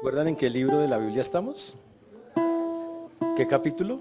¿Recuerdan 0.00 0.28
en 0.28 0.36
qué 0.36 0.48
libro 0.48 0.78
de 0.78 0.88
la 0.88 0.96
Biblia 0.96 1.20
estamos? 1.20 1.76
¿Qué 3.36 3.46
capítulo? 3.46 4.00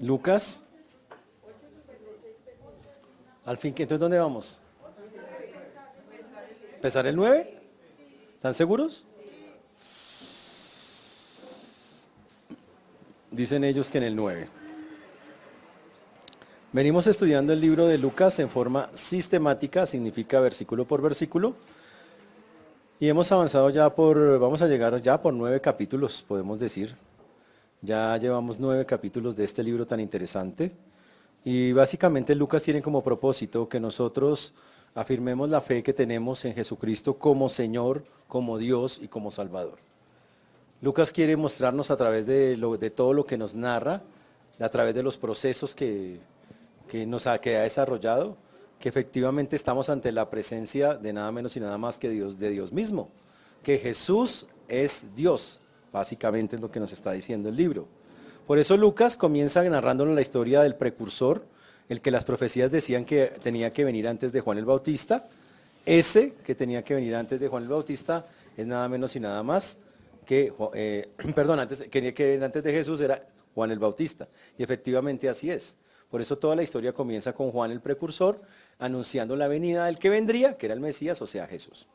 Lucas. 0.00 0.60
Al 3.44 3.58
fin, 3.58 3.72
que 3.72 3.84
entonces 3.84 4.00
¿dónde 4.00 4.18
vamos? 4.18 4.60
¿Empezar 6.74 7.06
el 7.06 7.14
9? 7.14 7.60
¿Están 8.34 8.54
seguros? 8.54 9.06
Dicen 13.30 13.62
ellos 13.62 13.88
que 13.88 13.98
en 13.98 14.04
el 14.04 14.16
9. 14.16 14.48
Venimos 16.72 17.06
estudiando 17.06 17.52
el 17.52 17.60
libro 17.60 17.86
de 17.86 17.98
Lucas 17.98 18.40
en 18.40 18.48
forma 18.48 18.90
sistemática, 18.94 19.86
significa 19.86 20.40
versículo 20.40 20.86
por 20.86 21.00
versículo. 21.00 21.54
Y 23.02 23.08
hemos 23.08 23.32
avanzado 23.32 23.70
ya 23.70 23.88
por, 23.94 24.38
vamos 24.38 24.60
a 24.60 24.68
llegar 24.68 25.00
ya 25.00 25.18
por 25.18 25.32
nueve 25.32 25.58
capítulos, 25.58 26.22
podemos 26.22 26.60
decir. 26.60 26.94
Ya 27.80 28.14
llevamos 28.18 28.60
nueve 28.60 28.84
capítulos 28.84 29.34
de 29.34 29.44
este 29.44 29.62
libro 29.62 29.86
tan 29.86 30.00
interesante. 30.00 30.70
Y 31.42 31.72
básicamente 31.72 32.34
Lucas 32.34 32.62
tiene 32.62 32.82
como 32.82 33.02
propósito 33.02 33.66
que 33.70 33.80
nosotros 33.80 34.52
afirmemos 34.94 35.48
la 35.48 35.62
fe 35.62 35.82
que 35.82 35.94
tenemos 35.94 36.44
en 36.44 36.52
Jesucristo 36.52 37.14
como 37.14 37.48
Señor, 37.48 38.04
como 38.28 38.58
Dios 38.58 39.00
y 39.02 39.08
como 39.08 39.30
Salvador. 39.30 39.78
Lucas 40.82 41.10
quiere 41.10 41.38
mostrarnos 41.38 41.90
a 41.90 41.96
través 41.96 42.26
de, 42.26 42.54
de 42.54 42.90
todo 42.90 43.14
lo 43.14 43.24
que 43.24 43.38
nos 43.38 43.54
narra, 43.54 44.02
a 44.58 44.68
través 44.68 44.94
de 44.94 45.02
los 45.02 45.16
procesos 45.16 45.74
que, 45.74 46.18
que 46.86 47.06
nos 47.06 47.26
ha, 47.26 47.40
que 47.40 47.56
ha 47.56 47.62
desarrollado, 47.62 48.36
que 48.80 48.88
efectivamente 48.88 49.56
estamos 49.56 49.90
ante 49.90 50.10
la 50.10 50.30
presencia 50.30 50.94
de 50.94 51.12
nada 51.12 51.30
menos 51.30 51.54
y 51.56 51.60
nada 51.60 51.76
más 51.76 51.98
que 51.98 52.08
Dios, 52.08 52.38
de 52.38 52.48
Dios 52.48 52.72
mismo, 52.72 53.10
que 53.62 53.78
Jesús 53.78 54.46
es 54.68 55.06
Dios, 55.14 55.60
básicamente 55.92 56.56
es 56.56 56.62
lo 56.62 56.70
que 56.70 56.80
nos 56.80 56.90
está 56.92 57.12
diciendo 57.12 57.50
el 57.50 57.56
libro. 57.56 57.86
Por 58.46 58.58
eso 58.58 58.76
Lucas 58.78 59.16
comienza 59.16 59.62
narrándonos 59.62 60.14
la 60.14 60.22
historia 60.22 60.62
del 60.62 60.74
precursor, 60.74 61.44
el 61.90 62.00
que 62.00 62.10
las 62.10 62.24
profecías 62.24 62.70
decían 62.70 63.04
que 63.04 63.26
tenía 63.42 63.70
que 63.70 63.84
venir 63.84 64.08
antes 64.08 64.32
de 64.32 64.40
Juan 64.40 64.56
el 64.56 64.64
Bautista. 64.64 65.28
Ese 65.84 66.32
que 66.44 66.54
tenía 66.54 66.82
que 66.82 66.94
venir 66.94 67.14
antes 67.14 67.38
de 67.38 67.48
Juan 67.48 67.64
el 67.64 67.68
Bautista 67.68 68.26
es 68.56 68.66
nada 68.66 68.88
menos 68.88 69.14
y 69.14 69.20
nada 69.20 69.42
más 69.42 69.78
que, 70.24 70.52
eh, 70.74 71.08
perdón, 71.34 71.60
antes, 71.60 71.82
que 71.88 72.00
venir 72.00 72.44
antes 72.44 72.64
de 72.64 72.72
Jesús 72.72 73.00
era 73.02 73.26
Juan 73.54 73.70
el 73.72 73.78
Bautista. 73.78 74.26
Y 74.56 74.62
efectivamente 74.62 75.28
así 75.28 75.50
es. 75.50 75.76
Por 76.10 76.20
eso 76.20 76.36
toda 76.38 76.56
la 76.56 76.62
historia 76.62 76.92
comienza 76.92 77.32
con 77.32 77.50
Juan 77.52 77.70
el 77.70 77.80
precursor, 77.80 78.40
anunciando 78.78 79.36
la 79.36 79.48
venida 79.48 79.86
del 79.86 79.98
que 79.98 80.10
vendría, 80.10 80.54
que 80.54 80.66
era 80.66 80.74
el 80.74 80.80
Mesías, 80.80 81.22
o 81.22 81.26
sea, 81.26 81.46
Jesús. 81.46 81.86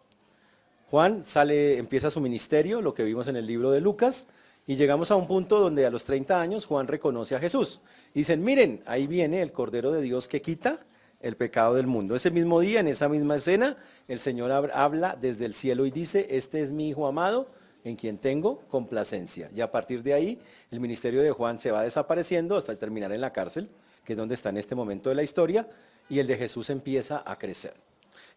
Juan 0.90 1.26
sale, 1.26 1.78
empieza 1.78 2.10
su 2.10 2.22
ministerio, 2.22 2.82
lo 2.82 2.94
que 2.94 3.04
vimos 3.04 3.28
en 3.28 3.36
el 3.36 3.46
libro 3.46 3.72
de 3.72 3.82
Lucas, 3.82 4.28
y 4.68 4.76
llegamos 4.76 5.12
a 5.12 5.16
un 5.16 5.28
punto 5.28 5.60
donde 5.60 5.86
a 5.86 5.90
los 5.90 6.06
30 6.06 6.40
años 6.40 6.66
Juan 6.66 6.88
reconoce 6.88 7.36
a 7.36 7.40
Jesús. 7.40 7.82
dicen, 8.14 8.44
miren, 8.44 8.82
ahí 8.86 9.06
viene 9.06 9.42
el 9.42 9.52
Cordero 9.52 9.92
de 9.92 10.02
Dios 10.02 10.28
que 10.28 10.42
quita 10.42 10.80
el 11.22 11.36
pecado 11.36 11.76
del 11.76 11.88
mundo. 11.88 12.16
Ese 12.16 12.32
mismo 12.32 12.60
día, 12.60 12.80
en 12.80 12.88
esa 12.88 13.10
misma 13.10 13.36
escena, 13.36 13.78
el 14.08 14.20
Señor 14.20 14.52
habla 14.52 15.18
desde 15.20 15.46
el 15.46 15.54
cielo 15.54 15.86
y 15.86 15.92
dice, 15.92 16.28
este 16.32 16.62
es 16.62 16.72
mi 16.72 16.90
Hijo 16.90 17.08
amado, 17.08 17.48
en 17.84 17.96
quien 17.96 18.18
tengo 18.18 18.60
complacencia. 18.70 19.50
Y 19.56 19.62
a 19.62 19.70
partir 19.70 20.02
de 20.02 20.14
ahí, 20.14 20.40
el 20.72 20.80
ministerio 20.80 21.22
de 21.22 21.32
Juan 21.32 21.60
se 21.60 21.72
va 21.72 21.84
desapareciendo 21.84 22.58
hasta 22.58 22.76
terminar 22.76 23.12
en 23.12 23.22
la 23.22 23.32
cárcel, 23.32 23.70
que 24.06 24.14
es 24.14 24.18
donde 24.18 24.36
está 24.36 24.50
en 24.50 24.58
este 24.58 24.76
momento 24.76 25.10
de 25.10 25.16
la 25.16 25.24
historia, 25.24 25.68
y 26.10 26.20
el 26.20 26.28
de 26.28 26.38
Jesús 26.38 26.70
empieza 26.70 27.24
a 27.26 27.38
crecer. 27.38 27.74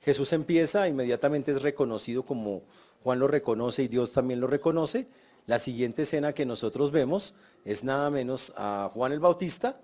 Jesús 0.01 0.33
empieza, 0.33 0.89
inmediatamente 0.89 1.53
es 1.53 1.63
reconocido 1.63 2.23
como 2.23 2.63
Juan 3.03 3.19
lo 3.19 3.29
reconoce 3.29 3.83
y 3.83 3.89
Dios 3.89 4.13
también 4.13 4.41
lo 4.41 4.47
reconoce. 4.47 5.07
La 5.47 5.59
siguiente 5.59 6.03
escena 6.03 6.33
que 6.33 6.45
nosotros 6.45 6.91
vemos 6.91 7.35
es 7.65 7.85
nada 7.85 8.11
menos 8.11 8.53
a 8.57 8.91
Juan 8.93 9.13
el 9.13 9.21
Bautista, 9.21 9.81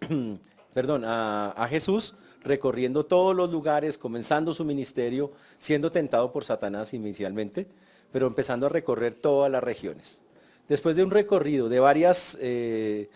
perdón, 0.74 1.04
a, 1.04 1.66
Jesús 1.68 2.14
recorriendo 2.42 3.04
todos 3.04 3.36
los 3.36 3.50
lugares, 3.50 3.98
comenzando 3.98 4.54
su 4.54 4.64
ministerio, 4.64 5.32
siendo 5.58 5.90
tentado 5.90 6.32
por 6.32 6.44
Satanás 6.44 6.94
inicialmente, 6.94 7.66
pero 8.12 8.26
empezando 8.26 8.66
a 8.66 8.68
recorrer 8.70 9.14
todas 9.14 9.50
las 9.50 9.62
regiones. 9.62 10.22
Después 10.68 10.96
de 10.96 11.02
un 11.02 11.10
recorrido 11.10 11.68
de 11.68 11.80
varias, 11.80 12.38
eh, 12.40 13.10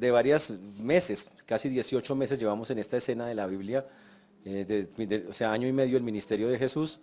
de 0.00 0.10
varios 0.10 0.50
meses, 0.78 1.28
casi 1.44 1.68
18 1.68 2.16
meses 2.16 2.38
llevamos 2.38 2.70
en 2.70 2.78
esta 2.78 2.96
escena 2.96 3.26
de 3.26 3.34
la 3.34 3.46
Biblia, 3.46 3.86
eh, 4.46 5.26
o 5.28 5.34
sea, 5.34 5.52
año 5.52 5.68
y 5.68 5.72
medio 5.72 5.98
el 5.98 6.02
ministerio 6.02 6.48
de 6.48 6.58
Jesús, 6.58 7.00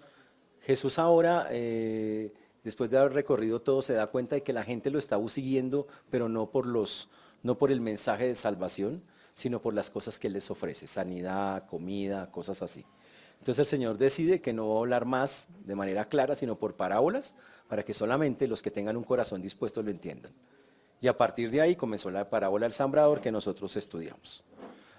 Jesús 0.61 0.97
ahora, 0.97 1.47
eh, 1.51 2.33
después 2.63 2.89
de 2.89 2.97
haber 2.97 3.13
recorrido 3.13 3.61
todo, 3.61 3.83
se 3.83 3.93
da 3.93 4.07
cuenta 4.07 4.33
de 4.35 4.41
que 4.41 4.51
la 4.51 4.63
gente 4.63 4.89
lo 4.89 4.97
está 4.97 5.19
siguiendo, 5.29 5.87
pero 6.09 6.27
no 6.27 6.49
por, 6.49 6.65
los, 6.65 7.09
no 7.43 7.55
por 7.59 7.71
el 7.71 7.81
mensaje 7.81 8.25
de 8.25 8.33
salvación, 8.33 9.03
sino 9.31 9.61
por 9.61 9.75
las 9.75 9.91
cosas 9.91 10.17
que 10.17 10.31
les 10.31 10.49
ofrece, 10.49 10.87
sanidad, 10.87 11.67
comida, 11.67 12.31
cosas 12.31 12.63
así. 12.63 12.83
Entonces 13.39 13.59
el 13.59 13.65
Señor 13.67 13.99
decide 13.99 14.41
que 14.41 14.53
no 14.53 14.69
va 14.69 14.77
a 14.77 14.79
hablar 14.79 15.05
más 15.05 15.49
de 15.63 15.75
manera 15.75 16.09
clara, 16.09 16.33
sino 16.33 16.57
por 16.57 16.75
parábolas, 16.75 17.35
para 17.67 17.83
que 17.83 17.93
solamente 17.93 18.47
los 18.47 18.63
que 18.63 18.71
tengan 18.71 18.97
un 18.97 19.03
corazón 19.03 19.43
dispuesto 19.43 19.83
lo 19.83 19.91
entiendan. 19.91 20.31
Y 21.01 21.07
a 21.07 21.17
partir 21.17 21.51
de 21.51 21.61
ahí 21.61 21.75
comenzó 21.75 22.09
la 22.09 22.29
parábola 22.29 22.65
del 22.65 22.73
sembrador 22.73 23.21
que 23.21 23.31
nosotros 23.31 23.75
estudiamos. 23.75 24.43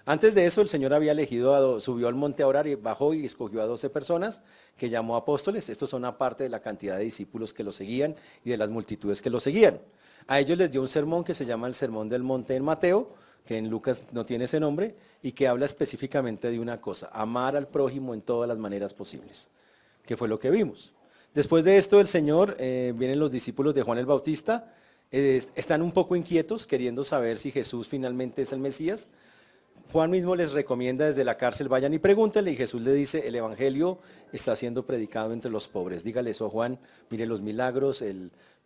Antes 0.05 0.33
de 0.33 0.45
eso 0.45 0.61
el 0.61 0.69
Señor 0.69 0.93
había 0.93 1.11
elegido, 1.11 1.79
subió 1.79 2.07
al 2.07 2.15
monte 2.15 2.41
a 2.41 2.47
orar 2.47 2.65
y 2.65 2.75
bajó 2.75 3.13
y 3.13 3.25
escogió 3.25 3.61
a 3.61 3.65
12 3.65 3.89
personas 3.91 4.41
que 4.75 4.89
llamó 4.89 5.15
apóstoles. 5.15 5.69
Estos 5.69 5.89
son 5.89 6.05
aparte 6.05 6.43
de 6.43 6.49
la 6.49 6.61
cantidad 6.61 6.97
de 6.97 7.03
discípulos 7.03 7.53
que 7.53 7.63
lo 7.63 7.71
seguían 7.71 8.15
y 8.43 8.49
de 8.49 8.57
las 8.57 8.69
multitudes 8.69 9.21
que 9.21 9.29
lo 9.29 9.39
seguían. 9.39 9.79
A 10.27 10.39
ellos 10.39 10.57
les 10.57 10.71
dio 10.71 10.81
un 10.81 10.87
sermón 10.87 11.23
que 11.23 11.33
se 11.33 11.45
llama 11.45 11.67
el 11.67 11.75
Sermón 11.75 12.09
del 12.09 12.23
Monte 12.23 12.55
en 12.55 12.63
Mateo, 12.63 13.13
que 13.45 13.57
en 13.57 13.69
Lucas 13.69 14.07
no 14.11 14.25
tiene 14.25 14.45
ese 14.45 14.59
nombre, 14.59 14.95
y 15.21 15.31
que 15.31 15.47
habla 15.47 15.65
específicamente 15.65 16.49
de 16.49 16.59
una 16.59 16.77
cosa, 16.77 17.09
amar 17.13 17.55
al 17.55 17.67
prójimo 17.67 18.13
en 18.13 18.21
todas 18.21 18.47
las 18.47 18.57
maneras 18.57 18.93
posibles, 18.93 19.49
que 20.05 20.17
fue 20.17 20.27
lo 20.27 20.39
que 20.39 20.49
vimos. 20.49 20.93
Después 21.33 21.63
de 21.63 21.77
esto, 21.77 21.99
el 21.99 22.07
Señor, 22.07 22.55
eh, 22.59 22.93
vienen 22.95 23.19
los 23.19 23.31
discípulos 23.31 23.75
de 23.75 23.83
Juan 23.83 23.97
el 23.97 24.05
Bautista, 24.05 24.73
están 25.11 25.81
un 25.81 25.91
poco 25.91 26.15
inquietos, 26.15 26.65
queriendo 26.65 27.03
saber 27.03 27.37
si 27.37 27.51
Jesús 27.51 27.87
finalmente 27.87 28.43
es 28.43 28.53
el 28.53 28.59
Mesías. 28.59 29.09
Juan 29.91 30.11
mismo 30.11 30.35
les 30.35 30.51
recomienda 30.51 31.05
desde 31.05 31.23
la 31.23 31.35
cárcel, 31.35 31.67
vayan 31.67 31.93
y 31.93 31.99
pregúntenle, 31.99 32.51
y 32.51 32.55
Jesús 32.55 32.81
le 32.81 32.93
dice, 32.93 33.27
el 33.27 33.35
Evangelio 33.35 33.99
está 34.31 34.55
siendo 34.55 34.85
predicado 34.85 35.33
entre 35.33 35.49
los 35.49 35.67
pobres. 35.67 36.03
Dígale 36.03 36.29
eso 36.29 36.45
a 36.45 36.49
Juan, 36.49 36.79
mire 37.09 37.25
los 37.25 37.41
milagros, 37.41 38.03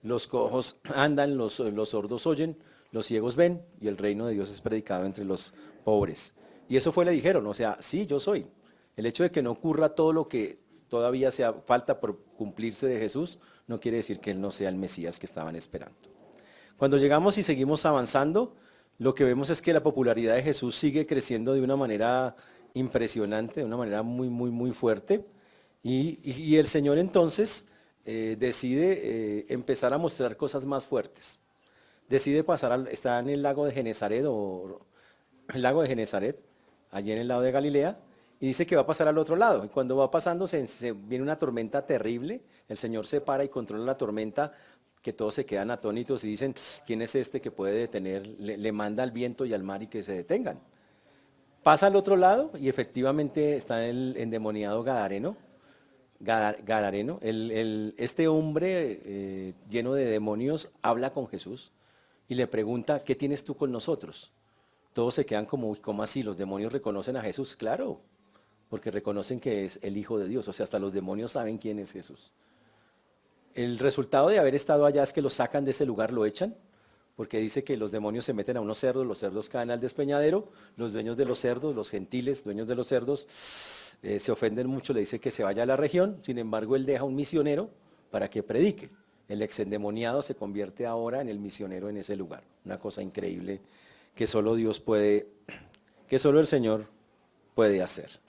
los 0.02 0.28
cojos 0.28 0.76
andan, 0.94 1.38
los, 1.38 1.60
los 1.60 1.90
sordos 1.90 2.28
oyen, 2.28 2.58
los 2.92 3.06
ciegos 3.06 3.38
ven 3.38 3.62
y 3.80 3.88
el 3.88 3.98
reino 3.98 4.28
de 4.28 4.34
Dios 4.34 4.52
es 4.52 4.60
predicado 4.60 5.06
entre 5.06 5.24
los 5.24 5.54
pobres. 5.86 6.36
Y 6.68 6.76
eso 6.76 6.92
fue, 6.92 7.06
le 7.06 7.12
dijeron, 7.12 7.48
o 7.48 7.54
sea, 7.54 7.78
sí, 7.80 8.06
yo 8.06 8.20
soy. 8.20 8.46
El 8.98 9.06
hecho 9.06 9.24
de 9.24 9.32
que 9.32 9.42
no 9.42 9.52
ocurra 9.52 9.96
todo 9.96 10.12
lo 10.12 10.28
que 10.28 10.60
todavía 10.90 11.32
sea 11.32 11.54
falta 11.54 12.00
por 12.02 12.20
cumplirse 12.38 12.88
de 12.88 13.00
Jesús, 13.00 13.40
no 13.66 13.80
quiere 13.80 13.98
decir 13.98 14.20
que 14.20 14.32
Él 14.32 14.42
no 14.42 14.52
sea 14.52 14.70
el 14.70 14.76
Mesías 14.76 15.20
que 15.20 15.26
estaban 15.26 15.56
esperando. 15.56 16.13
Cuando 16.78 16.98
llegamos 16.98 17.38
y 17.38 17.44
seguimos 17.44 17.86
avanzando, 17.86 18.56
lo 19.00 19.14
que 19.14 19.24
vemos 19.24 19.50
es 19.50 19.62
que 19.62 19.74
la 19.74 19.84
popularidad 19.84 20.36
de 20.36 20.44
Jesús 20.44 20.76
sigue 20.76 21.06
creciendo 21.06 21.54
de 21.54 21.62
una 21.62 21.76
manera 21.76 22.36
impresionante, 22.74 23.62
de 23.62 23.66
una 23.66 23.78
manera 23.78 24.04
muy, 24.04 24.30
muy, 24.30 24.52
muy 24.52 24.72
fuerte. 24.72 25.26
Y, 25.84 26.56
el 26.56 26.68
Señor 26.68 26.98
entonces 26.98 27.66
eh, 28.06 28.36
decide 28.40 29.02
eh, 29.04 29.46
empezar 29.50 29.94
a 29.94 29.98
mostrar 29.98 30.38
cosas 30.38 30.66
más 30.66 30.86
fuertes 30.86 31.40
decide 32.08 32.44
pasar, 32.44 32.88
está 32.92 33.20
en 33.20 33.30
el 33.30 33.42
lago 33.42 33.66
de 33.66 33.72
Genezaret 33.72 34.26
o 34.28 34.80
el 35.54 35.62
lago 35.62 35.82
de 35.82 35.88
Genezaret, 35.88 36.40
allí 36.92 37.12
en 37.12 37.20
el 37.20 37.28
lado 37.28 37.42
de 37.42 37.52
Galilea, 37.52 38.00
y 38.40 38.48
dice 38.48 38.66
que 38.66 38.76
va 38.76 38.82
a 38.82 38.86
pasar 38.86 39.08
al 39.08 39.18
otro 39.18 39.36
lado. 39.36 39.64
Y 39.66 39.70
cuando 39.70 39.96
va 39.98 40.12
pasando 40.12 40.48
se, 40.48 40.92
viene 40.92 41.24
una 41.24 41.38
tormenta 41.38 41.86
terrible, 41.86 42.42
el 42.68 42.78
Señor 42.78 43.08
se 43.08 43.22
para 43.22 43.44
y 43.44 43.50
controla 43.50 43.86
la 43.86 43.98
tormenta, 43.98 44.52
que 45.04 45.12
todos 45.12 45.36
se 45.36 45.46
quedan 45.46 45.70
atónitos 45.70 46.24
y 46.24 46.30
dicen, 46.30 46.56
¿quién 46.88 47.02
es 47.02 47.14
este 47.14 47.42
que 47.42 47.52
puede 47.52 47.78
detener? 47.78 48.26
Le, 48.40 48.72
manda 48.72 49.04
al 49.04 49.12
viento 49.12 49.46
y 49.46 49.54
al 49.54 49.62
mar 49.62 49.84
y 49.84 49.88
que 49.88 50.02
se 50.02 50.14
detengan. 50.14 50.60
Pasa 51.62 51.88
al 51.88 51.98
otro 51.98 52.16
lado 52.16 52.52
y 52.58 52.70
efectivamente 52.70 53.58
está 53.58 53.86
el 53.86 54.16
endemoniado 54.18 54.82
Gadareno. 54.82 55.36
Gadareno, 56.22 57.20
este 57.22 58.30
hombre 58.30 59.02
eh, 59.04 59.54
lleno 59.70 59.94
de 59.94 60.06
demonios 60.06 60.72
habla 60.82 61.10
con 61.10 61.28
Jesús 61.28 61.74
y 62.30 62.36
le 62.36 62.48
pregunta, 62.48 63.04
¿qué 63.04 63.14
tienes 63.14 63.44
tú 63.44 63.58
con 63.58 63.74
nosotros? 63.74 64.32
Todos 64.94 65.16
se 65.16 65.26
quedan 65.26 65.46
como, 65.46 65.76
¿cómo 65.82 66.02
así? 66.02 66.24
¿Los 66.24 66.38
demonios 66.38 66.72
reconocen 66.72 67.18
a 67.18 67.22
Jesús? 67.22 67.58
Claro, 67.58 68.00
porque 68.70 68.90
reconocen 68.90 69.42
que 69.42 69.66
es 69.66 69.80
el 69.82 69.98
Hijo 69.98 70.18
de 70.18 70.30
Dios, 70.30 70.48
o 70.48 70.54
sea, 70.54 70.64
hasta 70.64 70.80
los 70.80 70.94
demonios 70.94 71.34
saben 71.34 71.58
quién 71.58 71.78
es 71.80 71.92
Jesús. 71.92 72.32
El 73.56 73.78
resultado 73.78 74.30
de 74.30 74.40
haber 74.40 74.56
estado 74.56 74.86
allá 74.86 75.04
es 75.04 75.14
que 75.14 75.22
los 75.22 75.36
sacan 75.36 75.64
de 75.64 75.72
ese 75.72 75.86
lugar, 75.86 76.12
lo 76.12 76.26
echan, 76.26 76.56
porque 77.16 77.38
dice 77.38 77.64
que 77.64 77.78
los 77.78 77.92
demonios 77.92 78.26
se 78.26 78.34
meten 78.34 78.58
a 78.58 78.62
unos 78.62 78.80
cerdos, 78.80 79.06
los 79.06 79.20
cerdos 79.20 79.50
caen 79.50 79.70
al 79.70 79.80
despeñadero, 79.80 80.50
los 80.76 80.92
dueños 80.92 81.16
de 81.18 81.26
los 81.26 81.40
cerdos, 81.40 81.76
los 81.76 81.92
gentiles, 81.92 82.44
dueños 82.44 82.68
de 82.68 82.76
los 82.76 82.88
cerdos, 82.88 83.28
eh, 84.02 84.20
se 84.20 84.32
ofenden 84.32 84.68
mucho, 84.68 84.94
le 84.94 85.02
dice 85.02 85.20
que 85.20 85.30
se 85.30 85.44
vaya 85.44 85.64
a 85.64 85.66
la 85.68 85.78
región, 85.78 86.18
sin 86.22 86.40
embargo 86.40 86.76
él 86.76 86.86
deja 86.86 87.04
un 87.04 87.16
misionero 87.16 87.70
para 88.10 88.30
que 88.30 88.42
predique. 88.42 88.90
El 89.30 89.42
ex 89.42 89.60
endemoniado 89.60 90.22
se 90.22 90.36
convierte 90.36 90.86
ahora 90.86 91.22
en 91.22 91.30
el 91.30 91.40
misionero 91.40 91.90
en 91.90 91.98
ese 91.98 92.16
lugar. 92.16 92.44
Una 92.66 92.80
cosa 92.80 93.02
increíble 93.02 93.62
que 94.16 94.28
solo 94.28 94.56
Dios 94.56 94.80
puede, 94.80 95.28
que 96.08 96.20
solo 96.20 96.40
el 96.40 96.48
Señor 96.48 96.88
puede 97.56 97.82
hacer. 97.82 98.20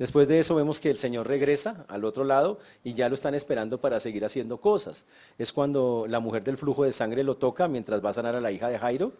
Después 0.00 0.26
de 0.28 0.38
eso 0.38 0.54
vemos 0.54 0.80
que 0.80 0.88
el 0.88 0.96
Señor 0.96 1.28
regresa 1.28 1.84
al 1.86 2.06
otro 2.06 2.24
lado 2.24 2.58
y 2.82 2.94
ya 2.94 3.10
lo 3.10 3.14
están 3.14 3.34
esperando 3.34 3.82
para 3.82 4.00
seguir 4.00 4.24
haciendo 4.24 4.58
cosas. 4.58 5.04
Es 5.36 5.52
cuando 5.52 6.06
la 6.08 6.20
mujer 6.20 6.42
del 6.42 6.56
flujo 6.56 6.84
de 6.84 6.92
sangre 6.92 7.22
lo 7.22 7.36
toca 7.36 7.68
mientras 7.68 8.02
va 8.02 8.08
a 8.08 8.14
sanar 8.14 8.34
a 8.34 8.40
la 8.40 8.50
hija 8.50 8.70
de 8.70 8.78
Jairo 8.78 9.12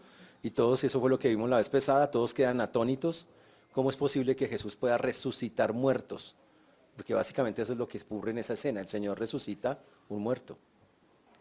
y 0.43 0.53
todos, 0.53 0.83
eso 0.83 0.99
fue 0.99 1.11
lo 1.11 1.19
que 1.19 1.29
vimos 1.29 1.51
la 1.51 1.59
vez 1.59 1.69
pasada, 1.69 2.11
todos 2.11 2.33
quedan 2.33 2.63
atónitos. 2.63 3.27
¿Cómo 3.73 3.91
es 3.91 3.97
posible 3.99 4.35
que 4.35 4.49
Jesús 4.49 4.75
pueda 4.75 4.97
resucitar 4.97 5.75
muertos? 5.75 6.35
Porque 6.97 7.13
básicamente 7.13 7.61
eso 7.61 7.75
es 7.75 7.79
lo 7.79 7.87
que 7.87 7.99
ocurre 7.99 8.31
en 8.31 8.39
esa 8.39 8.55
escena. 8.55 8.81
El 8.81 8.89
Señor 8.89 9.19
resucita 9.19 9.79
un 10.09 10.23
muerto. 10.23 10.57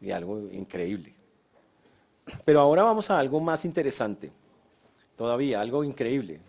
Y 0.01 0.11
algo 0.11 0.49
increíble. 0.51 1.15
Pero 2.43 2.59
ahora 2.59 2.83
vamos 2.83 3.09
a 3.09 3.17
algo 3.17 3.39
más 3.39 3.63
interesante. 3.63 4.33
Todavía, 5.15 5.61
algo 5.61 5.85
increíble. 5.85 6.41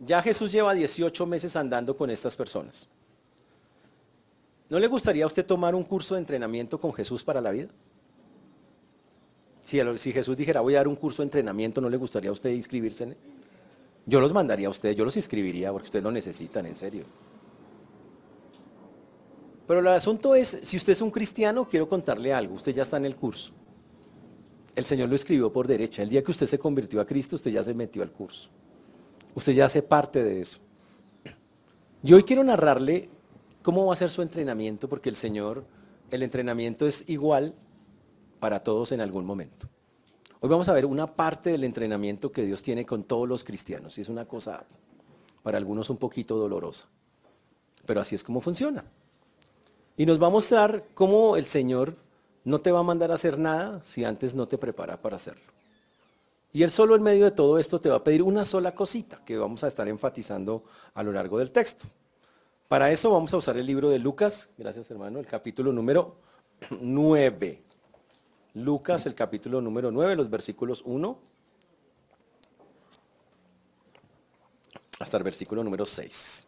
Ya 0.00 0.22
Jesús 0.22 0.50
lleva 0.50 0.72
18 0.72 1.26
meses 1.26 1.54
andando 1.56 1.96
con 1.96 2.10
estas 2.10 2.34
personas. 2.34 2.88
¿No 4.70 4.78
le 4.78 4.86
gustaría 4.86 5.24
a 5.24 5.26
usted 5.26 5.44
tomar 5.44 5.74
un 5.74 5.84
curso 5.84 6.14
de 6.14 6.20
entrenamiento 6.20 6.78
con 6.78 6.92
Jesús 6.92 7.22
para 7.22 7.40
la 7.40 7.50
vida? 7.50 7.68
Si, 9.62 10.12
Jesús 10.12 10.36
dijera, 10.36 10.62
voy 10.62 10.74
a 10.74 10.78
dar 10.78 10.88
un 10.88 10.96
curso 10.96 11.22
de 11.22 11.26
entrenamiento, 11.26 11.80
¿no 11.80 11.88
le 11.88 11.96
gustaría 11.96 12.30
a 12.30 12.32
usted 12.32 12.50
inscribirse 12.50 13.04
en 13.04 13.10
él? 13.10 13.16
Yo 14.06 14.20
los 14.20 14.32
mandaría 14.32 14.68
a 14.68 14.70
usted, 14.70 14.96
yo 14.96 15.04
los 15.04 15.16
inscribiría 15.16 15.70
porque 15.70 15.86
ustedes 15.86 16.02
lo 16.02 16.10
necesitan, 16.10 16.66
en 16.66 16.74
serio. 16.74 17.04
Pero 19.66 19.80
el 19.80 19.86
asunto 19.88 20.34
es, 20.34 20.58
si 20.62 20.76
usted 20.76 20.92
es 20.92 21.00
un 21.00 21.10
cristiano, 21.10 21.68
quiero 21.68 21.88
contarle 21.88 22.32
algo, 22.32 22.54
usted 22.54 22.72
ya 22.72 22.82
está 22.82 22.96
en 22.96 23.04
el 23.04 23.16
curso. 23.16 23.52
El 24.74 24.84
Señor 24.84 25.08
lo 25.08 25.14
escribió 25.14 25.52
por 25.52 25.66
derecha. 25.66 26.02
El 26.02 26.08
día 26.08 26.22
que 26.22 26.30
usted 26.30 26.46
se 26.46 26.58
convirtió 26.58 27.00
a 27.00 27.06
Cristo, 27.06 27.36
usted 27.36 27.50
ya 27.50 27.62
se 27.62 27.74
metió 27.74 28.02
al 28.02 28.10
curso. 28.10 28.50
Usted 29.34 29.52
ya 29.52 29.66
hace 29.66 29.82
parte 29.82 30.24
de 30.24 30.40
eso. 30.40 30.60
Yo 32.02 32.16
hoy 32.16 32.24
quiero 32.24 32.42
narrarle 32.42 33.08
cómo 33.62 33.86
va 33.86 33.92
a 33.92 33.96
ser 33.96 34.10
su 34.10 34.22
entrenamiento, 34.22 34.88
porque 34.88 35.08
el 35.08 35.16
Señor, 35.16 35.64
el 36.10 36.22
entrenamiento 36.22 36.86
es 36.86 37.08
igual 37.08 37.54
para 38.38 38.60
todos 38.60 38.92
en 38.92 39.00
algún 39.00 39.24
momento. 39.24 39.68
Hoy 40.40 40.48
vamos 40.48 40.68
a 40.68 40.72
ver 40.72 40.86
una 40.86 41.06
parte 41.06 41.50
del 41.50 41.64
entrenamiento 41.64 42.32
que 42.32 42.42
Dios 42.42 42.62
tiene 42.62 42.86
con 42.86 43.02
todos 43.04 43.28
los 43.28 43.44
cristianos, 43.44 43.98
y 43.98 44.00
es 44.00 44.08
una 44.08 44.24
cosa 44.24 44.64
para 45.42 45.58
algunos 45.58 45.90
un 45.90 45.98
poquito 45.98 46.36
dolorosa, 46.36 46.86
pero 47.86 48.00
así 48.00 48.14
es 48.14 48.24
como 48.24 48.40
funciona. 48.40 48.84
Y 49.96 50.06
nos 50.06 50.20
va 50.20 50.28
a 50.28 50.30
mostrar 50.30 50.86
cómo 50.94 51.36
el 51.36 51.44
Señor 51.44 51.94
no 52.44 52.58
te 52.58 52.72
va 52.72 52.80
a 52.80 52.82
mandar 52.82 53.10
a 53.10 53.14
hacer 53.14 53.38
nada 53.38 53.82
si 53.82 54.04
antes 54.04 54.34
no 54.34 54.48
te 54.48 54.56
prepara 54.56 55.00
para 55.00 55.16
hacerlo. 55.16 55.59
Y 56.52 56.62
Él 56.62 56.70
solo 56.70 56.96
en 56.96 57.02
medio 57.02 57.24
de 57.24 57.30
todo 57.30 57.58
esto 57.58 57.78
te 57.78 57.88
va 57.88 57.96
a 57.96 58.04
pedir 58.04 58.22
una 58.22 58.44
sola 58.44 58.74
cosita 58.74 59.22
que 59.24 59.36
vamos 59.36 59.62
a 59.62 59.68
estar 59.68 59.86
enfatizando 59.88 60.64
a 60.94 61.02
lo 61.02 61.12
largo 61.12 61.38
del 61.38 61.52
texto. 61.52 61.86
Para 62.68 62.90
eso 62.90 63.10
vamos 63.10 63.32
a 63.34 63.36
usar 63.36 63.56
el 63.56 63.66
libro 63.66 63.88
de 63.90 63.98
Lucas, 63.98 64.48
gracias 64.56 64.90
hermano, 64.90 65.18
el 65.18 65.26
capítulo 65.26 65.72
número 65.72 66.16
9. 66.80 67.62
Lucas, 68.54 69.06
el 69.06 69.14
capítulo 69.14 69.60
número 69.60 69.90
9, 69.90 70.16
los 70.16 70.28
versículos 70.28 70.82
1 70.84 71.30
hasta 75.00 75.16
el 75.16 75.22
versículo 75.22 75.64
número 75.64 75.86
6. 75.86 76.46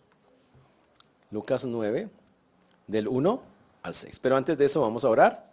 Lucas 1.31 1.65
9, 1.65 2.11
del 2.87 3.09
1 3.09 3.43
al 3.83 3.95
6. 3.95 4.19
Pero 4.21 4.37
antes 4.37 4.59
de 4.59 4.67
eso 4.67 4.83
vamos 4.83 5.05
a 5.05 5.09
orar. 5.09 5.53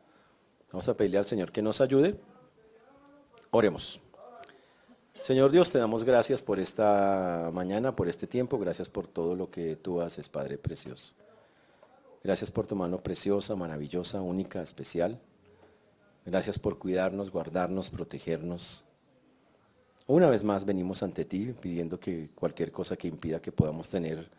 Vamos 0.72 0.88
a 0.90 0.94
pedirle 0.94 1.18
al 1.18 1.26
Señor 1.26 1.52
que 1.52 1.62
nos 1.62 1.82
ayude. 1.82 2.20
Oremos. 3.52 4.02
Señor 5.22 5.52
Dios, 5.52 5.70
te 5.70 5.78
damos 5.78 6.06
gracias 6.06 6.42
por 6.42 6.62
esta 6.62 7.52
mañana, 7.54 7.94
por 7.94 8.08
este 8.08 8.26
tiempo. 8.26 8.58
Gracias 8.58 8.88
por 8.88 9.06
todo 9.06 9.36
lo 9.36 9.52
que 9.52 9.76
tú 9.76 10.00
haces, 10.00 10.30
Padre 10.30 10.58
Precioso. 10.58 11.14
Gracias 12.24 12.50
por 12.50 12.66
tu 12.66 12.76
mano 12.76 12.98
preciosa, 12.98 13.56
maravillosa, 13.56 14.22
única, 14.22 14.62
especial. 14.62 15.20
Gracias 16.26 16.58
por 16.58 16.80
cuidarnos, 16.80 17.32
guardarnos, 17.32 17.90
protegernos. 17.90 18.86
Una 20.08 20.30
vez 20.30 20.44
más 20.44 20.64
venimos 20.64 21.04
ante 21.04 21.26
ti 21.26 21.54
pidiendo 21.60 22.00
que 22.00 22.30
cualquier 22.34 22.72
cosa 22.72 22.96
que 22.96 23.10
impida 23.10 23.42
que 23.42 23.52
podamos 23.52 23.90
tener 23.90 24.30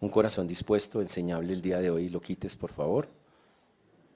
un 0.00 0.08
corazón 0.08 0.48
dispuesto, 0.48 1.00
enseñable 1.00 1.52
el 1.52 1.62
día 1.62 1.78
de 1.78 1.90
hoy, 1.90 2.08
lo 2.08 2.20
quites, 2.20 2.56
por 2.56 2.72
favor. 2.72 3.08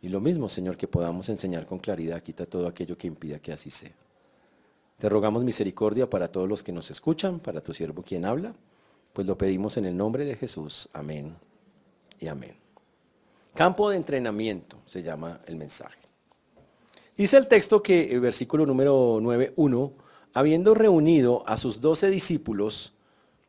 Y 0.03 0.09
lo 0.09 0.21
mismo, 0.21 0.49
Señor, 0.49 0.77
que 0.77 0.89
podamos 0.89 1.29
enseñar 1.29 1.67
con 1.67 1.79
claridad, 1.79 2.23
quita 2.23 2.47
todo 2.47 2.67
aquello 2.67 2.99
que 2.99 3.07
impida 3.07 3.39
que 3.39 3.53
así 3.53 3.71
sea. 3.71 3.93
Te 4.99 5.09
rogamos 5.09 5.45
misericordia 5.45 6.09
para 6.09 6.31
todos 6.31 6.49
los 6.49 6.63
que 6.63 6.73
nos 6.73 6.91
escuchan, 6.91 7.41
para 7.41 7.61
tu 7.61 7.75
siervo 7.75 8.03
quien 8.03 8.25
habla, 8.25 8.55
pues 9.13 9.27
lo 9.27 9.37
pedimos 9.37 9.77
en 9.77 9.85
el 9.85 9.97
nombre 9.97 10.25
de 10.25 10.37
Jesús. 10.37 10.89
Amén 10.93 11.35
y 12.21 12.29
amén. 12.29 12.55
Campo 13.55 13.91
de 13.91 13.97
entrenamiento 13.97 14.79
se 14.87 15.03
llama 15.03 15.41
el 15.47 15.57
mensaje. 15.57 15.99
Dice 17.17 17.37
el 17.37 17.47
texto 17.47 17.83
que, 17.83 18.13
el 18.13 18.21
versículo 18.21 18.67
número 18.67 19.21
9.1, 19.21 19.93
habiendo 20.33 20.75
reunido 20.75 21.45
a 21.47 21.57
sus 21.57 21.81
doce 21.81 22.11
discípulos, 22.11 22.95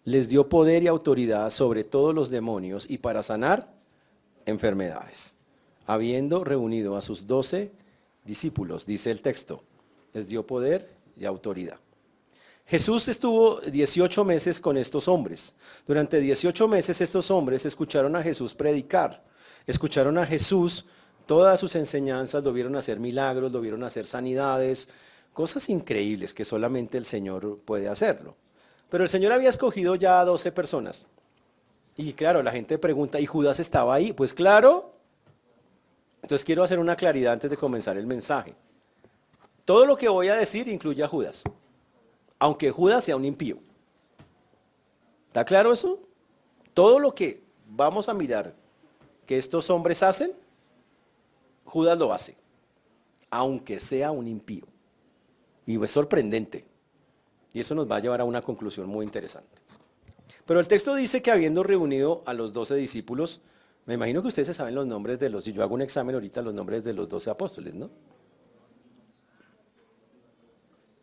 les 0.03 0.29
dio 0.29 0.49
poder 0.49 0.83
y 0.83 0.87
autoridad 0.87 1.49
sobre 1.49 1.83
todos 1.83 2.13
los 2.13 2.29
demonios 2.29 2.87
y 2.89 2.99
para 2.99 3.23
sanar 3.23 3.73
enfermedades 4.45 5.35
habiendo 5.85 6.43
reunido 6.43 6.95
a 6.95 7.01
sus 7.01 7.27
doce 7.27 7.71
discípulos, 8.23 8.85
dice 8.85 9.11
el 9.11 9.21
texto, 9.21 9.63
les 10.13 10.27
dio 10.27 10.45
poder 10.47 10.94
y 11.17 11.25
autoridad. 11.25 11.79
Jesús 12.65 13.07
estuvo 13.07 13.61
18 13.61 14.25
meses 14.25 14.59
con 14.59 14.77
estos 14.77 15.07
hombres. 15.07 15.55
Durante 15.85 16.19
18 16.19 16.67
meses 16.67 16.99
estos 16.99 17.29
hombres 17.29 17.65
escucharon 17.65 18.15
a 18.15 18.23
Jesús 18.23 18.55
predicar, 18.55 19.23
escucharon 19.67 20.17
a 20.17 20.25
Jesús, 20.25 20.85
todas 21.27 21.59
sus 21.59 21.75
enseñanzas, 21.75 22.43
lo 22.43 22.53
vieron 22.53 22.75
hacer 22.75 22.99
milagros, 22.99 23.51
lo 23.51 23.61
vieron 23.61 23.83
hacer 23.83 24.07
sanidades, 24.07 24.89
cosas 25.33 25.69
increíbles 25.69 26.33
que 26.33 26.45
solamente 26.45 26.97
el 26.97 27.05
Señor 27.05 27.59
puede 27.63 27.87
hacerlo. 27.87 28.35
Pero 28.89 29.03
el 29.03 29.09
Señor 29.09 29.31
había 29.31 29.49
escogido 29.49 29.95
ya 29.95 30.19
a 30.19 30.25
12 30.25 30.51
personas. 30.51 31.05
Y 31.97 32.13
claro, 32.13 32.41
la 32.41 32.51
gente 32.51 32.77
pregunta, 32.77 33.19
¿y 33.19 33.25
Judas 33.25 33.59
estaba 33.59 33.93
ahí? 33.93 34.11
Pues 34.11 34.33
claro, 34.33 34.93
entonces 36.21 36.43
quiero 36.43 36.63
hacer 36.63 36.79
una 36.79 36.95
claridad 36.95 37.33
antes 37.33 37.51
de 37.51 37.57
comenzar 37.57 37.97
el 37.97 38.07
mensaje. 38.07 38.55
Todo 39.65 39.87
lo 39.87 39.97
que 39.97 40.07
voy 40.07 40.27
a 40.27 40.35
decir 40.35 40.67
incluye 40.67 41.03
a 41.03 41.07
Judas, 41.07 41.43
aunque 42.37 42.69
Judas 42.71 43.03
sea 43.03 43.15
un 43.15 43.25
impío. 43.25 43.57
¿Está 45.27 45.43
claro 45.43 45.73
eso? 45.73 45.99
Todo 46.73 46.99
lo 46.99 47.13
que 47.15 47.41
vamos 47.67 48.07
a 48.07 48.13
mirar 48.13 48.53
que 49.25 49.37
estos 49.37 49.69
hombres 49.71 50.03
hacen, 50.03 50.31
Judas 51.65 51.97
lo 51.97 52.13
hace, 52.13 52.37
aunque 53.31 53.79
sea 53.79 54.11
un 54.11 54.27
impío. 54.27 54.65
Y 55.65 55.83
es 55.83 55.91
sorprendente. 55.91 56.63
Y 57.53 57.59
eso 57.59 57.73
nos 57.73 57.89
va 57.89 57.95
a 57.95 57.99
llevar 57.99 58.21
a 58.21 58.25
una 58.25 58.41
conclusión 58.41 58.87
muy 58.87 59.03
interesante. 59.03 59.61
Pero 60.45 60.59
el 60.59 60.67
texto 60.67 60.93
dice 60.93 61.23
que 61.23 61.31
habiendo 61.31 61.63
reunido 61.63 62.21
a 62.27 62.33
los 62.33 62.53
doce 62.53 62.75
discípulos, 62.75 63.41
me 63.85 63.95
imagino 63.95 64.21
que 64.21 64.27
ustedes 64.27 64.55
saben 64.55 64.75
los 64.75 64.85
nombres 64.85 65.19
de 65.19 65.29
los, 65.29 65.43
si 65.43 65.53
yo 65.53 65.63
hago 65.63 65.73
un 65.73 65.81
examen 65.81 66.13
ahorita, 66.13 66.43
los 66.43 66.53
nombres 66.53 66.83
de 66.83 66.93
los 66.93 67.09
doce 67.09 67.31
apóstoles, 67.31 67.73
¿no? 67.73 67.89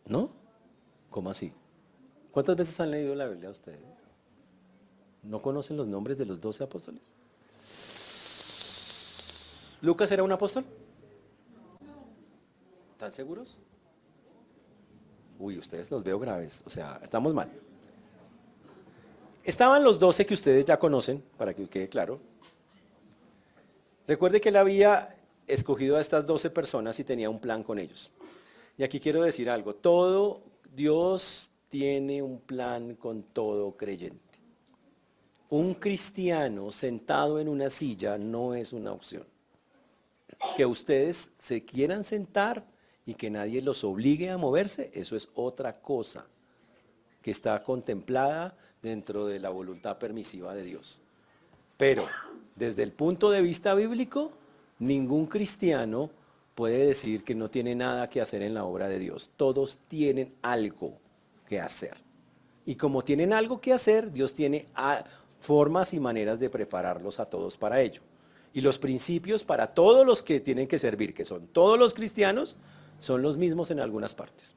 ¿No? 0.06 0.30
¿Cómo 1.10 1.30
así? 1.30 1.52
¿Cuántas 2.30 2.56
veces 2.56 2.78
han 2.80 2.90
leído 2.90 3.14
la 3.14 3.26
Biblia 3.26 3.50
ustedes? 3.50 3.80
¿No 5.22 5.40
conocen 5.40 5.76
los 5.76 5.86
nombres 5.86 6.18
de 6.18 6.26
los 6.26 6.40
doce 6.40 6.64
apóstoles? 6.64 7.02
¿Lucas 9.80 10.10
era 10.10 10.22
un 10.22 10.32
apóstol? 10.32 10.64
¿Están 12.92 13.12
seguros? 13.12 13.58
Uy, 15.38 15.58
ustedes 15.58 15.90
los 15.90 16.02
veo 16.04 16.18
graves, 16.18 16.62
o 16.66 16.70
sea, 16.70 17.00
estamos 17.02 17.34
mal. 17.34 17.50
Estaban 19.44 19.82
los 19.82 19.98
doce 19.98 20.24
que 20.24 20.34
ustedes 20.34 20.64
ya 20.64 20.78
conocen, 20.78 21.22
para 21.36 21.52
que 21.52 21.68
quede 21.68 21.88
claro, 21.88 22.20
Recuerde 24.06 24.40
que 24.40 24.48
él 24.48 24.56
había 24.56 25.14
escogido 25.46 25.96
a 25.96 26.00
estas 26.00 26.26
12 26.26 26.50
personas 26.50 26.98
y 26.98 27.04
tenía 27.04 27.30
un 27.30 27.38
plan 27.38 27.62
con 27.62 27.78
ellos. 27.78 28.10
Y 28.76 28.84
aquí 28.84 29.00
quiero 29.00 29.22
decir 29.22 29.50
algo, 29.50 29.74
todo 29.74 30.42
Dios 30.74 31.50
tiene 31.68 32.22
un 32.22 32.40
plan 32.40 32.94
con 32.96 33.22
todo 33.22 33.76
creyente. 33.76 34.18
Un 35.50 35.74
cristiano 35.74 36.72
sentado 36.72 37.38
en 37.38 37.48
una 37.48 37.68
silla 37.68 38.16
no 38.18 38.54
es 38.54 38.72
una 38.72 38.92
opción. 38.92 39.24
Que 40.56 40.64
ustedes 40.64 41.30
se 41.38 41.64
quieran 41.64 42.04
sentar 42.04 42.64
y 43.04 43.14
que 43.14 43.30
nadie 43.30 43.60
los 43.60 43.84
obligue 43.84 44.30
a 44.30 44.38
moverse, 44.38 44.90
eso 44.94 45.14
es 45.16 45.28
otra 45.34 45.74
cosa 45.74 46.26
que 47.20 47.30
está 47.30 47.62
contemplada 47.62 48.56
dentro 48.80 49.26
de 49.26 49.38
la 49.38 49.50
voluntad 49.50 49.98
permisiva 49.98 50.54
de 50.54 50.64
Dios. 50.64 51.00
Pero 51.76 52.06
desde 52.56 52.82
el 52.82 52.92
punto 52.92 53.30
de 53.30 53.42
vista 53.42 53.74
bíblico, 53.74 54.32
Ningún 54.82 55.26
cristiano 55.26 56.10
puede 56.54 56.86
decir 56.86 57.24
que 57.24 57.34
no 57.34 57.50
tiene 57.50 57.74
nada 57.74 58.08
que 58.08 58.20
hacer 58.20 58.42
en 58.42 58.54
la 58.54 58.64
obra 58.64 58.88
de 58.88 58.98
Dios. 58.98 59.30
Todos 59.36 59.78
tienen 59.88 60.34
algo 60.42 60.98
que 61.48 61.60
hacer. 61.60 61.96
Y 62.64 62.76
como 62.76 63.02
tienen 63.02 63.32
algo 63.32 63.60
que 63.60 63.72
hacer, 63.72 64.12
Dios 64.12 64.34
tiene 64.34 64.66
formas 65.40 65.92
y 65.94 66.00
maneras 66.00 66.38
de 66.38 66.50
prepararlos 66.50 67.18
a 67.18 67.26
todos 67.26 67.56
para 67.56 67.80
ello. 67.80 68.02
Y 68.54 68.60
los 68.60 68.78
principios 68.78 69.42
para 69.44 69.68
todos 69.68 70.06
los 70.06 70.22
que 70.22 70.40
tienen 70.40 70.68
que 70.68 70.78
servir, 70.78 71.14
que 71.14 71.24
son 71.24 71.46
todos 71.48 71.78
los 71.78 71.94
cristianos, 71.94 72.56
son 73.00 73.22
los 73.22 73.36
mismos 73.36 73.70
en 73.70 73.80
algunas 73.80 74.14
partes. 74.14 74.54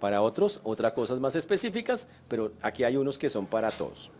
Para 0.00 0.20
otros, 0.20 0.60
otras 0.64 0.92
cosas 0.92 1.20
más 1.20 1.34
específicas, 1.34 2.08
pero 2.28 2.52
aquí 2.60 2.84
hay 2.84 2.96
unos 2.96 3.18
que 3.18 3.30
son 3.30 3.46
para 3.46 3.70
todos. 3.70 4.10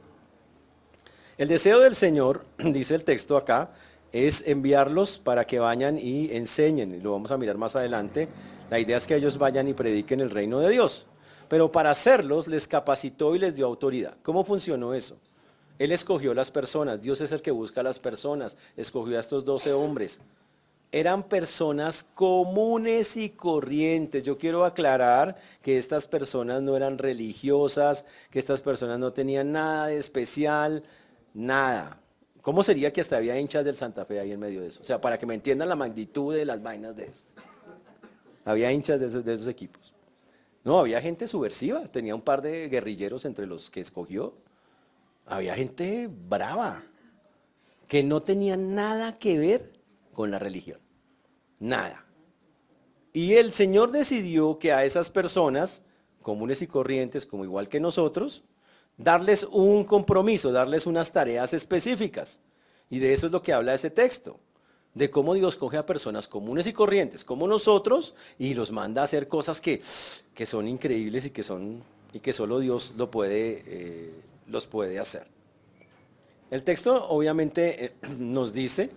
El 1.36 1.48
deseo 1.48 1.80
del 1.80 1.94
Señor, 1.94 2.46
dice 2.58 2.94
el 2.94 3.04
texto 3.04 3.36
acá, 3.36 3.72
es 4.14 4.44
enviarlos 4.46 5.18
para 5.18 5.44
que 5.44 5.58
vayan 5.58 5.98
y 5.98 6.30
enseñen. 6.30 6.94
Y 6.94 7.00
lo 7.00 7.10
vamos 7.10 7.32
a 7.32 7.36
mirar 7.36 7.58
más 7.58 7.74
adelante. 7.74 8.28
La 8.70 8.78
idea 8.78 8.96
es 8.96 9.08
que 9.08 9.16
ellos 9.16 9.36
vayan 9.38 9.66
y 9.66 9.74
prediquen 9.74 10.20
el 10.20 10.30
reino 10.30 10.60
de 10.60 10.70
Dios. 10.70 11.08
Pero 11.48 11.72
para 11.72 11.90
hacerlos 11.90 12.46
les 12.46 12.68
capacitó 12.68 13.34
y 13.34 13.40
les 13.40 13.56
dio 13.56 13.66
autoridad. 13.66 14.16
¿Cómo 14.22 14.44
funcionó 14.44 14.94
eso? 14.94 15.16
Él 15.80 15.90
escogió 15.90 16.32
las 16.32 16.48
personas. 16.52 17.02
Dios 17.02 17.20
es 17.22 17.32
el 17.32 17.42
que 17.42 17.50
busca 17.50 17.80
a 17.80 17.84
las 17.84 17.98
personas. 17.98 18.56
Escogió 18.76 19.16
a 19.16 19.20
estos 19.20 19.44
doce 19.44 19.72
hombres. 19.72 20.20
Eran 20.92 21.24
personas 21.24 22.04
comunes 22.04 23.16
y 23.16 23.30
corrientes. 23.30 24.22
Yo 24.22 24.38
quiero 24.38 24.64
aclarar 24.64 25.36
que 25.60 25.76
estas 25.76 26.06
personas 26.06 26.62
no 26.62 26.76
eran 26.76 26.98
religiosas, 26.98 28.06
que 28.30 28.38
estas 28.38 28.60
personas 28.60 29.00
no 29.00 29.12
tenían 29.12 29.50
nada 29.50 29.88
de 29.88 29.98
especial, 29.98 30.84
nada. 31.34 31.98
¿Cómo 32.44 32.62
sería 32.62 32.92
que 32.92 33.00
hasta 33.00 33.16
había 33.16 33.40
hinchas 33.40 33.64
del 33.64 33.74
Santa 33.74 34.04
Fe 34.04 34.20
ahí 34.20 34.30
en 34.30 34.38
medio 34.38 34.60
de 34.60 34.66
eso? 34.66 34.82
O 34.82 34.84
sea, 34.84 35.00
para 35.00 35.18
que 35.18 35.24
me 35.24 35.32
entiendan 35.32 35.66
la 35.66 35.76
magnitud 35.76 36.34
de 36.34 36.44
las 36.44 36.62
vainas 36.62 36.94
de 36.94 37.06
eso. 37.06 37.24
Había 38.44 38.70
hinchas 38.70 39.00
de 39.00 39.06
esos, 39.06 39.48
equipos. 39.48 39.94
No, 40.62 40.78
había 40.78 41.00
gente 41.00 41.26
subversiva. 41.26 41.86
Tenía 41.86 42.14
un 42.14 42.20
par 42.20 42.42
de 42.42 42.68
guerrilleros 42.68 43.24
entre 43.24 43.46
los 43.46 43.70
que 43.70 43.80
escogió. 43.80 44.34
Había 45.24 45.54
gente 45.54 46.06
brava, 46.06 46.82
que 47.88 48.02
no 48.02 48.20
tenía 48.20 48.58
nada 48.58 49.18
que 49.18 49.38
ver 49.38 49.72
con 50.12 50.30
la 50.30 50.38
religión. 50.38 50.80
Nada. 51.60 52.04
Y 53.14 53.36
el 53.36 53.54
Señor 53.54 53.90
decidió 53.90 54.58
que 54.58 54.74
a 54.74 54.84
esas 54.84 55.08
personas, 55.08 55.80
comunes 56.20 56.60
y 56.60 56.66
corrientes, 56.66 57.24
como 57.24 57.44
igual 57.44 57.70
que 57.70 57.80
nosotros, 57.80 58.44
darles 58.96 59.44
un 59.50 59.84
compromiso, 59.84 60.52
darles 60.52 60.86
unas 60.86 61.12
tareas 61.12 61.52
específicas. 61.52 62.40
Y 62.90 62.98
de 62.98 63.12
eso 63.12 63.26
es 63.26 63.32
lo 63.32 63.42
que 63.42 63.52
habla 63.52 63.74
ese 63.74 63.90
texto, 63.90 64.38
de 64.94 65.10
cómo 65.10 65.34
Dios 65.34 65.56
coge 65.56 65.76
a 65.76 65.86
personas 65.86 66.28
comunes 66.28 66.66
y 66.66 66.72
corrientes 66.72 67.24
como 67.24 67.48
nosotros 67.48 68.14
y 68.38 68.54
los 68.54 68.70
manda 68.70 69.00
a 69.00 69.04
hacer 69.04 69.26
cosas 69.26 69.60
que, 69.60 69.80
que 70.34 70.46
son 70.46 70.68
increíbles 70.68 71.26
y 71.26 71.30
que, 71.30 71.42
son, 71.42 71.82
y 72.12 72.20
que 72.20 72.32
solo 72.32 72.60
Dios 72.60 72.94
lo 72.96 73.10
puede, 73.10 73.62
eh, 73.66 74.14
los 74.46 74.66
puede 74.66 74.98
hacer. 74.98 75.26
El 76.50 76.62
texto 76.62 77.08
obviamente 77.08 77.86
eh, 77.86 77.94
nos 78.18 78.52
dice 78.52 78.90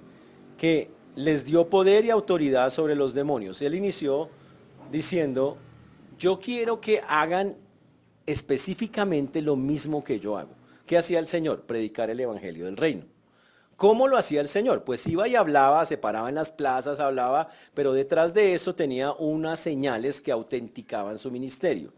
que 0.57 0.91
les 1.15 1.45
dio 1.45 1.67
poder 1.67 2.05
y 2.05 2.11
autoridad 2.11 2.69
sobre 2.69 2.95
los 2.95 3.15
demonios. 3.15 3.61
Él 3.63 3.73
inició 3.73 4.29
diciendo, 4.91 5.57
yo 6.19 6.39
quiero 6.39 6.79
que 6.79 7.01
hagan 7.07 7.55
específicamente 8.27 9.41
lo 9.41 9.55
mismo 9.55 10.03
que 10.03 10.19
yo 10.19 10.37
hago. 10.37 10.51
¿Qué 10.85 10.97
hacía 10.97 11.17
el 11.17 11.27
Señor? 11.27 11.63
Predicar 11.63 12.11
el 12.11 12.19
Evangelio 12.19 12.65
del 12.65 12.77
Reino. 12.77 13.05
¿Cómo 13.77 14.07
lo 14.07 14.17
hacía 14.17 14.41
el 14.41 14.47
Señor? 14.47 14.83
Pues 14.83 15.05
iba 15.07 15.27
y 15.27 15.35
hablaba, 15.35 15.85
se 15.85 15.97
paraba 15.97 16.29
en 16.29 16.35
las 16.35 16.49
plazas, 16.49 16.99
hablaba, 16.99 17.47
pero 17.73 17.93
detrás 17.93 18.33
de 18.33 18.53
eso 18.53 18.75
tenía 18.75 19.11
unas 19.11 19.59
señales 19.59 20.19
que 20.19 20.31
autenticaban 20.31 21.17
su 21.17 21.31
ministerio. 21.31 21.93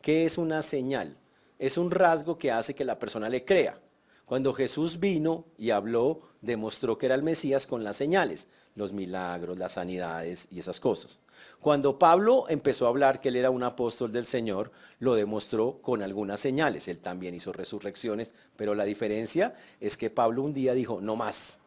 ¿Qué 0.00 0.24
es 0.24 0.38
una 0.38 0.62
señal? 0.62 1.16
Es 1.58 1.78
un 1.78 1.90
rasgo 1.90 2.38
que 2.38 2.50
hace 2.50 2.74
que 2.74 2.84
la 2.84 2.98
persona 2.98 3.28
le 3.28 3.44
crea. 3.44 3.78
Cuando 4.24 4.52
Jesús 4.52 5.00
vino 5.00 5.46
y 5.58 5.70
habló, 5.70 6.22
demostró 6.40 6.98
que 6.98 7.06
era 7.06 7.14
el 7.14 7.22
Mesías 7.22 7.66
con 7.66 7.84
las 7.84 7.96
señales 7.96 8.48
los 8.74 8.92
milagros, 8.92 9.58
las 9.58 9.72
sanidades 9.72 10.48
y 10.50 10.58
esas 10.58 10.80
cosas. 10.80 11.20
Cuando 11.60 11.98
Pablo 11.98 12.46
empezó 12.48 12.86
a 12.86 12.88
hablar 12.88 13.20
que 13.20 13.28
él 13.28 13.36
era 13.36 13.50
un 13.50 13.62
apóstol 13.62 14.12
del 14.12 14.26
Señor, 14.26 14.72
lo 14.98 15.14
demostró 15.14 15.80
con 15.82 16.02
algunas 16.02 16.40
señales. 16.40 16.88
Él 16.88 16.98
también 16.98 17.34
hizo 17.34 17.52
resurrecciones, 17.52 18.32
pero 18.56 18.74
la 18.74 18.84
diferencia 18.84 19.54
es 19.80 19.96
que 19.96 20.10
Pablo 20.10 20.42
un 20.42 20.54
día 20.54 20.74
dijo, 20.74 21.00
no 21.00 21.16
más, 21.16 21.60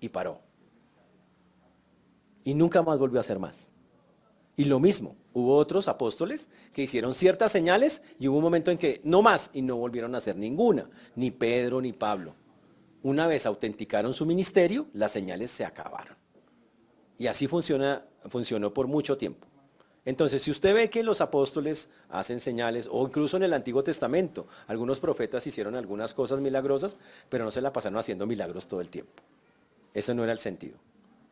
y 0.00 0.08
paró. 0.08 0.40
Y 2.44 2.54
nunca 2.54 2.82
más 2.82 2.98
volvió 2.98 3.18
a 3.18 3.20
hacer 3.20 3.38
más. 3.38 3.70
Y 4.56 4.66
lo 4.66 4.78
mismo, 4.78 5.16
hubo 5.34 5.56
otros 5.56 5.88
apóstoles 5.88 6.48
que 6.72 6.82
hicieron 6.82 7.12
ciertas 7.12 7.52
señales 7.52 8.02
y 8.18 8.28
hubo 8.28 8.38
un 8.38 8.44
momento 8.44 8.70
en 8.70 8.78
que 8.78 9.00
no 9.04 9.20
más 9.20 9.50
y 9.52 9.60
no 9.60 9.76
volvieron 9.76 10.14
a 10.14 10.18
hacer 10.18 10.36
ninguna, 10.36 10.88
ni 11.16 11.30
Pedro 11.30 11.82
ni 11.82 11.92
Pablo. 11.92 12.34
Una 13.02 13.26
vez 13.26 13.44
autenticaron 13.44 14.14
su 14.14 14.24
ministerio, 14.24 14.86
las 14.94 15.12
señales 15.12 15.50
se 15.50 15.64
acabaron. 15.64 16.16
Y 17.18 17.26
así 17.26 17.46
funcionó 17.46 18.72
por 18.72 18.86
mucho 18.86 19.18
tiempo. 19.18 19.46
Entonces, 20.06 20.42
si 20.42 20.50
usted 20.50 20.74
ve 20.74 20.90
que 20.90 21.02
los 21.02 21.20
apóstoles 21.20 21.88
hacen 22.10 22.40
señales, 22.40 22.88
o 22.90 23.06
incluso 23.06 23.36
en 23.36 23.42
el 23.42 23.54
Antiguo 23.54 23.82
Testamento, 23.82 24.46
algunos 24.66 25.00
profetas 25.00 25.46
hicieron 25.46 25.76
algunas 25.76 26.12
cosas 26.12 26.40
milagrosas, 26.40 26.98
pero 27.28 27.44
no 27.44 27.50
se 27.50 27.62
la 27.62 27.72
pasaron 27.72 27.98
haciendo 27.98 28.26
milagros 28.26 28.68
todo 28.68 28.80
el 28.80 28.90
tiempo. 28.90 29.22
Ese 29.94 30.14
no 30.14 30.22
era 30.22 30.32
el 30.32 30.38
sentido. 30.38 30.76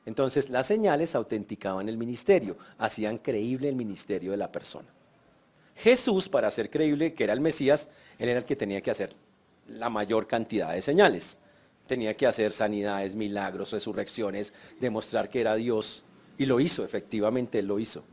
Entonces, 0.04 0.50
las 0.50 0.66
señales 0.66 1.14
autenticaban 1.14 1.88
el 1.88 1.97
ministerio, 1.97 2.56
hacían 2.78 3.18
creíble 3.18 3.68
el 3.68 3.76
ministerio 3.76 4.32
de 4.32 4.37
la 4.37 4.50
persona. 4.50 4.88
Jesús, 5.76 6.28
para 6.28 6.49
hacer 6.49 6.71
creíble 6.71 7.14
que 7.14 7.25
era 7.25 7.32
el 7.32 7.40
Mesías, 7.40 7.88
él 8.18 8.28
era 8.28 8.40
el 8.40 8.44
que 8.44 8.56
tenía 8.56 8.80
que 8.80 8.90
hacer 8.90 9.14
la 9.68 9.90
mayor 9.90 10.26
cantidad 10.26 10.73
de 10.73 10.82
señales. 10.82 11.38
Tenía 11.87 12.14
que 12.14 12.26
hacer 12.26 12.52
sanidades, 12.52 13.14
milagros, 13.14 13.73
resurrecciones, 13.73 14.54
demostrar 14.80 15.28
que 15.28 15.40
era 15.40 15.54
Dios. 15.54 16.04
Y 16.38 16.47
lo 16.47 16.61
hizo, 16.61 16.85
efectivamente 16.85 17.62
lo 17.62 17.78
hizo. 17.78 18.04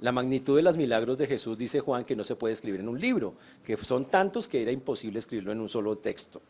La 0.00 0.12
magnitud 0.12 0.56
de 0.56 0.62
los 0.62 0.76
milagros 0.76 1.18
de 1.18 1.26
Jesús, 1.26 1.58
dice 1.58 1.80
Juan, 1.80 2.04
que 2.04 2.14
no 2.14 2.22
se 2.22 2.36
puede 2.36 2.54
escribir 2.54 2.80
en 2.80 2.88
un 2.88 3.00
libro, 3.00 3.34
que 3.64 3.76
son 3.76 4.04
tantos 4.04 4.46
que 4.46 4.62
era 4.62 4.70
imposible 4.70 5.18
escribirlo 5.18 5.50
en 5.50 5.60
un 5.60 5.68
solo 5.68 5.96
texto, 5.96 6.40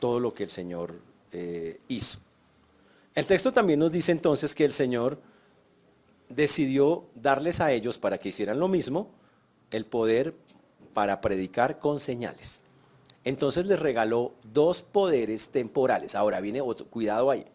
todo 0.00 0.18
lo 0.18 0.34
que 0.34 0.42
el 0.42 0.50
Señor 0.50 0.94
eh, 1.30 1.78
hizo. 1.88 2.18
El 3.16 3.24
texto 3.24 3.50
también 3.50 3.80
nos 3.80 3.90
dice 3.90 4.12
entonces 4.12 4.54
que 4.54 4.66
el 4.66 4.72
Señor 4.72 5.18
decidió 6.28 7.06
darles 7.14 7.60
a 7.60 7.72
ellos 7.72 7.96
para 7.96 8.18
que 8.18 8.28
hicieran 8.28 8.60
lo 8.60 8.68
mismo, 8.68 9.10
el 9.70 9.86
poder 9.86 10.34
para 10.92 11.22
predicar 11.22 11.78
con 11.78 11.98
señales. 11.98 12.62
Entonces 13.24 13.66
les 13.66 13.80
regaló 13.80 14.34
dos 14.44 14.82
poderes 14.82 15.48
temporales. 15.48 16.14
Ahora 16.14 16.40
viene 16.40 16.60
otro, 16.60 16.86
cuidado 16.88 17.30
ahí. 17.30 17.46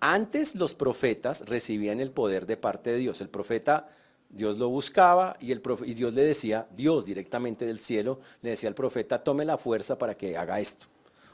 Antes 0.00 0.56
los 0.56 0.74
profetas 0.74 1.46
recibían 1.46 2.00
el 2.00 2.10
poder 2.10 2.46
de 2.46 2.56
parte 2.56 2.90
de 2.90 2.98
Dios. 2.98 3.20
El 3.20 3.28
profeta, 3.28 3.88
Dios 4.30 4.58
lo 4.58 4.68
buscaba 4.68 5.36
y, 5.38 5.52
el 5.52 5.62
y 5.84 5.94
Dios 5.94 6.12
le 6.12 6.24
decía, 6.24 6.66
Dios 6.76 7.04
directamente 7.04 7.66
del 7.66 7.78
cielo, 7.78 8.18
le 8.42 8.50
decía 8.50 8.68
al 8.68 8.74
profeta, 8.74 9.22
tome 9.22 9.44
la 9.44 9.58
fuerza 9.58 9.96
para 9.96 10.16
que 10.16 10.36
haga 10.36 10.58
esto. 10.58 10.88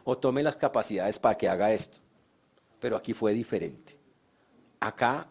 O 0.04 0.18
tome 0.18 0.42
las 0.42 0.58
capacidades 0.58 1.18
para 1.18 1.38
que 1.38 1.48
haga 1.48 1.72
esto. 1.72 2.05
Pero 2.80 2.96
aquí 2.96 3.12
fue 3.14 3.32
diferente. 3.32 3.98
Acá 4.80 5.28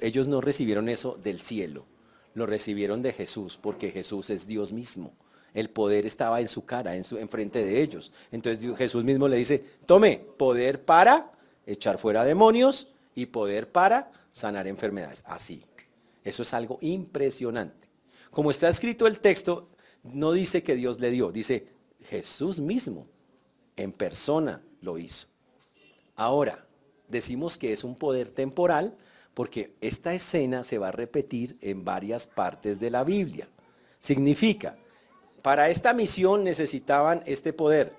ellos 0.00 0.26
no 0.26 0.40
recibieron 0.40 0.88
eso 0.88 1.18
del 1.22 1.40
cielo, 1.40 1.86
lo 2.34 2.46
recibieron 2.46 3.02
de 3.02 3.12
Jesús, 3.12 3.58
porque 3.60 3.90
Jesús 3.90 4.30
es 4.30 4.46
Dios 4.46 4.72
mismo 4.72 5.12
el 5.54 5.70
poder 5.70 6.04
estaba 6.04 6.40
en 6.40 6.48
su 6.48 6.66
cara, 6.66 6.96
en, 6.96 7.04
su, 7.04 7.16
frente 7.28 7.64
de 7.64 7.80
ellos. 7.80 8.12
Entonces 8.32 8.76
Jesús 8.76 9.04
mismo 9.04 9.28
le 9.28 9.36
dice, 9.36 9.64
tome 9.86 10.18
poder 10.36 10.84
para 10.84 11.30
echar 11.64 11.98
fuera 11.98 12.24
demonios 12.24 12.88
y 13.14 13.26
poder 13.26 13.70
para 13.70 14.10
sanar 14.32 14.66
enfermedades. 14.66 15.22
Así. 15.24 15.62
Eso 16.24 16.42
es 16.42 16.52
algo 16.52 16.78
impresionante. 16.80 17.88
Como 18.30 18.50
está 18.50 18.68
escrito 18.68 19.06
el 19.06 19.20
texto, 19.20 19.68
no 20.02 20.32
dice 20.32 20.64
que 20.64 20.74
Dios 20.74 20.98
le 21.00 21.10
dio, 21.10 21.30
dice 21.30 21.68
Jesús 22.02 22.58
mismo 22.58 23.06
en 23.76 23.92
persona 23.92 24.60
lo 24.80 24.98
hizo. 24.98 25.28
Ahora, 26.16 26.66
decimos 27.08 27.56
que 27.58 27.72
es 27.72 27.84
un 27.84 27.96
poder 27.96 28.30
temporal 28.30 28.96
porque 29.34 29.74
esta 29.80 30.14
escena 30.14 30.62
se 30.62 30.78
va 30.78 30.88
a 30.88 30.92
repetir 30.92 31.56
en 31.60 31.84
varias 31.84 32.26
partes 32.26 32.78
de 32.78 32.90
la 32.90 33.04
Biblia. 33.04 33.48
Significa 34.00 34.76
para 35.44 35.68
esta 35.68 35.92
misión 35.92 36.42
necesitaban 36.42 37.22
este 37.26 37.52
poder. 37.52 37.92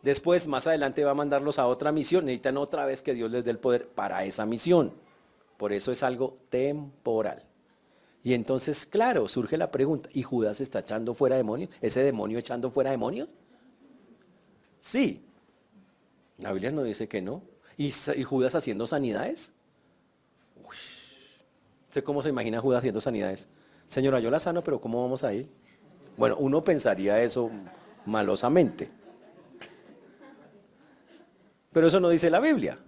Después, 0.00 0.46
más 0.46 0.66
adelante 0.66 1.04
va 1.04 1.10
a 1.10 1.14
mandarlos 1.14 1.58
a 1.58 1.66
otra 1.66 1.92
misión. 1.92 2.24
Necesitan 2.24 2.56
otra 2.56 2.86
vez 2.86 3.02
que 3.02 3.12
Dios 3.12 3.30
les 3.30 3.44
dé 3.44 3.50
el 3.50 3.58
poder 3.58 3.86
para 3.86 4.24
esa 4.24 4.46
misión. 4.46 4.94
Por 5.58 5.74
eso 5.74 5.92
es 5.92 6.02
algo 6.02 6.38
temporal. 6.48 7.44
Y 8.24 8.32
entonces, 8.32 8.86
claro, 8.86 9.28
surge 9.28 9.58
la 9.58 9.70
pregunta, 9.70 10.08
¿y 10.14 10.22
Judas 10.22 10.62
está 10.62 10.78
echando 10.78 11.12
fuera 11.12 11.36
demonios? 11.36 11.68
¿Ese 11.82 12.02
demonio 12.02 12.38
echando 12.38 12.70
fuera 12.70 12.92
demonios? 12.92 13.28
Sí. 14.80 15.22
La 16.38 16.52
Biblia 16.52 16.70
no 16.70 16.82
dice 16.82 17.08
que 17.08 17.20
no. 17.20 17.42
¿Y, 17.76 17.90
Judas 17.90 18.54
haciendo 18.54 18.86
sanidades? 18.86 19.52
¿Usted 21.86 22.02
cómo 22.02 22.22
se 22.22 22.30
imagina 22.30 22.60
Judas 22.60 22.78
haciendo 22.78 23.00
sanidades? 23.00 23.48
Señora, 23.86 24.18
yo 24.20 24.30
la 24.30 24.40
sano, 24.40 24.62
pero 24.62 24.80
¿cómo 24.80 25.02
vamos 25.02 25.24
a 25.24 25.32
ir? 25.32 25.48
Bueno, 26.16 26.36
uno 26.38 26.64
pensaría 26.64 27.22
eso 27.22 27.50
malosamente. 28.06 28.90
Pero 31.72 31.88
eso 31.88 32.00
no 32.00 32.08
dice 32.08 32.30
la 32.30 32.40
Biblia. 32.40 32.78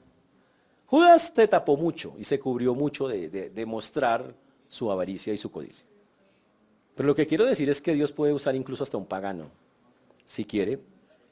Judas 0.87 1.35
te 1.35 1.47
tapó 1.47 1.77
mucho 1.77 2.15
y 2.19 2.25
se 2.25 2.41
cubrió 2.41 2.75
mucho 2.75 3.07
de, 3.07 3.29
de, 3.29 3.67
mostrar 3.67 4.35
su 4.71 4.91
avaricia 4.91 5.35
y 5.35 5.37
su 5.37 5.51
codicia. 5.51 5.87
Pero 6.95 7.09
lo 7.09 7.15
que 7.15 7.27
quiero 7.27 7.45
decir 7.45 7.69
es 7.69 7.83
que 7.83 7.93
Dios 7.93 8.11
puede 8.11 8.33
usar 8.33 8.55
incluso 8.55 8.83
hasta 8.83 8.97
un 8.97 9.05
pagano, 9.05 9.51
si 10.27 10.47
quiere 10.47 10.81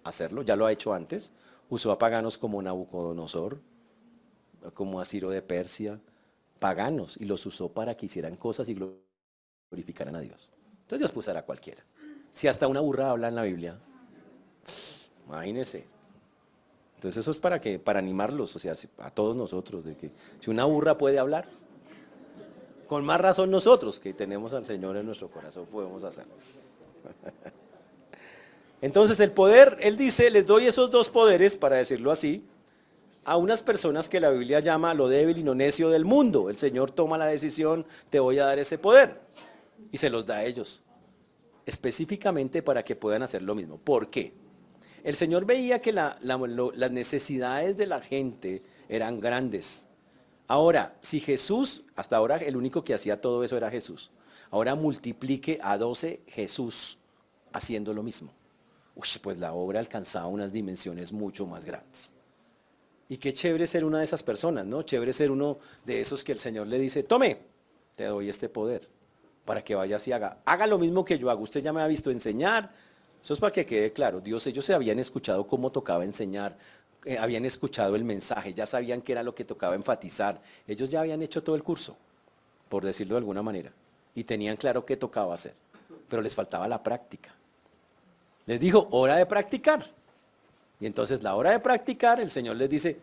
hacerlo, 0.04 0.42
ya 0.42 0.56
lo 0.56 0.66
ha 0.66 0.72
hecho 0.72 0.92
antes, 0.92 1.32
usó 1.68 1.92
a 1.92 1.98
paganos 1.98 2.38
como 2.38 2.62
Nabucodonosor, 2.62 3.60
como 4.74 5.00
a 5.00 5.04
Ciro 5.04 5.30
de 5.30 5.42
Persia, 5.42 6.00
paganos, 6.58 7.16
y 7.18 7.24
los 7.24 7.44
usó 7.46 7.68
para 7.68 7.96
que 7.96 8.06
hicieran 8.06 8.36
cosas 8.36 8.68
y 8.68 8.74
glorificaran 9.70 10.16
a 10.16 10.20
Dios. 10.20 10.50
Entonces 10.72 10.98
Dios 11.00 11.12
puso 11.12 11.36
a 11.36 11.42
cualquiera. 11.42 11.82
Si 12.32 12.48
hasta 12.48 12.68
una 12.68 12.80
burra 12.80 13.10
habla 13.10 13.28
en 13.28 13.34
la 13.34 13.42
Biblia, 13.42 13.78
imagínese. 15.26 15.86
Entonces 16.96 17.20
eso 17.20 17.30
es 17.30 17.38
para 17.38 17.60
que, 17.60 17.78
para 17.78 17.98
animarlos, 17.98 18.56
o 18.56 18.58
sea, 18.58 18.74
a 18.98 19.10
todos 19.10 19.36
nosotros, 19.36 19.84
de 19.84 19.96
que 19.96 20.10
si 20.40 20.50
una 20.50 20.64
burra 20.64 20.96
puede 20.96 21.18
hablar, 21.18 21.46
con 22.86 23.04
más 23.04 23.20
razón 23.20 23.50
nosotros 23.50 23.98
que 23.98 24.12
tenemos 24.12 24.52
al 24.52 24.64
Señor 24.64 24.96
en 24.96 25.06
nuestro 25.06 25.28
corazón 25.28 25.66
podemos 25.66 26.04
hacerlo. 26.04 26.34
Entonces 28.80 29.18
el 29.20 29.32
poder, 29.32 29.78
él 29.80 29.96
dice, 29.96 30.30
les 30.30 30.46
doy 30.46 30.66
esos 30.66 30.90
dos 30.90 31.08
poderes, 31.08 31.56
para 31.56 31.76
decirlo 31.76 32.10
así, 32.10 32.44
a 33.24 33.36
unas 33.36 33.62
personas 33.62 34.08
que 34.08 34.20
la 34.20 34.30
Biblia 34.30 34.60
llama 34.60 34.94
lo 34.94 35.08
débil 35.08 35.38
y 35.38 35.42
no 35.42 35.54
necio 35.54 35.90
del 35.90 36.04
mundo. 36.04 36.48
El 36.48 36.56
Señor 36.56 36.90
toma 36.92 37.18
la 37.18 37.26
decisión, 37.26 37.84
te 38.10 38.20
voy 38.20 38.38
a 38.38 38.44
dar 38.44 38.58
ese 38.58 38.78
poder. 38.78 39.20
Y 39.90 39.98
se 39.98 40.10
los 40.10 40.26
da 40.26 40.36
a 40.36 40.44
ellos. 40.44 40.82
Específicamente 41.64 42.62
para 42.62 42.84
que 42.84 42.94
puedan 42.94 43.22
hacer 43.22 43.42
lo 43.42 43.54
mismo. 43.54 43.78
¿Por 43.78 44.10
qué? 44.10 44.32
El 45.02 45.16
Señor 45.16 45.44
veía 45.44 45.80
que 45.80 45.92
las 45.92 46.90
necesidades 46.90 47.76
de 47.76 47.86
la 47.86 48.00
gente 48.00 48.62
eran 48.88 49.20
grandes. 49.20 49.86
Ahora, 50.46 50.96
si 51.00 51.18
Jesús, 51.18 51.82
hasta 51.96 52.16
ahora 52.16 52.36
el 52.36 52.56
único 52.56 52.84
que 52.84 52.94
hacía 52.94 53.20
todo 53.20 53.42
eso 53.42 53.56
era 53.56 53.70
Jesús, 53.70 54.12
ahora 54.50 54.76
multiplique 54.76 55.58
a 55.62 55.76
12 55.76 56.20
Jesús 56.28 56.98
haciendo 57.52 57.92
lo 57.92 58.04
mismo. 58.04 58.32
Pues 59.22 59.38
la 59.38 59.52
obra 59.52 59.78
alcanzaba 59.78 60.26
unas 60.26 60.52
dimensiones 60.52 61.12
mucho 61.12 61.46
más 61.46 61.64
grandes. 61.64 62.12
Y 63.08 63.18
qué 63.18 63.32
chévere 63.32 63.66
ser 63.66 63.84
una 63.84 63.98
de 63.98 64.04
esas 64.04 64.22
personas, 64.22 64.66
¿no? 64.66 64.82
Chévere 64.82 65.12
ser 65.12 65.30
uno 65.30 65.58
de 65.84 66.00
esos 66.00 66.24
que 66.24 66.32
el 66.32 66.38
Señor 66.38 66.66
le 66.66 66.78
dice, 66.78 67.02
tome, 67.02 67.38
te 67.94 68.04
doy 68.04 68.28
este 68.28 68.48
poder 68.48 68.88
para 69.44 69.62
que 69.62 69.74
vayas 69.74 70.06
y 70.08 70.12
haga. 70.12 70.38
Haga 70.44 70.66
lo 70.66 70.78
mismo 70.78 71.04
que 71.04 71.18
yo 71.18 71.30
hago. 71.30 71.42
Usted 71.42 71.62
ya 71.62 71.72
me 71.72 71.80
ha 71.80 71.86
visto 71.86 72.10
enseñar, 72.10 72.72
eso 73.22 73.34
es 73.34 73.40
para 73.40 73.52
que 73.52 73.64
quede 73.64 73.92
claro. 73.92 74.20
Dios, 74.20 74.46
ellos 74.46 74.64
se 74.64 74.74
habían 74.74 74.98
escuchado 74.98 75.46
cómo 75.46 75.70
tocaba 75.70 76.04
enseñar, 76.04 76.56
eh, 77.04 77.16
habían 77.16 77.44
escuchado 77.44 77.94
el 77.94 78.04
mensaje, 78.04 78.52
ya 78.52 78.66
sabían 78.66 79.02
qué 79.02 79.12
era 79.12 79.22
lo 79.22 79.34
que 79.34 79.44
tocaba 79.44 79.74
enfatizar. 79.76 80.40
Ellos 80.66 80.88
ya 80.88 81.00
habían 81.00 81.22
hecho 81.22 81.42
todo 81.42 81.54
el 81.54 81.62
curso, 81.62 81.96
por 82.68 82.84
decirlo 82.84 83.14
de 83.14 83.18
alguna 83.18 83.42
manera, 83.42 83.72
y 84.14 84.24
tenían 84.24 84.56
claro 84.56 84.84
qué 84.84 84.96
tocaba 84.96 85.34
hacer, 85.34 85.54
pero 86.08 86.22
les 86.22 86.34
faltaba 86.34 86.66
la 86.66 86.82
práctica. 86.82 87.32
Les 88.46 88.60
dijo, 88.60 88.88
hora 88.90 89.16
de 89.16 89.26
practicar. 89.26 89.84
Y 90.80 90.86
entonces 90.86 91.22
la 91.22 91.34
hora 91.34 91.50
de 91.50 91.60
practicar, 91.60 92.20
el 92.20 92.30
Señor 92.30 92.56
les 92.56 92.68
dice, 92.68 92.96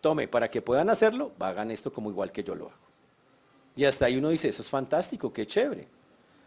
tome, 0.00 0.28
para 0.28 0.50
que 0.50 0.62
puedan 0.62 0.90
hacerlo, 0.90 1.32
hagan 1.38 1.70
esto 1.70 1.92
como 1.92 2.10
igual 2.10 2.30
que 2.30 2.44
yo 2.44 2.54
lo 2.54 2.66
hago. 2.66 2.84
Y 3.76 3.84
hasta 3.84 4.06
ahí 4.06 4.16
uno 4.16 4.28
dice, 4.28 4.48
eso 4.48 4.62
es 4.62 4.68
fantástico, 4.68 5.32
qué 5.32 5.46
chévere. 5.46 5.88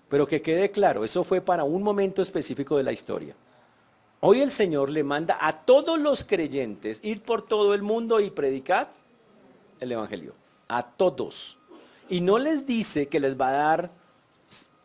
Pero 0.07 0.25
que 0.25 0.41
quede 0.41 0.71
claro, 0.71 1.03
eso 1.03 1.23
fue 1.23 1.41
para 1.41 1.63
un 1.65 1.83
momento 1.83 2.21
específico 2.21 2.77
de 2.77 2.83
la 2.83 2.93
historia. 2.93 3.35
Hoy 4.21 4.41
el 4.41 4.49
Señor 4.49 4.89
le 4.89 5.03
manda 5.03 5.37
a 5.39 5.61
todos 5.61 5.99
los 5.99 6.23
creyentes 6.23 6.99
ir 7.03 7.21
por 7.21 7.41
todo 7.41 7.73
el 7.73 7.81
mundo 7.81 8.19
y 8.19 8.29
predicar 8.29 8.89
el 9.79 9.91
Evangelio. 9.91 10.33
A 10.69 10.83
todos. 10.83 11.59
Y 12.09 12.21
no 12.21 12.39
les 12.39 12.65
dice 12.65 13.07
que 13.07 13.19
les 13.19 13.39
va 13.39 13.49
a 13.49 13.51
dar 13.51 13.89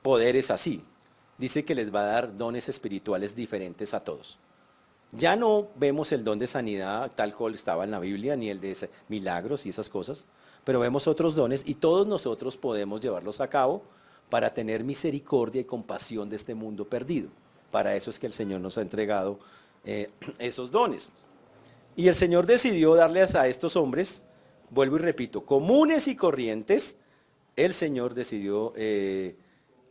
poderes 0.02 0.50
así. 0.50 0.84
Dice 1.42 1.64
que 1.64 1.74
les 1.74 1.92
va 1.92 2.02
a 2.02 2.06
dar 2.06 2.38
dones 2.38 2.68
espirituales 2.68 3.34
diferentes 3.34 3.94
a 3.94 4.04
todos. 4.04 4.38
Ya 5.10 5.34
no 5.34 5.66
vemos 5.74 6.12
el 6.12 6.22
don 6.22 6.38
de 6.38 6.46
sanidad 6.46 7.10
tal 7.16 7.34
cual 7.34 7.56
estaba 7.56 7.82
en 7.82 7.90
la 7.90 7.98
Biblia, 7.98 8.36
ni 8.36 8.48
el 8.48 8.60
de 8.60 8.88
milagros 9.08 9.66
y 9.66 9.70
esas 9.70 9.88
cosas, 9.88 10.24
pero 10.62 10.78
vemos 10.78 11.08
otros 11.08 11.34
dones 11.34 11.64
y 11.66 11.74
todos 11.74 12.06
nosotros 12.06 12.56
podemos 12.56 13.00
llevarlos 13.00 13.40
a 13.40 13.50
cabo 13.50 13.82
para 14.30 14.54
tener 14.54 14.84
misericordia 14.84 15.62
y 15.62 15.64
compasión 15.64 16.30
de 16.30 16.36
este 16.36 16.54
mundo 16.54 16.84
perdido. 16.84 17.28
Para 17.72 17.96
eso 17.96 18.10
es 18.10 18.20
que 18.20 18.28
el 18.28 18.32
Señor 18.32 18.60
nos 18.60 18.78
ha 18.78 18.82
entregado 18.82 19.40
eh, 19.84 20.10
esos 20.38 20.70
dones. 20.70 21.10
Y 21.96 22.06
el 22.06 22.14
Señor 22.14 22.46
decidió 22.46 22.94
darles 22.94 23.34
a 23.34 23.48
estos 23.48 23.74
hombres, 23.74 24.22
vuelvo 24.70 24.94
y 24.94 25.00
repito, 25.00 25.44
comunes 25.44 26.06
y 26.06 26.14
corrientes, 26.14 26.98
el 27.56 27.72
Señor 27.72 28.14
decidió 28.14 28.72
eh, 28.76 29.34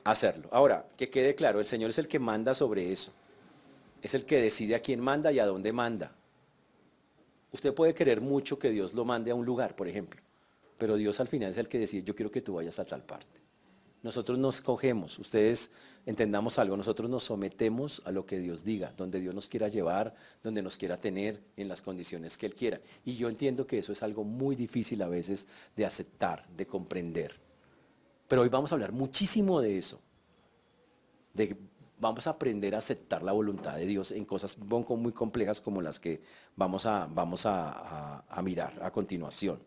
hacerlo. 0.04 0.50
Ahora, 0.52 0.88
que 0.98 1.10
quede 1.10 1.36
claro, 1.36 1.60
el 1.60 1.68
Señor 1.68 1.90
es 1.90 1.98
el 1.98 2.08
que 2.08 2.20
manda 2.20 2.54
sobre 2.54 2.92
eso. 2.92 3.12
Es 4.02 4.14
el 4.16 4.26
que 4.26 4.42
decide 4.42 4.76
a 4.76 4.82
quién 4.82 5.00
manda 5.00 5.32
y 5.32 5.40
a 5.40 5.46
dónde 5.46 5.72
manda. 5.72 6.12
Usted 7.52 7.74
puede 7.74 7.94
querer 7.94 8.22
mucho 8.22 8.58
que 8.58 8.70
Dios 8.70 8.94
lo 8.94 9.06
mande 9.06 9.32
a 9.32 9.36
un 9.36 9.46
lugar, 9.46 9.76
por 9.76 9.88
ejemplo, 9.88 10.22
pero 10.78 10.96
Dios 10.96 11.20
al 11.20 11.28
final 11.28 11.52
es 11.52 11.58
el 11.58 11.68
que 11.68 11.80
decide, 11.80 12.04
yo 12.04 12.16
quiero 12.16 12.32
que 12.32 12.42
tú 12.42 12.54
vayas 12.54 12.80
a 12.80 12.86
tal 12.86 13.04
parte. 13.04 13.42
Nosotros 14.04 14.40
nos 14.40 14.62
cogemos, 14.62 15.20
ustedes 15.20 15.70
entendamos 16.08 16.58
algo, 16.58 16.76
nosotros 16.76 17.08
nos 17.08 17.26
sometemos 17.26 18.02
a 18.06 18.12
lo 18.12 18.26
que 18.26 18.40
Dios 18.40 18.64
diga, 18.64 18.94
donde 18.98 19.20
Dios 19.20 19.36
nos 19.36 19.48
quiera 19.48 19.68
llevar, 19.68 20.16
donde 20.42 20.64
nos 20.64 20.78
quiera 20.78 21.00
tener, 21.00 21.40
en 21.56 21.68
las 21.68 21.84
condiciones 21.84 22.38
que 22.38 22.48
Él 22.48 22.56
quiera. 22.56 22.82
Y 23.06 23.16
yo 23.16 23.30
entiendo 23.30 23.68
que 23.68 23.78
eso 23.78 23.92
es 23.92 24.02
algo 24.02 24.24
muy 24.24 24.56
difícil 24.56 25.04
a 25.04 25.08
veces 25.08 25.48
de 25.76 25.86
aceptar, 25.86 26.48
de 26.50 26.66
comprender. 26.66 27.51
Pero 28.32 28.44
hoy 28.44 28.48
vamos 28.48 28.72
a 28.72 28.76
hablar 28.76 28.94
muchísimo 28.94 29.60
de 29.60 29.78
eso, 29.78 30.00
de 31.34 31.54
vamos 32.00 32.28
a 32.28 32.30
aprender 32.30 32.74
a 32.76 32.78
aceptar 32.78 33.24
la 33.24 33.34
voluntad 33.34 33.76
de 33.76 33.86
Dios 33.86 34.12
en 34.12 34.24
cosas 34.24 34.58
muy 34.58 35.12
complejas 35.12 35.60
como 35.60 35.82
las 35.82 36.00
que 36.00 36.22
vamos 36.56 36.86
a, 36.86 38.24
a 38.30 38.42
mirar 38.42 38.72
a 38.82 38.90
continuación. 38.90 39.60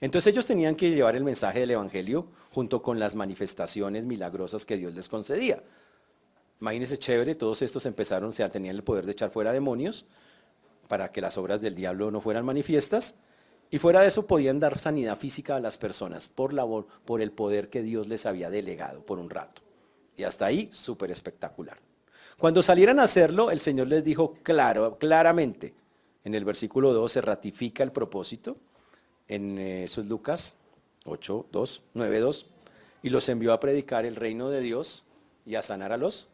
Entonces 0.00 0.32
ellos 0.32 0.44
tenían 0.46 0.74
que 0.74 0.90
llevar 0.90 1.14
el 1.14 1.22
mensaje 1.22 1.60
del 1.60 1.70
Evangelio 1.70 2.26
junto 2.50 2.82
con 2.82 2.98
las 2.98 3.14
manifestaciones 3.14 4.04
milagrosas 4.04 4.66
que 4.66 4.76
Dios 4.76 4.92
les 4.92 5.06
concedía. 5.06 5.62
Imagínense 6.60 6.98
chévere, 6.98 7.36
todos 7.36 7.62
estos 7.62 7.86
empezaron, 7.86 8.30
o 8.30 8.32
sea, 8.32 8.48
tenían 8.48 8.74
el 8.74 8.82
poder 8.82 9.06
de 9.06 9.12
echar 9.12 9.30
fuera 9.30 9.52
demonios 9.52 10.06
para 10.88 11.12
que 11.12 11.20
las 11.20 11.38
obras 11.38 11.60
del 11.60 11.76
diablo 11.76 12.10
no 12.10 12.20
fueran 12.20 12.44
manifiestas. 12.44 13.14
Y 13.70 13.78
fuera 13.78 14.00
de 14.00 14.08
eso 14.08 14.26
podían 14.26 14.60
dar 14.60 14.78
sanidad 14.78 15.18
física 15.18 15.56
a 15.56 15.60
las 15.60 15.76
personas 15.76 16.28
por, 16.28 16.52
la, 16.52 16.64
por 17.04 17.20
el 17.20 17.32
poder 17.32 17.68
que 17.68 17.82
Dios 17.82 18.06
les 18.08 18.26
había 18.26 18.48
delegado 18.48 19.00
por 19.00 19.18
un 19.18 19.28
rato. 19.28 19.62
Y 20.16 20.22
hasta 20.22 20.46
ahí, 20.46 20.68
súper 20.72 21.10
espectacular. 21.10 21.78
Cuando 22.38 22.62
salieran 22.62 23.00
a 23.00 23.04
hacerlo, 23.04 23.50
el 23.50 23.60
Señor 23.60 23.88
les 23.88 24.04
dijo 24.04 24.34
claro, 24.42 24.98
claramente, 24.98 25.74
en 26.24 26.34
el 26.34 26.44
versículo 26.44 26.92
2 26.92 27.10
se 27.10 27.20
ratifica 27.20 27.82
el 27.82 27.92
propósito, 27.92 28.56
en 29.28 29.58
eh, 29.58 29.84
eso 29.84 30.00
es 30.00 30.06
Lucas 30.06 30.56
8, 31.06 31.46
2, 31.50 31.82
9, 31.94 32.20
2, 32.20 32.46
y 33.02 33.10
los 33.10 33.28
envió 33.28 33.52
a 33.52 33.60
predicar 33.60 34.04
el 34.04 34.16
reino 34.16 34.50
de 34.50 34.60
Dios 34.60 35.06
y 35.44 35.54
a 35.54 35.62
sanar 35.62 35.92
a 35.92 35.96
los 35.96 36.28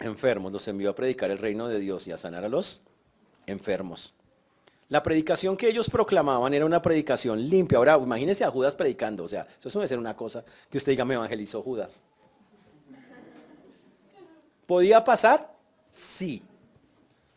enfermos, 0.00 0.52
los 0.52 0.66
envió 0.68 0.90
a 0.90 0.94
predicar 0.94 1.30
el 1.30 1.38
reino 1.38 1.68
de 1.68 1.80
Dios 1.80 2.06
y 2.06 2.12
a 2.12 2.16
sanar 2.16 2.44
a 2.44 2.48
los 2.48 2.80
enfermos. 3.50 4.14
La 4.88 5.02
predicación 5.02 5.56
que 5.56 5.68
ellos 5.68 5.90
proclamaban 5.90 6.54
era 6.54 6.64
una 6.64 6.80
predicación 6.80 7.48
limpia. 7.48 7.76
Ahora, 7.76 7.98
imagínense 7.98 8.44
a 8.44 8.50
Judas 8.50 8.74
predicando, 8.74 9.24
o 9.24 9.28
sea, 9.28 9.46
eso 9.62 9.78
debe 9.78 9.88
ser 9.88 9.98
una 9.98 10.16
cosa 10.16 10.44
que 10.70 10.78
usted 10.78 10.92
diga, 10.92 11.04
me 11.04 11.14
evangelizó 11.14 11.62
Judas. 11.62 12.02
¿Podía 14.66 15.04
pasar? 15.04 15.54
Sí. 15.90 16.42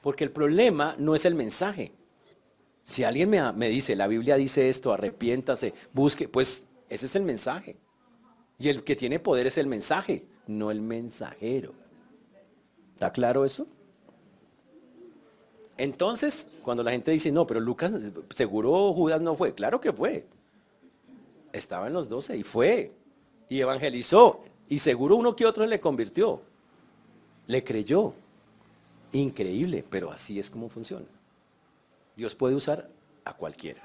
Porque 0.01 0.23
el 0.23 0.31
problema 0.31 0.95
no 0.97 1.13
es 1.13 1.25
el 1.25 1.35
mensaje. 1.35 1.93
Si 2.83 3.03
alguien 3.03 3.29
me, 3.29 3.69
dice, 3.69 3.95
la 3.95 4.07
Biblia 4.07 4.35
dice 4.35 4.69
esto, 4.69 4.91
arrepiéntase, 4.91 5.73
busque, 5.93 6.27
pues 6.27 6.65
ese 6.89 7.05
es 7.05 7.15
el 7.15 7.23
mensaje. 7.23 7.77
Y 8.59 8.69
el 8.69 8.83
que 8.83 8.95
tiene 8.95 9.19
poder 9.19 9.47
es 9.47 9.57
el 9.57 9.67
mensaje, 9.67 10.25
no 10.47 10.71
el 10.71 10.81
mensajero. 10.81 11.73
¿Está 12.93 13.11
claro 13.11 13.45
eso? 13.45 13.67
Entonces, 15.77 16.47
cuando 16.61 16.83
la 16.83 16.91
gente 16.91 17.11
dice, 17.11 17.31
no, 17.31 17.47
pero 17.47 17.59
Lucas, 17.59 17.93
seguro 18.29 18.93
Judas 18.93 19.21
no 19.21 19.35
fue. 19.35 19.53
Claro 19.53 19.81
que 19.81 19.91
fue. 19.91 20.25
Estaba 21.53 21.87
en 21.87 21.93
los 21.93 22.07
doce 22.09 22.37
y 22.37 22.43
fue. 22.43 22.91
Y 23.49 23.59
evangelizó. 23.61 24.43
Y 24.69 24.79
seguro 24.79 25.15
uno 25.15 25.35
que 25.35 25.45
otro 25.45 25.65
le 25.65 25.79
convirtió. 25.79 26.41
Le 27.47 27.63
creyó. 27.63 28.13
Increíble, 29.13 29.83
pero 29.89 30.11
así 30.11 30.39
es 30.39 30.49
como 30.49 30.69
funciona. 30.69 31.07
Dios 32.15 32.35
puede 32.35 32.55
usar 32.55 32.87
a 33.25 33.33
cualquiera. 33.33 33.81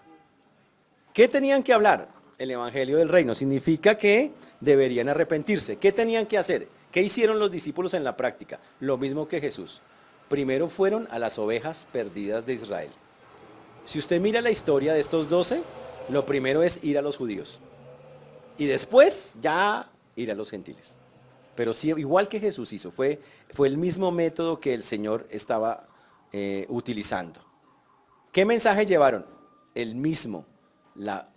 ¿Qué 1.12 1.29
tenían 1.29 1.62
que 1.62 1.72
hablar? 1.72 2.09
El 2.38 2.51
Evangelio 2.51 2.99
del 2.99 3.09
Reino. 3.09 3.35
Significa 3.35 3.96
que 3.96 4.33
deberían 4.61 5.09
arrepentirse. 5.09 5.77
¿Qué 5.77 5.90
tenían 5.90 6.27
que 6.27 6.38
hacer? 6.38 6.68
¿Qué 6.92 7.03
hicieron 7.03 7.38
los 7.38 7.51
discípulos 7.51 7.94
en 7.94 8.05
la 8.05 8.16
práctica? 8.16 8.61
Lo 8.81 8.99
mismo 8.99 9.27
que 9.27 9.40
Jesús. 9.40 9.81
Primero 10.29 10.69
fueron 10.69 11.07
a 11.11 11.19
las 11.19 11.39
ovejas 11.39 11.87
perdidas 11.93 12.47
de 12.47 12.55
Israel. 12.55 12.91
Si 13.85 13.99
usted 13.99 14.21
mira 14.21 14.41
la 14.41 14.51
historia 14.51 14.93
de 14.93 15.01
estos 15.01 15.29
doce, 15.29 15.62
lo 16.09 16.27
primero 16.27 16.62
es 16.62 16.83
ir 16.83 16.99
a 16.99 17.03
los 17.03 17.17
judíos. 17.17 17.61
Y 18.59 18.67
después 18.67 19.37
ya 19.41 19.91
ir 20.17 20.31
a 20.33 20.35
los 20.35 20.51
gentiles. 20.51 20.97
Pero 21.55 21.73
sí, 21.73 21.89
igual 21.89 22.29
que 22.29 22.41
Jesús 22.41 22.73
hizo, 22.73 22.91
fue, 22.91 23.21
fue 23.53 23.69
el 23.69 23.79
mismo 23.79 24.11
método 24.11 24.59
que 24.59 24.75
el 24.75 24.83
Señor 24.83 25.27
estaba 25.31 25.89
eh, 26.33 26.67
utilizando. 26.69 27.41
¿Qué 28.33 28.45
mensaje 28.45 28.85
llevaron? 28.85 29.25
El 29.75 29.95
mismo. 29.95 30.45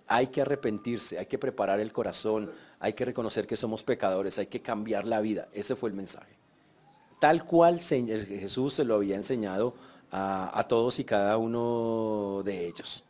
Hay 0.07 0.27
que 0.27 0.41
arrepentirse, 0.41 1.19
hay 1.19 1.27
que 1.27 1.37
preparar 1.37 1.79
el 1.79 1.93
corazón, 1.93 2.51
hay 2.79 2.93
que 2.93 3.05
reconocer 3.05 3.45
que 3.45 3.55
somos 3.55 3.83
pecadores, 3.83 4.39
hay 4.39 4.47
que 4.47 4.61
cambiar 4.61 5.05
la 5.05 5.21
vida. 5.21 5.47
Ese 5.53 5.75
fue 5.75 5.89
el 5.89 5.95
mensaje. 5.95 6.38
Tal 7.19 7.43
cual 7.43 7.81
Jesús 7.81 8.73
se 8.73 8.85
lo 8.85 8.95
había 8.95 9.15
enseñado 9.15 9.75
a, 10.11 10.65
todos 10.67 10.99
y 10.99 11.03
cada 11.03 11.37
uno 11.37 12.41
de 12.43 12.67
ellos. 12.67 13.03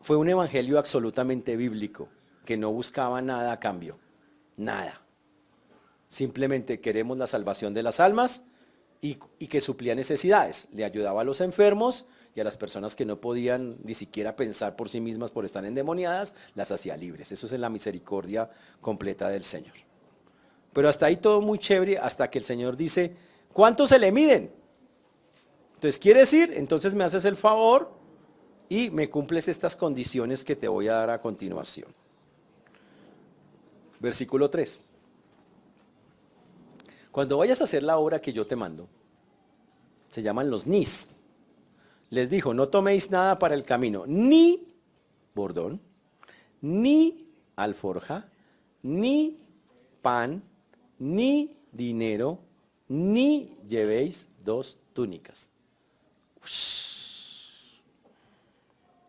Fue 0.00 0.16
un 0.16 0.28
evangelio 0.28 0.78
absolutamente 0.78 1.56
bíblico, 1.56 2.08
que 2.44 2.56
no 2.56 2.72
buscaba 2.72 3.22
nada 3.22 3.52
a 3.52 3.60
cambio. 3.60 3.98
Nada. 4.56 5.00
Simplemente 6.08 6.80
queremos 6.80 7.16
la 7.16 7.28
salvación 7.28 7.72
de 7.72 7.84
las 7.84 8.00
almas 8.00 8.42
y, 9.00 9.14
que 9.14 9.60
suplía 9.60 9.94
necesidades. 9.94 10.68
Le 10.72 10.84
ayudaba 10.84 11.20
a 11.20 11.24
los 11.24 11.40
enfermos 11.40 12.06
y 12.34 12.40
a 12.40 12.44
las 12.44 12.56
personas 12.56 12.96
que 12.96 13.04
no 13.04 13.20
podían 13.20 13.76
ni 13.84 13.94
siquiera 13.94 14.34
pensar 14.34 14.74
por 14.74 14.88
sí 14.88 15.00
mismas 15.00 15.30
por 15.30 15.44
estar 15.44 15.64
endemoniadas, 15.64 16.34
las 16.54 16.72
hacía 16.72 16.96
libres. 16.96 17.30
Eso 17.30 17.46
es 17.46 17.52
la 17.52 17.68
misericordia 17.68 18.50
completa 18.80 19.28
del 19.28 19.44
Señor. 19.44 19.91
Pero 20.72 20.88
hasta 20.88 21.06
ahí 21.06 21.16
todo 21.16 21.40
muy 21.40 21.58
chévere, 21.58 21.98
hasta 21.98 22.30
que 22.30 22.38
el 22.38 22.44
Señor 22.44 22.76
dice, 22.76 23.14
¿cuántos 23.52 23.90
se 23.90 23.98
le 23.98 24.10
miden? 24.10 24.52
Entonces, 25.74 25.98
¿quiere 25.98 26.20
decir? 26.20 26.52
Entonces 26.54 26.94
me 26.94 27.04
haces 27.04 27.24
el 27.24 27.36
favor 27.36 27.92
y 28.68 28.90
me 28.90 29.10
cumples 29.10 29.48
estas 29.48 29.76
condiciones 29.76 30.44
que 30.44 30.56
te 30.56 30.68
voy 30.68 30.88
a 30.88 30.94
dar 30.94 31.10
a 31.10 31.20
continuación. 31.20 31.88
Versículo 34.00 34.48
3. 34.48 34.82
Cuando 37.10 37.36
vayas 37.36 37.60
a 37.60 37.64
hacer 37.64 37.82
la 37.82 37.98
obra 37.98 38.20
que 38.20 38.32
yo 38.32 38.46
te 38.46 38.56
mando, 38.56 38.88
se 40.08 40.22
llaman 40.22 40.50
los 40.50 40.66
nis. 40.66 41.10
Les 42.08 42.30
dijo, 42.30 42.54
no 42.54 42.68
toméis 42.68 43.10
nada 43.10 43.38
para 43.38 43.54
el 43.54 43.64
camino, 43.64 44.04
ni 44.06 44.74
bordón, 45.34 45.80
ni 46.60 47.28
alforja, 47.56 48.28
ni 48.82 49.38
pan, 50.00 50.42
ni 51.02 51.56
dinero, 51.72 52.38
ni 52.86 53.58
llevéis 53.66 54.28
dos 54.44 54.78
túnicas. 54.92 55.50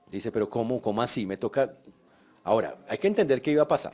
Dice, 0.10 0.32
pero 0.32 0.50
¿cómo, 0.50 0.82
¿cómo 0.82 1.04
así? 1.04 1.28
Me 1.28 1.38
toca... 1.38 1.78
Ahora, 2.44 2.84
hay 2.90 2.98
que 2.98 3.08
entender 3.08 3.44
qué 3.44 3.52
iba 3.52 3.62
a 3.62 3.68
pasar. 3.68 3.94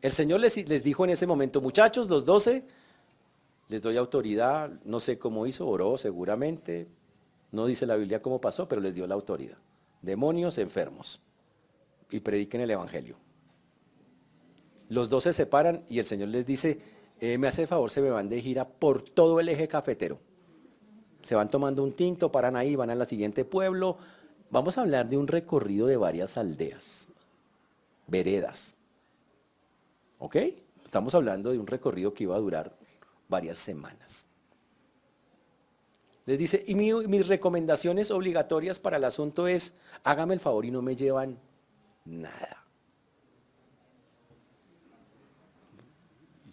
El 0.00 0.10
Señor 0.10 0.40
les, 0.40 0.68
les 0.68 0.82
dijo 0.82 1.04
en 1.04 1.10
ese 1.10 1.24
momento, 1.24 1.60
muchachos, 1.60 2.08
los 2.08 2.24
doce, 2.24 2.64
les 3.68 3.80
doy 3.80 3.96
autoridad, 3.96 4.68
no 4.84 4.98
sé 4.98 5.20
cómo 5.20 5.46
hizo, 5.46 5.68
oró 5.68 5.96
seguramente, 5.96 6.88
no 7.52 7.66
dice 7.66 7.86
la 7.86 7.94
Biblia 7.94 8.20
cómo 8.20 8.40
pasó, 8.40 8.66
pero 8.68 8.80
les 8.80 8.96
dio 8.96 9.06
la 9.06 9.14
autoridad. 9.14 9.58
Demonios 10.00 10.58
enfermos. 10.58 11.20
Y 12.10 12.18
prediquen 12.18 12.60
el 12.60 12.72
Evangelio. 12.72 13.16
Los 14.92 15.08
dos 15.08 15.24
se 15.24 15.32
separan 15.32 15.84
y 15.88 16.00
el 16.00 16.04
Señor 16.04 16.28
les 16.28 16.44
dice, 16.44 16.78
eh, 17.18 17.38
me 17.38 17.48
hace 17.48 17.66
favor, 17.66 17.90
se 17.90 18.02
me 18.02 18.10
van 18.10 18.28
de 18.28 18.42
gira 18.42 18.68
por 18.68 19.00
todo 19.00 19.40
el 19.40 19.48
eje 19.48 19.66
cafetero. 19.66 20.18
Se 21.22 21.34
van 21.34 21.48
tomando 21.48 21.82
un 21.82 21.92
tinto, 21.92 22.30
paran 22.30 22.56
ahí, 22.56 22.76
van 22.76 22.90
al 22.90 23.06
siguiente 23.06 23.46
pueblo. 23.46 23.96
Vamos 24.50 24.76
a 24.76 24.82
hablar 24.82 25.08
de 25.08 25.16
un 25.16 25.28
recorrido 25.28 25.86
de 25.86 25.96
varias 25.96 26.36
aldeas, 26.36 27.08
veredas. 28.06 28.76
¿Ok? 30.18 30.36
Estamos 30.84 31.14
hablando 31.14 31.52
de 31.52 31.58
un 31.58 31.66
recorrido 31.66 32.12
que 32.12 32.24
iba 32.24 32.36
a 32.36 32.40
durar 32.40 32.76
varias 33.30 33.58
semanas. 33.58 34.26
Les 36.26 36.38
dice, 36.38 36.64
y 36.66 36.74
mis 36.74 37.28
recomendaciones 37.28 38.10
obligatorias 38.10 38.78
para 38.78 38.98
el 38.98 39.04
asunto 39.04 39.46
es, 39.46 39.74
hágame 40.04 40.34
el 40.34 40.40
favor 40.40 40.66
y 40.66 40.70
no 40.70 40.82
me 40.82 40.96
llevan 40.96 41.38
nada. 42.04 42.61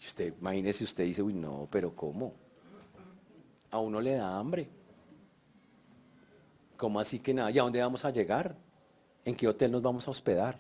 Usted, 0.10 0.34
imagínese 0.40 0.84
usted 0.84 1.06
dice, 1.06 1.22
uy, 1.22 1.34
no, 1.34 1.68
pero 1.72 1.96
¿cómo? 1.96 2.34
A 3.72 3.80
uno 3.80 4.02
le 4.02 4.16
da 4.16 4.38
hambre. 4.38 4.68
¿Cómo 6.78 7.00
así 7.00 7.20
que 7.20 7.34
nada? 7.34 7.52
¿Y 7.52 7.60
a 7.60 7.64
dónde 7.64 7.82
vamos 7.82 8.06
a 8.06 8.10
llegar? 8.10 8.56
¿En 9.26 9.36
qué 9.36 9.48
hotel 9.48 9.72
nos 9.72 9.82
vamos 9.82 10.08
a 10.08 10.12
hospedar? 10.12 10.60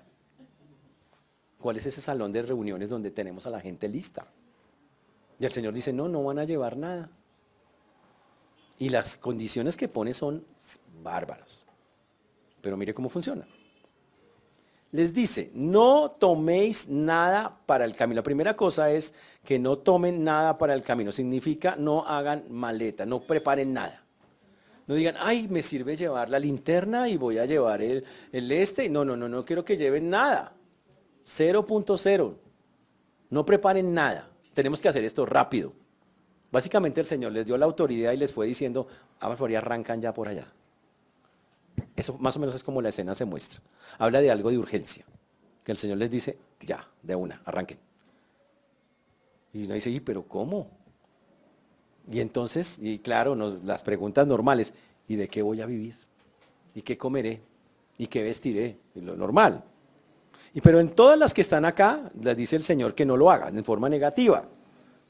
¿Cuál 1.59 1.77
es 1.77 1.85
ese 1.85 2.01
salón 2.01 2.31
de 2.31 2.41
reuniones 2.43 2.89
donde 2.89 3.11
tenemos 3.11 3.45
a 3.45 3.49
la 3.49 3.59
gente 3.59 3.87
lista? 3.87 4.27
Y 5.39 5.45
el 5.45 5.51
Señor 5.51 5.73
dice, 5.73 5.91
no, 5.91 6.07
no 6.07 6.23
van 6.23 6.39
a 6.39 6.43
llevar 6.43 6.77
nada. 6.77 7.09
Y 8.77 8.89
las 8.89 9.17
condiciones 9.17 9.75
que 9.75 9.87
pone 9.87 10.13
son 10.13 10.45
bárbaras. 11.01 11.65
Pero 12.61 12.77
mire 12.77 12.93
cómo 12.93 13.09
funciona. 13.09 13.47
Les 14.91 15.13
dice, 15.13 15.51
no 15.53 16.11
toméis 16.11 16.89
nada 16.89 17.59
para 17.65 17.85
el 17.85 17.95
camino. 17.95 18.19
La 18.19 18.23
primera 18.23 18.55
cosa 18.55 18.91
es 18.91 19.13
que 19.43 19.59
no 19.59 19.77
tomen 19.77 20.23
nada 20.23 20.57
para 20.57 20.73
el 20.73 20.81
camino. 20.81 21.11
Significa 21.11 21.75
no 21.77 22.07
hagan 22.07 22.45
maleta, 22.49 23.05
no 23.05 23.19
preparen 23.21 23.73
nada. 23.73 24.03
No 24.87 24.95
digan, 24.95 25.15
ay, 25.19 25.47
me 25.49 25.61
sirve 25.61 25.95
llevar 25.95 26.31
la 26.31 26.39
linterna 26.39 27.07
y 27.07 27.17
voy 27.17 27.37
a 27.37 27.45
llevar 27.45 27.81
el, 27.83 28.03
el 28.31 28.51
este. 28.51 28.89
No, 28.89 29.05
no, 29.05 29.15
no, 29.15 29.29
no 29.29 29.45
quiero 29.45 29.63
que 29.63 29.77
lleven 29.77 30.09
nada. 30.09 30.53
0.0. 31.23 32.35
No 33.29 33.45
preparen 33.45 33.93
nada 33.93 34.29
tenemos 34.59 34.81
que 34.81 34.89
hacer 34.89 35.05
esto 35.05 35.25
rápido. 35.25 35.71
Básicamente 36.51 36.99
el 36.99 37.07
Señor 37.07 37.31
les 37.31 37.45
dio 37.45 37.57
la 37.57 37.65
autoridad 37.65 38.11
y 38.11 38.17
les 38.17 38.33
fue 38.33 38.45
diciendo, 38.45 38.87
a 39.21 39.31
arrancan 39.31 40.01
ya 40.01 40.13
por 40.13 40.27
allá. 40.27 40.51
Eso 41.95 42.17
más 42.17 42.35
o 42.35 42.39
menos 42.39 42.55
es 42.55 42.63
como 42.63 42.81
la 42.81 42.89
escena 42.89 43.15
se 43.15 43.25
muestra. 43.25 43.61
Habla 43.97 44.21
de 44.21 44.31
algo 44.31 44.49
de 44.51 44.57
urgencia, 44.57 45.05
que 45.63 45.71
el 45.71 45.77
Señor 45.77 45.97
les 45.97 46.09
dice, 46.09 46.37
ya, 46.61 46.87
de 47.01 47.15
una, 47.15 47.41
arranquen. 47.45 47.79
Y 49.53 49.65
uno 49.65 49.73
dice, 49.73 49.89
¿y 49.89 49.99
pero 49.99 50.23
cómo? 50.23 50.67
Y 52.11 52.21
entonces, 52.21 52.79
y 52.81 52.99
claro, 52.99 53.35
las 53.35 53.83
preguntas 53.83 54.25
normales, 54.25 54.73
¿y 55.07 55.15
de 55.15 55.27
qué 55.27 55.41
voy 55.41 55.61
a 55.61 55.65
vivir? 55.65 55.95
¿Y 56.73 56.81
qué 56.81 56.97
comeré? 56.97 57.41
¿Y 57.97 58.07
qué 58.07 58.23
vestiré? 58.23 58.77
lo 58.95 59.15
normal. 59.15 59.63
Y 60.53 60.61
pero 60.61 60.79
en 60.79 60.89
todas 60.89 61.17
las 61.17 61.33
que 61.33 61.41
están 61.41 61.65
acá, 61.65 62.11
les 62.19 62.35
dice 62.35 62.55
el 62.55 62.63
Señor 62.63 62.95
que 62.95 63.05
no 63.05 63.17
lo 63.17 63.29
hagan 63.29 63.57
en 63.57 63.63
forma 63.63 63.89
negativa. 63.89 64.45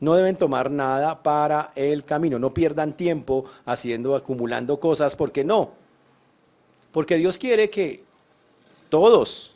No 0.01 0.15
deben 0.15 0.38
tomar 0.38 0.71
nada 0.71 1.21
para 1.21 1.71
el 1.75 2.05
camino, 2.05 2.39
no 2.39 2.53
pierdan 2.53 2.93
tiempo 2.93 3.45
haciendo, 3.65 4.15
acumulando 4.15 4.79
cosas, 4.79 5.15
porque 5.15 5.43
no. 5.43 5.71
Porque 6.91 7.15
Dios 7.15 7.38
quiere 7.38 7.69
que 7.69 8.04
todos 8.89 9.56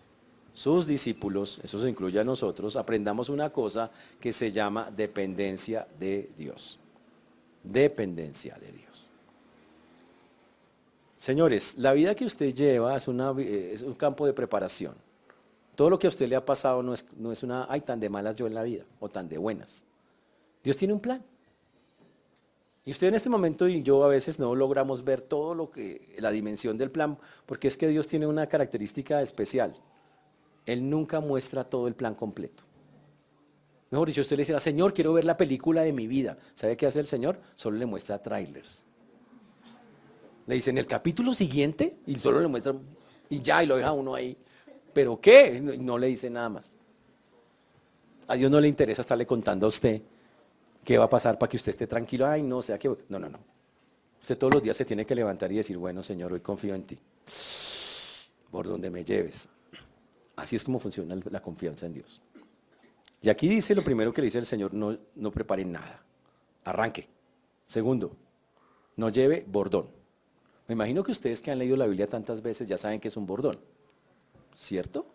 sus 0.54 0.86
discípulos, 0.86 1.60
eso 1.64 1.82
se 1.82 1.90
incluye 1.90 2.20
a 2.20 2.24
nosotros, 2.24 2.76
aprendamos 2.76 3.30
una 3.30 3.50
cosa 3.50 3.90
que 4.20 4.32
se 4.32 4.52
llama 4.52 4.92
dependencia 4.92 5.88
de 6.00 6.30
Dios. 6.38 6.80
Dependencia 7.64 8.56
de 8.56 8.72
Dios. 8.72 9.10
Señores, 11.18 11.76
la 11.78 11.94
vida 11.94 12.14
que 12.14 12.26
usted 12.26 12.54
lleva 12.54 12.96
es, 12.96 13.08
una, 13.08 13.34
es 13.40 13.82
un 13.82 13.96
campo 13.96 14.26
de 14.26 14.34
preparación. 14.34 14.94
Todo 15.76 15.90
lo 15.90 15.98
que 15.98 16.06
a 16.06 16.10
usted 16.10 16.28
le 16.28 16.36
ha 16.36 16.46
pasado 16.46 16.84
no 16.84 16.94
es, 16.94 17.08
no 17.18 17.32
es 17.32 17.42
una, 17.42 17.66
ay, 17.70 17.82
tan 17.82 18.00
de 18.00 18.10
malas 18.10 18.36
yo 18.36 18.46
en 18.46 18.54
la 18.54 18.62
vida, 18.62 18.84
o 19.00 19.10
tan 19.10 19.28
de 19.28 19.38
buenas. 19.38 19.86
Dios 20.64 20.78
tiene 20.78 20.94
un 20.94 21.00
plan. 21.00 21.24
Y 22.86 22.92
usted 22.92 23.08
en 23.08 23.16
este 23.16 23.30
momento 23.30 23.68
y 23.68 23.82
yo 23.82 24.04
a 24.04 24.10
veces 24.10 24.40
no 24.40 24.56
logramos 24.56 25.06
ver 25.06 25.22
todo 25.22 25.56
lo 25.56 25.72
que, 25.72 26.16
la 26.20 26.32
dimensión 26.32 26.78
del 26.78 26.92
plan, 26.92 27.18
porque 27.46 27.70
es 27.70 27.78
que 27.78 27.88
Dios 27.88 28.08
tiene 28.08 28.28
una 28.28 28.48
característica 28.48 29.22
especial. 29.22 29.76
Él 30.66 30.90
nunca 30.90 31.22
muestra 31.22 31.64
todo 31.64 31.88
el 31.88 31.96
plan 31.96 32.14
completo. 32.14 32.64
Mejor 33.90 34.08
dicho, 34.08 34.22
usted 34.22 34.36
le 34.36 34.42
dice, 34.42 34.60
Señor, 34.60 34.94
quiero 34.94 35.14
ver 35.14 35.24
la 35.24 35.38
película 35.38 35.84
de 35.84 35.94
mi 35.94 36.08
vida. 36.08 36.38
¿Sabe 36.54 36.76
qué 36.76 36.88
hace 36.88 37.00
el 37.00 37.06
Señor? 37.06 37.40
Solo 37.56 37.78
le 37.78 37.86
muestra 37.86 38.22
trailers. 38.22 38.86
Le 40.48 40.56
dice, 40.56 40.72
en 40.72 40.78
el 40.78 40.88
capítulo 40.88 41.34
siguiente, 41.34 41.98
y 42.06 42.16
solo 42.16 42.42
le 42.42 42.48
muestra, 42.48 42.74
y 43.30 43.42
ya, 43.42 43.64
y 43.64 43.68
lo 43.68 43.78
deja 43.78 43.94
uno 43.94 44.16
ahí. 44.16 44.36
¿Pero 44.92 45.22
qué? 45.22 45.62
No 45.80 45.98
le 45.98 46.08
dice 46.08 46.30
nada 46.30 46.50
más. 46.50 46.74
A 48.28 48.36
Dios 48.36 48.52
no 48.52 48.60
le 48.60 48.68
interesa 48.68 49.02
estarle 49.02 49.26
contando 49.26 49.68
a 49.68 49.70
usted 49.70 50.02
qué 50.84 50.98
va 50.98 51.06
a 51.06 51.10
pasar 51.10 51.38
para 51.38 51.50
que 51.50 51.58
usted 51.58 51.72
esté 51.72 51.88
tranquilo. 51.88 52.28
Ay, 52.28 52.44
no, 52.44 52.62
sea 52.62 52.78
que... 52.78 52.90
No, 53.10 53.20
no, 53.20 53.30
no. 53.30 53.40
Usted 54.22 54.38
todos 54.38 54.54
los 54.54 54.64
días 54.64 54.78
se 54.78 54.86
tiene 54.86 55.06
que 55.06 55.16
levantar 55.16 55.52
y 55.52 55.58
decir, 55.58 55.78
bueno 55.78 56.02
Señor, 56.02 56.32
hoy 56.32 56.40
confío 56.40 56.76
en 56.76 56.84
ti. 56.84 56.98
Por 58.52 58.68
donde 58.68 58.90
me 58.90 59.04
lleves. 59.04 59.50
Así 60.36 60.56
es 60.56 60.64
como 60.64 60.80
funciona 60.80 61.16
la 61.30 61.42
confianza 61.42 61.86
en 61.86 61.94
Dios. 61.94 62.22
Y 63.22 63.30
aquí 63.30 63.48
dice 63.48 63.76
lo 63.76 63.84
primero 63.84 64.14
que 64.14 64.22
le 64.22 64.26
dice 64.26 64.40
el 64.40 64.46
Señor, 64.46 64.74
no, 64.74 64.98
no 65.16 65.32
preparen 65.32 65.72
nada. 65.72 66.04
Arranque. 66.64 67.08
Segundo, 67.66 68.16
no 68.96 69.10
lleve 69.10 69.46
bordón. 69.48 69.90
Me 70.68 70.74
imagino 70.74 71.04
que 71.04 71.12
ustedes 71.12 71.42
que 71.42 71.52
han 71.52 71.60
leído 71.60 71.76
la 71.76 71.86
Biblia 71.86 72.08
tantas 72.08 72.42
veces 72.42 72.68
ya 72.68 72.78
saben 72.78 73.00
que 73.00 73.10
es 73.10 73.18
un 73.18 73.26
bordón. 73.26 73.56
¿Cierto? 74.56 75.06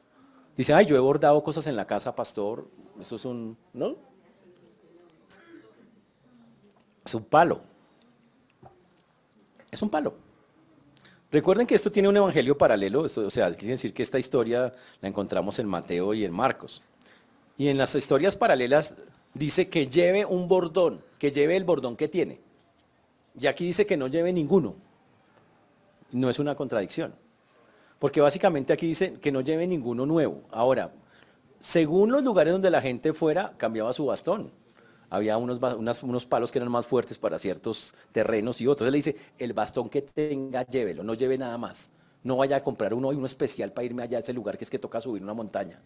Dice, 0.56 0.74
ay, 0.74 0.86
yo 0.86 0.96
he 0.96 1.00
bordado 1.00 1.42
cosas 1.42 1.66
en 1.66 1.76
la 1.76 1.86
casa, 1.86 2.14
pastor. 2.14 2.68
Eso 3.00 3.16
es 3.16 3.24
un, 3.24 3.56
¿no? 3.72 3.96
Es 7.08 7.14
un 7.14 7.24
palo. 7.24 7.62
Es 9.70 9.80
un 9.80 9.88
palo. 9.88 10.12
Recuerden 11.32 11.66
que 11.66 11.74
esto 11.74 11.90
tiene 11.90 12.06
un 12.06 12.16
evangelio 12.18 12.58
paralelo, 12.58 13.00
o 13.00 13.30
sea, 13.30 13.50
quiere 13.54 13.72
decir 13.72 13.94
que 13.94 14.02
esta 14.02 14.18
historia 14.18 14.74
la 15.00 15.08
encontramos 15.08 15.58
en 15.58 15.66
Mateo 15.68 16.12
y 16.12 16.26
en 16.26 16.32
Marcos. 16.32 16.82
Y 17.56 17.68
en 17.68 17.78
las 17.78 17.94
historias 17.94 18.36
paralelas 18.36 18.94
dice 19.32 19.70
que 19.70 19.86
lleve 19.86 20.26
un 20.26 20.48
bordón, 20.48 21.02
que 21.18 21.32
lleve 21.32 21.56
el 21.56 21.64
bordón 21.64 21.96
que 21.96 22.08
tiene. 22.08 22.40
Y 23.40 23.46
aquí 23.46 23.64
dice 23.64 23.86
que 23.86 23.96
no 23.96 24.08
lleve 24.08 24.30
ninguno. 24.30 24.74
No 26.12 26.28
es 26.28 26.38
una 26.38 26.54
contradicción. 26.54 27.14
Porque 27.98 28.20
básicamente 28.20 28.74
aquí 28.74 28.86
dice 28.86 29.14
que 29.14 29.32
no 29.32 29.40
lleve 29.40 29.66
ninguno 29.66 30.04
nuevo. 30.04 30.42
Ahora, 30.50 30.92
según 31.58 32.12
los 32.12 32.22
lugares 32.22 32.52
donde 32.52 32.70
la 32.70 32.82
gente 32.82 33.14
fuera, 33.14 33.54
cambiaba 33.56 33.94
su 33.94 34.04
bastón. 34.04 34.50
Había 35.10 35.36
unos, 35.38 35.60
unos 36.02 36.26
palos 36.26 36.52
que 36.52 36.58
eran 36.58 36.70
más 36.70 36.86
fuertes 36.86 37.16
para 37.16 37.38
ciertos 37.38 37.94
terrenos 38.12 38.60
y 38.60 38.66
otros. 38.66 38.86
Él 38.86 38.92
le 38.92 38.98
dice, 38.98 39.16
el 39.38 39.52
bastón 39.54 39.88
que 39.88 40.02
tenga, 40.02 40.64
llévelo, 40.64 41.02
no 41.02 41.14
lleve 41.14 41.38
nada 41.38 41.56
más. 41.56 41.90
No 42.24 42.36
vaya 42.36 42.56
a 42.56 42.62
comprar 42.62 42.92
uno 42.92 43.12
y 43.12 43.16
uno 43.16 43.26
especial 43.26 43.72
para 43.72 43.86
irme 43.86 44.02
allá 44.02 44.18
a 44.18 44.20
ese 44.20 44.32
lugar 44.32 44.58
que 44.58 44.64
es 44.64 44.70
que 44.70 44.78
toca 44.78 45.00
subir 45.00 45.22
una 45.22 45.34
montaña. 45.34 45.80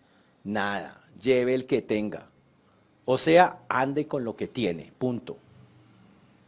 Nada, 0.45 1.01
lleve 1.21 1.55
el 1.55 1.67
que 1.67 1.83
tenga. 1.83 2.27
O 3.05 3.17
sea, 3.19 3.61
ande 3.69 4.09
con 4.09 4.25
lo 4.25 4.35
que 4.35 4.49
tiene, 4.49 4.93
punto. 4.99 5.37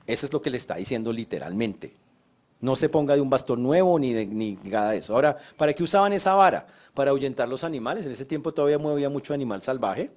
Eso 0.06 0.26
es 0.26 0.32
lo 0.32 0.42
que 0.42 0.50
le 0.50 0.56
está 0.56 0.76
diciendo 0.76 1.12
literalmente. 1.12 1.94
No 2.60 2.76
se 2.76 2.88
ponga 2.88 3.14
de 3.14 3.20
un 3.20 3.30
bastón 3.30 3.62
nuevo 3.62 3.98
ni, 3.98 4.12
de, 4.12 4.26
ni 4.26 4.58
nada 4.64 4.90
de 4.90 4.98
eso. 4.98 5.14
Ahora, 5.14 5.36
¿para 5.56 5.72
qué 5.74 5.82
usaban 5.82 6.12
esa 6.12 6.34
vara? 6.34 6.66
Para 6.94 7.10
ahuyentar 7.10 7.48
los 7.48 7.62
animales. 7.62 8.06
En 8.06 8.12
ese 8.12 8.24
tiempo 8.24 8.52
todavía 8.52 8.78
movía 8.78 9.10
mucho 9.10 9.34
animal 9.34 9.62
salvaje. 9.62 10.10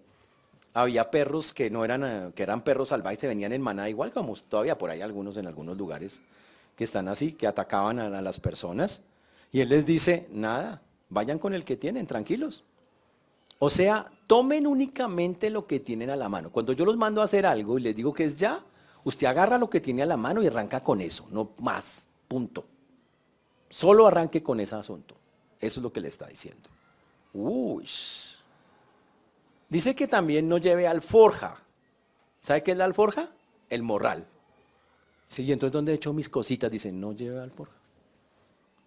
Había 0.78 1.10
perros 1.10 1.56
que 1.56 1.72
no 1.72 1.84
eran, 1.84 2.04
eh, 2.04 2.32
que 2.36 2.44
eran 2.44 2.62
perros 2.62 2.90
salvajes, 2.90 3.18
se 3.18 3.28
venían 3.28 3.52
en 3.52 3.64
manada 3.64 3.90
igual 3.90 4.12
como 4.12 4.36
todavía 4.36 4.78
por 4.78 4.92
ahí 4.92 5.02
algunos 5.02 5.36
en 5.38 5.48
algunos 5.48 5.76
lugares 5.76 6.22
que 6.76 6.84
están 6.84 7.08
así, 7.08 7.32
que 7.34 7.48
atacaban 7.48 7.98
a 7.98 8.22
las 8.22 8.40
personas. 8.40 9.04
Y 9.52 9.62
él 9.62 9.70
les 9.70 9.88
dice, 9.88 10.28
nada, 10.32 10.84
vayan 11.10 11.40
con 11.40 11.56
el 11.56 11.64
que 11.64 11.78
tienen, 11.78 12.06
tranquilos. 12.06 12.64
O 13.58 13.72
sea, 13.72 14.12
tomen 14.28 14.68
únicamente 14.68 15.50
lo 15.50 15.66
que 15.66 15.80
tienen 15.80 16.12
a 16.12 16.16
la 16.16 16.30
mano. 16.30 16.52
Cuando 16.52 16.74
yo 16.74 16.86
los 16.86 16.96
mando 16.96 17.22
a 17.22 17.24
hacer 17.24 17.48
algo 17.48 17.80
y 17.80 17.82
les 17.82 17.96
digo 17.96 18.14
que 18.14 18.26
es 18.26 18.36
ya, 18.36 18.64
usted 19.04 19.26
agarra 19.26 19.58
lo 19.58 19.72
que 19.72 19.82
tiene 19.82 20.04
a 20.04 20.06
la 20.06 20.18
mano 20.18 20.44
y 20.44 20.48
arranca 20.48 20.82
con 20.82 21.02
eso, 21.02 21.26
no 21.32 21.54
más, 21.62 22.08
punto. 22.28 22.66
Solo 23.68 24.06
arranque 24.06 24.44
con 24.44 24.60
ese 24.60 24.76
asunto. 24.76 25.16
Eso 25.60 25.80
es 25.80 25.84
lo 25.84 25.92
que 25.92 26.02
le 26.02 26.10
está 26.10 26.28
diciendo. 26.28 26.70
Uy. 27.34 27.90
Dice 29.70 29.96
que 29.96 30.08
también 30.08 30.48
no 30.48 30.58
lleve 30.58 30.88
alforja. 30.88 31.62
¿Sabe 32.40 32.64
qué 32.64 32.72
es 32.72 32.78
la 32.78 32.86
alforja? 32.86 33.30
El 33.70 33.84
morral. 33.84 34.26
Sí, 35.28 35.44
y 35.44 35.52
entonces 35.52 35.74
¿dónde 35.74 35.92
he 35.92 35.96
hecho 35.96 36.14
mis 36.14 36.30
cositas? 36.30 36.72
Dice, 36.72 36.92
no 36.92 37.12
lleve 37.12 37.40
alforja. 37.40 37.76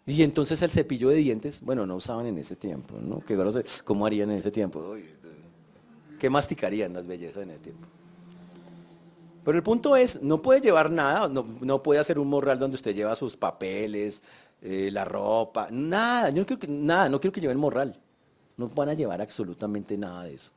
Y 0.07 0.23
entonces 0.23 0.61
el 0.63 0.71
cepillo 0.71 1.11
de 1.11 1.17
dientes, 1.17 1.61
bueno, 1.61 1.87
no 1.87 1.97
usaban 1.97 2.27
en 2.27 2.39
ese 2.39 2.57
tiempo, 2.57 2.97
¿no? 3.01 3.23
¿Cómo 3.85 4.07
harían 4.07 4.31
en 4.31 4.39
ese 4.39 4.51
tiempo? 4.51 4.97
¿Qué 6.19 6.31
masticarían 6.31 6.93
las 6.93 7.07
bellezas 7.07 7.43
en 7.43 7.51
ese 7.51 7.61
tiempo? 7.61 7.87
Pero 9.45 9.57
el 9.57 9.63
punto 9.63 9.97
es, 9.97 10.23
no 10.23 10.43
puede 10.43 10.61
llevar 10.61 10.91
nada, 10.91 11.29
no, 11.29 11.83
puede 11.83 12.01
hacer 12.01 12.19
un 12.19 12.29
morral 12.29 12.59
donde 12.59 12.75
usted 12.75 12.95
lleva 12.95 13.15
sus 13.15 13.37
papeles, 13.37 14.23
eh, 14.61 14.91
la 14.93 15.05
ropa, 15.05 15.69
nada, 15.71 16.29
yo 16.31 16.41
no 16.41 16.47
quiero 16.47 16.61
que, 16.61 16.69
nada, 16.69 17.09
no 17.09 17.21
quiero 17.21 17.33
que 17.33 17.41
lleven 17.41 17.59
morral. 17.59 17.99
No 18.57 18.69
van 18.69 18.91
a 18.91 18.95
llevar 18.95 19.23
absolutamente 19.23 19.97
nada 19.97 20.25
de 20.25 20.35
eso. 20.35 20.51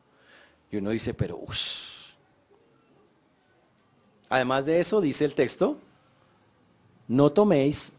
Y 0.74 0.78
uno 0.78 0.90
dice, 0.90 1.14
pero, 1.14 1.38
uff. 1.38 2.16
Además 4.28 4.66
de 4.66 4.80
eso, 4.80 5.00
dice 5.02 5.24
el 5.24 5.36
texto, 5.36 5.78
no 7.08 7.32
toméis 7.32 7.94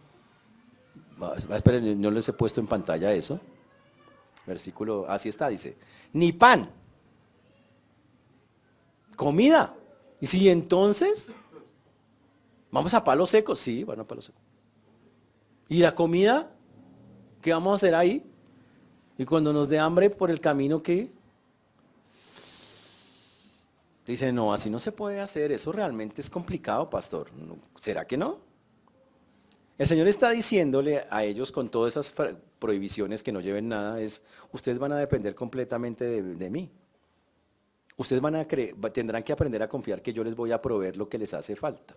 Esperen, 1.55 2.01
no 2.01 2.11
les 2.11 2.29
he 2.29 2.33
puesto 2.33 2.61
en 2.61 2.67
pantalla 2.67 3.13
eso. 3.13 3.39
Versículo, 4.45 5.07
así 5.09 5.29
está, 5.29 5.49
dice, 5.49 5.77
ni 6.13 6.33
pan, 6.33 6.69
comida. 9.15 9.73
Y 10.21 10.27
si 10.27 10.49
entonces, 10.49 11.33
vamos 12.73 12.93
a 12.93 13.05
palo 13.05 13.25
seco, 13.25 13.55
sí, 13.55 13.85
bueno, 13.85 14.03
a 14.03 14.05
palo 14.05 14.21
seco. 14.21 14.39
¿Y 15.69 15.79
la 15.79 15.95
comida? 15.95 16.51
¿Qué 17.41 17.53
vamos 17.53 17.71
a 17.71 17.75
hacer 17.77 17.95
ahí? 17.95 18.29
Y 19.17 19.25
cuando 19.25 19.53
nos 19.53 19.69
dé 19.69 19.79
hambre 19.79 20.11
por 20.11 20.33
el 20.33 20.41
camino, 20.41 20.83
¿qué? 20.83 21.13
Dice, 24.07 24.33
no, 24.33 24.53
así 24.53 24.69
no 24.69 24.79
se 24.79 24.93
puede 24.93 25.21
hacer, 25.21 25.51
eso 25.53 25.73
realmente 25.73 26.21
es 26.21 26.29
complicado, 26.29 26.91
pastor. 26.91 27.31
¿Será 27.81 28.07
que 28.07 28.19
no? 28.19 28.39
El 29.79 29.87
Señor 29.87 30.07
está 30.07 30.31
diciéndole 30.31 31.05
a 31.11 31.25
ellos 31.25 31.51
con 31.51 31.69
todas 31.69 31.95
esas 31.97 32.15
prohibiciones 32.59 33.23
que 33.23 33.33
no 33.33 33.41
lleven 33.41 33.69
nada, 33.69 34.01
es, 34.01 34.23
ustedes 34.53 34.79
van 34.79 34.93
a 34.93 34.99
depender 34.99 35.35
completamente 35.35 36.23
de, 36.23 36.51
mí. 36.51 36.71
Ustedes 37.97 38.21
van 38.21 38.37
a 38.37 38.45
tendrán 38.45 39.23
que 39.23 39.33
aprender 39.33 39.63
a 39.63 39.69
confiar 39.69 40.03
que 40.03 40.13
yo 40.13 40.23
les 40.23 40.37
voy 40.37 40.53
a 40.53 40.61
proveer 40.61 40.97
lo 40.97 41.09
que 41.09 41.19
les 41.19 41.33
hace 41.33 41.57
falta. 41.57 41.97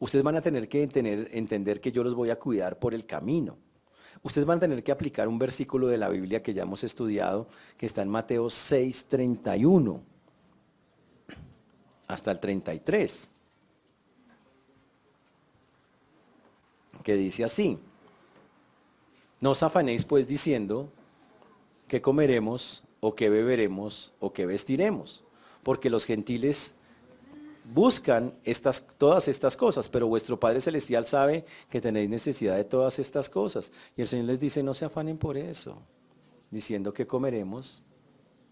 Ustedes 0.00 0.24
van 0.24 0.36
a 0.36 0.42
tener 0.42 0.68
que 0.68 0.82
entender 0.82 1.80
que 1.80 1.92
yo 1.92 2.02
los 2.02 2.14
voy 2.14 2.30
a 2.30 2.38
cuidar 2.38 2.78
por 2.78 2.92
el 2.92 3.06
camino. 3.06 3.56
Ustedes 4.22 4.44
van 4.44 4.58
a 4.58 4.60
tener 4.60 4.82
que 4.82 4.92
aplicar 4.92 5.28
un 5.28 5.38
versículo 5.38 5.86
de 5.86 5.98
la 5.98 6.08
Biblia 6.08 6.42
que 6.42 6.52
ya 6.52 6.62
hemos 6.62 6.82
estudiado, 6.84 7.46
que 7.76 7.86
está 7.86 8.02
en 8.02 8.08
Mateo 8.08 8.50
6, 8.50 9.06
31 9.06 10.11
hasta 12.12 12.30
el 12.30 12.40
33. 12.40 13.30
que 17.02 17.16
dice 17.16 17.44
así, 17.44 17.78
no 19.40 19.50
os 19.50 19.62
afanéis 19.62 20.04
pues 20.04 20.26
diciendo 20.26 20.88
que 21.88 22.00
comeremos 22.00 22.84
o 23.00 23.14
que 23.14 23.28
beberemos 23.28 24.12
o 24.20 24.32
que 24.32 24.46
vestiremos, 24.46 25.24
porque 25.62 25.90
los 25.90 26.06
gentiles 26.06 26.76
buscan 27.74 28.34
estas, 28.44 28.86
todas 28.98 29.28
estas 29.28 29.56
cosas, 29.56 29.88
pero 29.88 30.06
vuestro 30.06 30.38
Padre 30.38 30.60
Celestial 30.60 31.04
sabe 31.04 31.44
que 31.68 31.80
tenéis 31.80 32.08
necesidad 32.08 32.56
de 32.56 32.64
todas 32.64 32.98
estas 32.98 33.28
cosas. 33.28 33.72
Y 33.96 34.02
el 34.02 34.08
Señor 34.08 34.26
les 34.26 34.40
dice, 34.40 34.62
no 34.62 34.74
se 34.74 34.84
afanen 34.84 35.18
por 35.18 35.36
eso, 35.36 35.78
diciendo 36.50 36.92
que 36.94 37.06
comeremos 37.06 37.84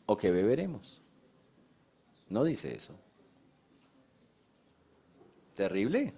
o 0.07 0.16
que 0.16 0.31
beberemos. 0.31 1.03
No 2.29 2.44
dice 2.44 2.75
eso. 2.75 2.94
Terrible. 5.61 6.14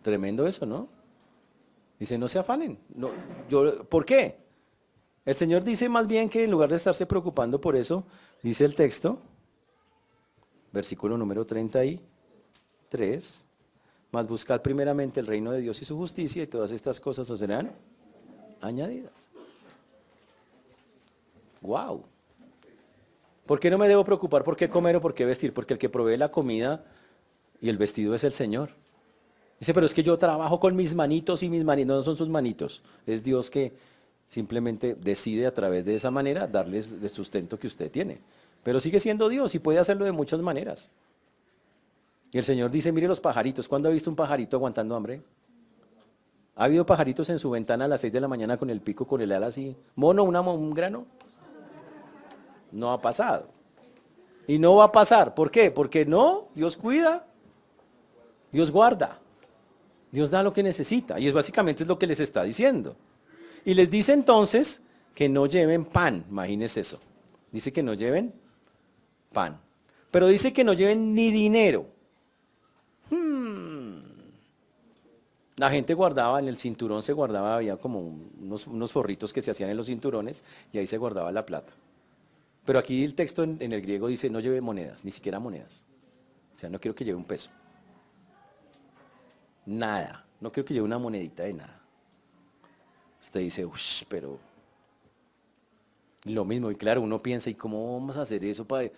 Tremendo 0.00 0.46
eso, 0.46 0.64
¿no? 0.64 0.88
Dice, 1.98 2.16
no 2.16 2.28
se 2.28 2.38
afanen. 2.38 2.78
No, 2.94 3.10
yo, 3.48 3.82
¿Por 3.82 4.04
qué? 4.04 4.38
El 5.24 5.34
Señor 5.34 5.64
dice 5.64 5.88
más 5.88 6.06
bien 6.06 6.28
que 6.28 6.44
en 6.44 6.50
lugar 6.52 6.70
de 6.70 6.76
estarse 6.76 7.04
preocupando 7.04 7.60
por 7.60 7.74
eso, 7.74 8.06
dice 8.40 8.64
el 8.64 8.76
texto, 8.76 9.20
versículo 10.70 11.18
número 11.18 11.44
33, 11.44 13.44
más 14.12 14.28
buscar 14.28 14.62
primeramente 14.62 15.18
el 15.18 15.26
reino 15.26 15.50
de 15.50 15.60
Dios 15.60 15.82
y 15.82 15.84
su 15.84 15.96
justicia 15.96 16.44
y 16.44 16.46
todas 16.46 16.70
estas 16.70 17.00
cosas 17.00 17.28
os 17.28 17.40
serán 17.40 17.72
añadidas. 18.60 19.32
Wow. 21.60 22.04
¿Por 23.46 23.58
qué 23.58 23.68
no 23.68 23.78
me 23.78 23.88
debo 23.88 24.04
preocupar 24.04 24.44
por 24.44 24.56
qué 24.56 24.68
comer 24.68 24.94
o 24.94 25.00
por 25.00 25.12
qué 25.12 25.24
vestir? 25.24 25.52
Porque 25.52 25.74
el 25.74 25.80
que 25.80 25.88
provee 25.88 26.16
la 26.16 26.30
comida 26.30 26.84
y 27.60 27.68
el 27.68 27.78
vestido 27.78 28.14
es 28.14 28.24
el 28.24 28.32
Señor. 28.32 28.70
Dice, 29.58 29.74
pero 29.74 29.86
es 29.86 29.94
que 29.94 30.02
yo 30.02 30.18
trabajo 30.18 30.60
con 30.60 30.76
mis 30.76 30.94
manitos 30.94 31.42
y 31.42 31.50
mis 31.50 31.64
manitos, 31.64 31.96
no 31.96 32.02
son 32.02 32.16
sus 32.16 32.28
manitos, 32.28 32.82
es 33.06 33.24
Dios 33.24 33.50
que 33.50 33.72
simplemente 34.28 34.94
decide 34.94 35.46
a 35.46 35.54
través 35.54 35.84
de 35.84 35.94
esa 35.94 36.10
manera 36.10 36.46
darles 36.46 36.92
el 36.92 37.10
sustento 37.10 37.58
que 37.58 37.66
usted 37.66 37.90
tiene. 37.90 38.20
Pero 38.62 38.78
sigue 38.80 39.00
siendo 39.00 39.28
Dios 39.28 39.54
y 39.54 39.58
puede 39.58 39.78
hacerlo 39.78 40.04
de 40.04 40.12
muchas 40.12 40.40
maneras. 40.40 40.90
Y 42.30 42.38
el 42.38 42.44
Señor 42.44 42.70
dice, 42.70 42.92
mire 42.92 43.08
los 43.08 43.20
pajaritos, 43.20 43.66
¿cuándo 43.66 43.88
ha 43.88 43.92
visto 43.92 44.10
un 44.10 44.16
pajarito 44.16 44.56
aguantando 44.56 44.94
hambre? 44.94 45.22
¿Ha 46.56 46.64
habido 46.64 46.84
pajaritos 46.84 47.28
en 47.30 47.38
su 47.38 47.50
ventana 47.50 47.86
a 47.86 47.88
las 47.88 48.00
6 48.00 48.12
de 48.12 48.20
la 48.20 48.28
mañana 48.28 48.56
con 48.56 48.68
el 48.68 48.80
pico, 48.80 49.06
con 49.06 49.20
el 49.20 49.32
ala 49.32 49.46
así? 49.46 49.76
¿Mono, 49.94 50.24
un 50.24 50.74
grano? 50.74 51.06
No 52.72 52.92
ha 52.92 53.00
pasado. 53.00 53.46
Y 54.46 54.58
no 54.58 54.76
va 54.76 54.84
a 54.84 54.92
pasar. 54.92 55.34
¿Por 55.34 55.50
qué? 55.50 55.70
Porque 55.70 56.04
no, 56.04 56.48
Dios 56.54 56.76
cuida, 56.76 57.26
Dios 58.52 58.70
guarda. 58.70 59.18
Dios 60.10 60.30
da 60.30 60.42
lo 60.42 60.52
que 60.52 60.62
necesita. 60.62 61.18
Y 61.18 61.28
es 61.28 61.34
básicamente 61.34 61.84
lo 61.84 61.98
que 61.98 62.06
les 62.06 62.20
está 62.20 62.42
diciendo. 62.42 62.96
Y 63.64 63.74
les 63.74 63.90
dice 63.90 64.12
entonces 64.12 64.82
que 65.14 65.28
no 65.28 65.46
lleven 65.46 65.84
pan. 65.84 66.24
Imagínense 66.30 66.80
eso. 66.80 66.98
Dice 67.52 67.72
que 67.72 67.82
no 67.82 67.94
lleven 67.94 68.32
pan. 69.32 69.60
Pero 70.10 70.26
dice 70.28 70.52
que 70.52 70.64
no 70.64 70.72
lleven 70.72 71.14
ni 71.14 71.30
dinero. 71.30 71.86
Hmm. 73.10 73.98
La 75.56 75.70
gente 75.70 75.92
guardaba, 75.92 76.38
en 76.38 76.48
el 76.48 76.56
cinturón 76.56 77.02
se 77.02 77.12
guardaba, 77.12 77.56
había 77.56 77.76
como 77.76 78.00
unos, 78.00 78.66
unos, 78.68 78.92
forritos 78.92 79.32
que 79.32 79.42
se 79.42 79.50
hacían 79.50 79.70
en 79.70 79.76
los 79.76 79.86
cinturones 79.86 80.44
y 80.72 80.78
ahí 80.78 80.86
se 80.86 80.98
guardaba 80.98 81.32
la 81.32 81.44
plata. 81.44 81.72
Pero 82.64 82.78
aquí 82.78 83.02
el 83.02 83.14
texto 83.14 83.42
en, 83.42 83.56
en 83.60 83.72
el 83.72 83.82
griego 83.82 84.06
dice 84.06 84.30
no 84.30 84.40
lleve 84.40 84.60
monedas, 84.60 85.04
ni 85.04 85.10
siquiera 85.10 85.40
monedas. 85.40 85.86
O 86.54 86.58
sea, 86.58 86.70
no 86.70 86.78
quiero 86.78 86.94
que 86.94 87.04
lleve 87.04 87.16
un 87.16 87.24
peso. 87.24 87.50
Nada. 89.68 90.24
No 90.40 90.50
quiero 90.50 90.66
que 90.66 90.72
lleve 90.72 90.86
una 90.86 90.98
monedita 90.98 91.42
de 91.42 91.52
nada. 91.52 91.78
Usted 93.20 93.40
dice, 93.40 93.66
uff, 93.66 94.02
pero 94.08 94.38
lo 96.24 96.44
mismo, 96.46 96.70
y 96.70 96.76
claro, 96.76 97.02
uno 97.02 97.22
piensa, 97.22 97.50
¿y 97.50 97.54
cómo 97.54 97.92
vamos 97.98 98.16
a 98.16 98.22
hacer 98.22 98.42
eso? 98.44 98.66
Para... 98.66 98.90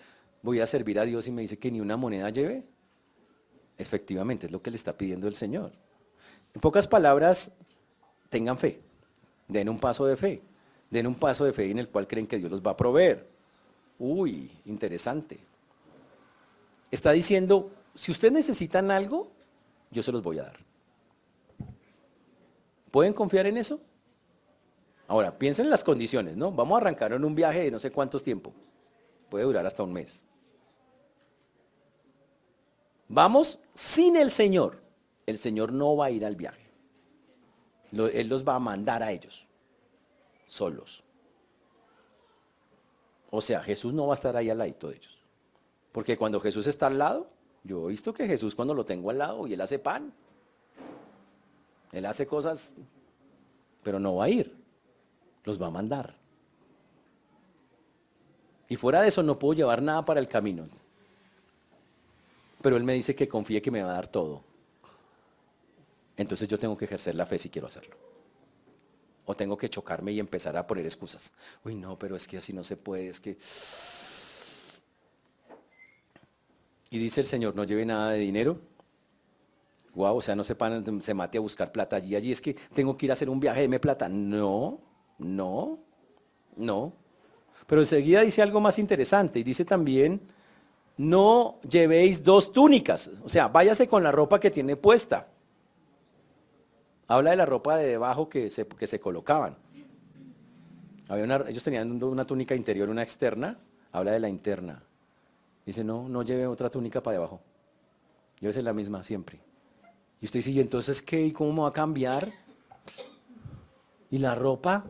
Voy 0.42 0.60
a 0.60 0.66
servir 0.66 0.98
a 0.98 1.04
Dios 1.04 1.26
y 1.26 1.32
me 1.32 1.42
dice 1.42 1.58
que 1.58 1.70
ni 1.70 1.80
una 1.80 1.96
moneda 1.96 2.30
lleve. 2.30 2.64
Efectivamente, 3.76 4.46
es 4.46 4.52
lo 4.52 4.62
que 4.62 4.70
le 4.70 4.76
está 4.76 4.96
pidiendo 4.96 5.26
el 5.26 5.34
Señor. 5.34 5.72
En 6.54 6.60
pocas 6.60 6.86
palabras, 6.86 7.52
tengan 8.28 8.56
fe, 8.56 8.80
den 9.48 9.68
un 9.68 9.78
paso 9.78 10.06
de 10.06 10.16
fe, 10.16 10.40
den 10.88 11.06
un 11.06 11.14
paso 11.14 11.44
de 11.44 11.52
fe 11.52 11.70
en 11.70 11.78
el 11.78 11.88
cual 11.88 12.06
creen 12.06 12.26
que 12.26 12.38
Dios 12.38 12.50
los 12.50 12.62
va 12.62 12.70
a 12.70 12.76
proveer. 12.76 13.28
Uy, 13.98 14.50
interesante. 14.66 15.40
Está 16.90 17.10
diciendo, 17.10 17.70
si 17.94 18.12
ustedes 18.12 18.32
necesitan 18.32 18.90
algo, 18.90 19.30
yo 19.90 20.02
se 20.02 20.12
los 20.12 20.22
voy 20.22 20.38
a 20.38 20.44
dar. 20.44 20.58
¿Pueden 22.90 23.12
confiar 23.12 23.46
en 23.46 23.56
eso? 23.56 23.80
Ahora, 25.06 25.36
piensen 25.36 25.66
en 25.66 25.70
las 25.70 25.84
condiciones, 25.84 26.36
¿no? 26.36 26.52
Vamos 26.52 26.76
a 26.76 26.80
arrancar 26.80 27.12
en 27.12 27.24
un 27.24 27.34
viaje 27.34 27.64
de 27.64 27.70
no 27.70 27.78
sé 27.78 27.90
cuántos 27.90 28.22
tiempo. 28.22 28.52
Puede 29.28 29.44
durar 29.44 29.66
hasta 29.66 29.82
un 29.82 29.92
mes. 29.92 30.24
Vamos 33.08 33.60
sin 33.74 34.16
el 34.16 34.30
Señor. 34.30 34.82
El 35.26 35.36
Señor 35.36 35.72
no 35.72 35.96
va 35.96 36.06
a 36.06 36.10
ir 36.10 36.24
al 36.24 36.36
viaje. 36.36 36.70
Él 37.92 38.28
los 38.28 38.46
va 38.46 38.54
a 38.54 38.60
mandar 38.60 39.02
a 39.02 39.10
ellos, 39.10 39.48
solos. 40.46 41.04
O 43.30 43.40
sea, 43.40 43.62
Jesús 43.62 43.92
no 43.92 44.06
va 44.06 44.14
a 44.14 44.14
estar 44.14 44.36
ahí 44.36 44.50
al 44.50 44.58
lado 44.58 44.88
de 44.88 44.96
ellos. 44.96 45.18
Porque 45.92 46.16
cuando 46.16 46.40
Jesús 46.40 46.66
está 46.66 46.86
al 46.86 46.98
lado, 46.98 47.30
yo 47.64 47.86
he 47.86 47.90
visto 47.90 48.14
que 48.14 48.26
Jesús 48.26 48.54
cuando 48.54 48.74
lo 48.74 48.84
tengo 48.84 49.10
al 49.10 49.18
lado 49.18 49.46
y 49.46 49.54
él 49.54 49.60
hace 49.60 49.78
pan, 49.78 50.12
él 51.92 52.06
hace 52.06 52.26
cosas, 52.26 52.72
pero 53.82 53.98
no 53.98 54.16
va 54.16 54.24
a 54.24 54.28
ir, 54.28 54.56
los 55.44 55.60
va 55.60 55.66
a 55.66 55.70
mandar. 55.70 56.16
Y 58.68 58.76
fuera 58.76 59.02
de 59.02 59.08
eso 59.08 59.22
no 59.22 59.38
puedo 59.38 59.54
llevar 59.54 59.82
nada 59.82 60.02
para 60.02 60.20
el 60.20 60.28
camino. 60.28 60.68
Pero 62.62 62.76
él 62.76 62.84
me 62.84 62.94
dice 62.94 63.14
que 63.14 63.26
confíe 63.26 63.60
que 63.60 63.70
me 63.70 63.82
va 63.82 63.90
a 63.90 63.94
dar 63.94 64.08
todo. 64.08 64.44
Entonces 66.16 66.46
yo 66.48 66.58
tengo 66.58 66.76
que 66.76 66.84
ejercer 66.84 67.14
la 67.14 67.26
fe 67.26 67.38
si 67.38 67.50
quiero 67.50 67.66
hacerlo. 67.66 67.96
O 69.24 69.34
tengo 69.34 69.56
que 69.56 69.68
chocarme 69.68 70.12
y 70.12 70.20
empezar 70.20 70.56
a 70.56 70.66
poner 70.66 70.84
excusas. 70.84 71.32
Uy, 71.64 71.74
no, 71.74 71.98
pero 71.98 72.14
es 72.14 72.28
que 72.28 72.36
así 72.36 72.52
no 72.52 72.62
se 72.62 72.76
puede, 72.76 73.08
es 73.08 73.18
que... 73.20 73.36
Y 76.90 76.98
dice 76.98 77.20
el 77.20 77.26
Señor, 77.26 77.54
no 77.54 77.62
lleve 77.62 77.86
nada 77.86 78.10
de 78.10 78.18
dinero. 78.18 78.58
Guau, 79.94 80.16
o 80.16 80.20
sea, 80.20 80.34
no 80.34 80.42
se, 80.42 80.56
se 81.00 81.14
mate 81.14 81.38
a 81.38 81.40
buscar 81.40 81.70
plata 81.70 81.94
allí. 81.96 82.16
Allí 82.16 82.32
es 82.32 82.40
que 82.40 82.54
tengo 82.74 82.96
que 82.96 83.06
ir 83.06 83.10
a 83.10 83.14
hacer 83.14 83.30
un 83.30 83.38
viaje, 83.38 83.66
de 83.66 83.80
plata. 83.80 84.08
No, 84.08 84.80
no, 85.18 85.78
no. 86.56 86.92
Pero 87.68 87.80
enseguida 87.82 88.22
dice 88.22 88.42
algo 88.42 88.60
más 88.60 88.80
interesante 88.80 89.38
y 89.38 89.44
dice 89.44 89.64
también, 89.64 90.20
no 90.96 91.60
llevéis 91.62 92.24
dos 92.24 92.52
túnicas. 92.52 93.08
O 93.22 93.28
sea, 93.28 93.46
váyase 93.46 93.86
con 93.86 94.02
la 94.02 94.10
ropa 94.10 94.40
que 94.40 94.50
tiene 94.50 94.74
puesta. 94.74 95.28
Habla 97.06 97.30
de 97.30 97.36
la 97.36 97.46
ropa 97.46 97.76
de 97.76 97.86
debajo 97.86 98.28
que 98.28 98.50
se, 98.50 98.66
que 98.66 98.88
se 98.88 98.98
colocaban. 98.98 99.56
Había 101.08 101.44
ellos 101.48 101.62
tenían 101.62 102.02
una 102.02 102.24
túnica 102.24 102.56
interior, 102.56 102.88
una 102.88 103.04
externa. 103.04 103.58
Habla 103.92 104.10
de 104.12 104.20
la 104.20 104.28
interna. 104.28 104.82
Dice, 105.70 105.84
no, 105.84 106.08
no 106.08 106.24
lleve 106.24 106.48
otra 106.48 106.68
túnica 106.68 107.00
para 107.00 107.12
debajo. 107.12 107.40
Llévese 108.40 108.60
la 108.60 108.72
misma 108.72 109.04
siempre. 109.04 109.38
Y 110.20 110.24
usted 110.24 110.40
dice, 110.40 110.50
¿y 110.50 110.58
entonces 110.58 111.00
qué? 111.00 111.24
¿Y 111.24 111.30
cómo 111.30 111.52
me 111.52 111.60
va 111.60 111.68
a 111.68 111.72
cambiar? 111.72 112.32
¿Y 114.10 114.18
la 114.18 114.34
ropa? 114.34 114.84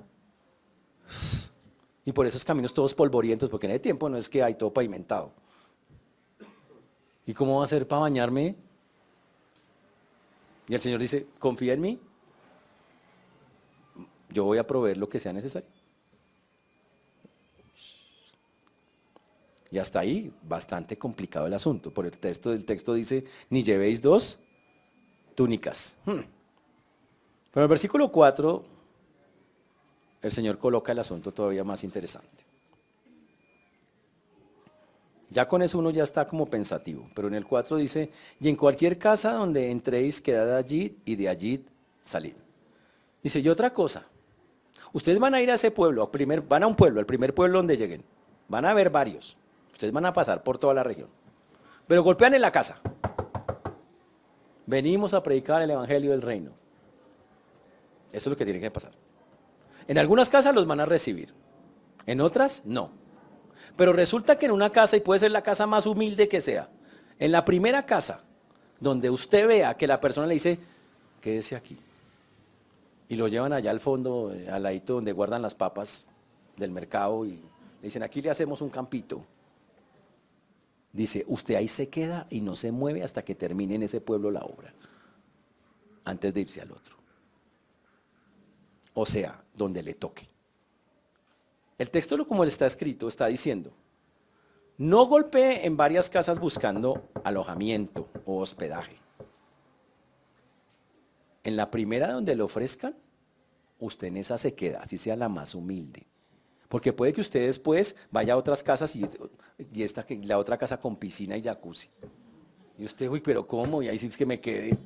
Y 2.06 2.12
por 2.12 2.26
esos 2.26 2.46
caminos 2.46 2.72
todos 2.72 2.94
polvorientos, 2.94 3.50
porque 3.50 3.66
en 3.66 3.72
ese 3.72 3.80
tiempo 3.80 4.08
no 4.08 4.16
es 4.16 4.30
que 4.30 4.42
hay 4.42 4.54
todo 4.54 4.72
pavimentado. 4.72 5.32
¿Y 7.26 7.34
cómo 7.34 7.58
va 7.58 7.66
a 7.66 7.68
ser 7.68 7.86
para 7.86 8.00
bañarme? 8.00 8.56
Y 10.66 10.74
el 10.74 10.80
Señor 10.80 10.98
dice, 10.98 11.26
confía 11.38 11.74
en 11.74 11.82
mí. 11.82 12.00
Yo 14.30 14.44
voy 14.44 14.56
a 14.56 14.66
proveer 14.66 14.96
lo 14.96 15.10
que 15.10 15.20
sea 15.20 15.34
necesario. 15.34 15.68
Y 19.70 19.78
hasta 19.78 20.00
ahí, 20.00 20.32
bastante 20.42 20.98
complicado 20.98 21.46
el 21.46 21.54
asunto. 21.54 21.92
Por 21.92 22.06
el 22.06 22.18
texto, 22.18 22.52
el 22.52 22.64
texto 22.64 22.94
dice, 22.94 23.24
ni 23.50 23.62
llevéis 23.62 24.02
dos 24.02 24.40
túnicas. 25.34 25.98
Hmm. 26.04 26.20
Pero 27.52 27.54
en 27.54 27.62
el 27.62 27.68
versículo 27.68 28.10
4, 28.10 28.64
el 30.22 30.32
Señor 30.32 30.58
coloca 30.58 30.92
el 30.92 30.98
asunto 30.98 31.32
todavía 31.32 31.64
más 31.64 31.84
interesante. 31.84 32.44
Ya 35.30 35.46
con 35.46 35.62
eso 35.62 35.78
uno 35.78 35.90
ya 35.90 36.02
está 36.02 36.26
como 36.26 36.46
pensativo, 36.46 37.08
pero 37.14 37.28
en 37.28 37.34
el 37.34 37.46
4 37.46 37.76
dice, 37.76 38.10
y 38.40 38.48
en 38.48 38.56
cualquier 38.56 38.98
casa 38.98 39.32
donde 39.32 39.70
entréis, 39.70 40.20
quedad 40.20 40.56
allí 40.56 40.98
y 41.04 41.14
de 41.14 41.28
allí 41.28 41.64
salid. 42.02 42.34
Dice, 43.22 43.38
y 43.38 43.48
otra 43.48 43.72
cosa, 43.72 44.06
ustedes 44.92 45.20
van 45.20 45.34
a 45.34 45.40
ir 45.40 45.50
a 45.50 45.54
ese 45.54 45.70
pueblo, 45.70 46.10
primer, 46.10 46.40
van 46.42 46.64
a 46.64 46.66
un 46.66 46.74
pueblo, 46.74 46.98
el 46.98 47.06
primer 47.06 47.32
pueblo 47.32 47.58
donde 47.58 47.76
lleguen, 47.76 48.02
van 48.48 48.64
a 48.64 48.74
ver 48.74 48.90
varios, 48.90 49.36
Ustedes 49.80 49.94
van 49.94 50.04
a 50.04 50.12
pasar 50.12 50.42
por 50.42 50.58
toda 50.58 50.74
la 50.74 50.82
región. 50.82 51.08
Pero 51.86 52.02
golpean 52.02 52.34
en 52.34 52.42
la 52.42 52.52
casa. 52.52 52.82
Venimos 54.66 55.14
a 55.14 55.22
predicar 55.22 55.62
el 55.62 55.70
Evangelio 55.70 56.10
del 56.10 56.20
Reino. 56.20 56.50
Eso 58.12 58.18
es 58.18 58.26
lo 58.26 58.36
que 58.36 58.44
tiene 58.44 58.60
que 58.60 58.70
pasar. 58.70 58.92
En 59.88 59.96
algunas 59.96 60.28
casas 60.28 60.54
los 60.54 60.66
van 60.66 60.80
a 60.80 60.84
recibir. 60.84 61.32
En 62.04 62.20
otras, 62.20 62.60
no. 62.66 62.90
Pero 63.74 63.94
resulta 63.94 64.36
que 64.36 64.44
en 64.44 64.52
una 64.52 64.68
casa, 64.68 64.98
y 64.98 65.00
puede 65.00 65.20
ser 65.20 65.30
la 65.30 65.42
casa 65.42 65.66
más 65.66 65.86
humilde 65.86 66.28
que 66.28 66.42
sea, 66.42 66.68
en 67.18 67.32
la 67.32 67.46
primera 67.46 67.86
casa, 67.86 68.22
donde 68.80 69.08
usted 69.08 69.48
vea 69.48 69.78
que 69.78 69.86
la 69.86 69.98
persona 69.98 70.26
le 70.26 70.34
dice, 70.34 70.58
quédese 71.22 71.56
aquí. 71.56 71.78
Y 73.08 73.16
lo 73.16 73.28
llevan 73.28 73.54
allá 73.54 73.70
al 73.70 73.80
fondo, 73.80 74.30
eh, 74.30 74.46
al 74.50 74.62
ladito 74.62 74.92
donde 74.92 75.12
guardan 75.12 75.40
las 75.40 75.54
papas 75.54 76.06
del 76.58 76.70
mercado 76.70 77.24
y 77.24 77.30
le 77.30 77.40
dicen, 77.80 78.02
aquí 78.02 78.20
le 78.20 78.28
hacemos 78.28 78.60
un 78.60 78.68
campito. 78.68 79.24
Dice, 80.92 81.24
usted 81.28 81.54
ahí 81.54 81.68
se 81.68 81.88
queda 81.88 82.26
y 82.30 82.40
no 82.40 82.56
se 82.56 82.72
mueve 82.72 83.02
hasta 83.02 83.24
que 83.24 83.34
termine 83.34 83.76
en 83.76 83.84
ese 83.84 84.00
pueblo 84.00 84.30
la 84.30 84.40
obra, 84.40 84.74
antes 86.04 86.34
de 86.34 86.40
irse 86.40 86.60
al 86.60 86.72
otro. 86.72 86.96
O 88.94 89.06
sea, 89.06 89.42
donde 89.54 89.82
le 89.82 89.94
toque. 89.94 90.28
El 91.78 91.90
texto, 91.90 92.26
como 92.26 92.44
le 92.44 92.50
está 92.50 92.66
escrito, 92.66 93.08
está 93.08 93.26
diciendo, 93.26 93.72
no 94.76 95.06
golpee 95.06 95.64
en 95.64 95.76
varias 95.76 96.10
casas 96.10 96.40
buscando 96.40 97.08
alojamiento 97.22 98.08
o 98.24 98.38
hospedaje. 98.38 98.96
En 101.44 101.56
la 101.56 101.70
primera 101.70 102.12
donde 102.12 102.34
le 102.34 102.42
ofrezcan, 102.42 102.96
usted 103.78 104.08
en 104.08 104.18
esa 104.18 104.38
se 104.38 104.54
queda, 104.54 104.80
así 104.80 104.98
sea 104.98 105.16
la 105.16 105.28
más 105.28 105.54
humilde. 105.54 106.09
Porque 106.70 106.92
puede 106.92 107.12
que 107.12 107.20
usted 107.20 107.46
después 107.46 107.96
vaya 108.12 108.34
a 108.34 108.36
otras 108.36 108.62
casas 108.62 108.94
y, 108.94 109.04
la 110.22 110.38
otra 110.38 110.56
casa 110.56 110.78
con 110.78 110.94
piscina 110.94 111.36
y 111.36 111.42
jacuzzi. 111.42 111.88
Y 112.78 112.84
usted, 112.84 113.08
uy, 113.08 113.20
pero 113.20 113.44
¿cómo? 113.44 113.82
Y 113.82 113.88
ahí 113.88 113.98
sí 113.98 114.06
es 114.06 114.16
que 114.16 114.24
me 114.24 114.40
quede. 114.40 114.78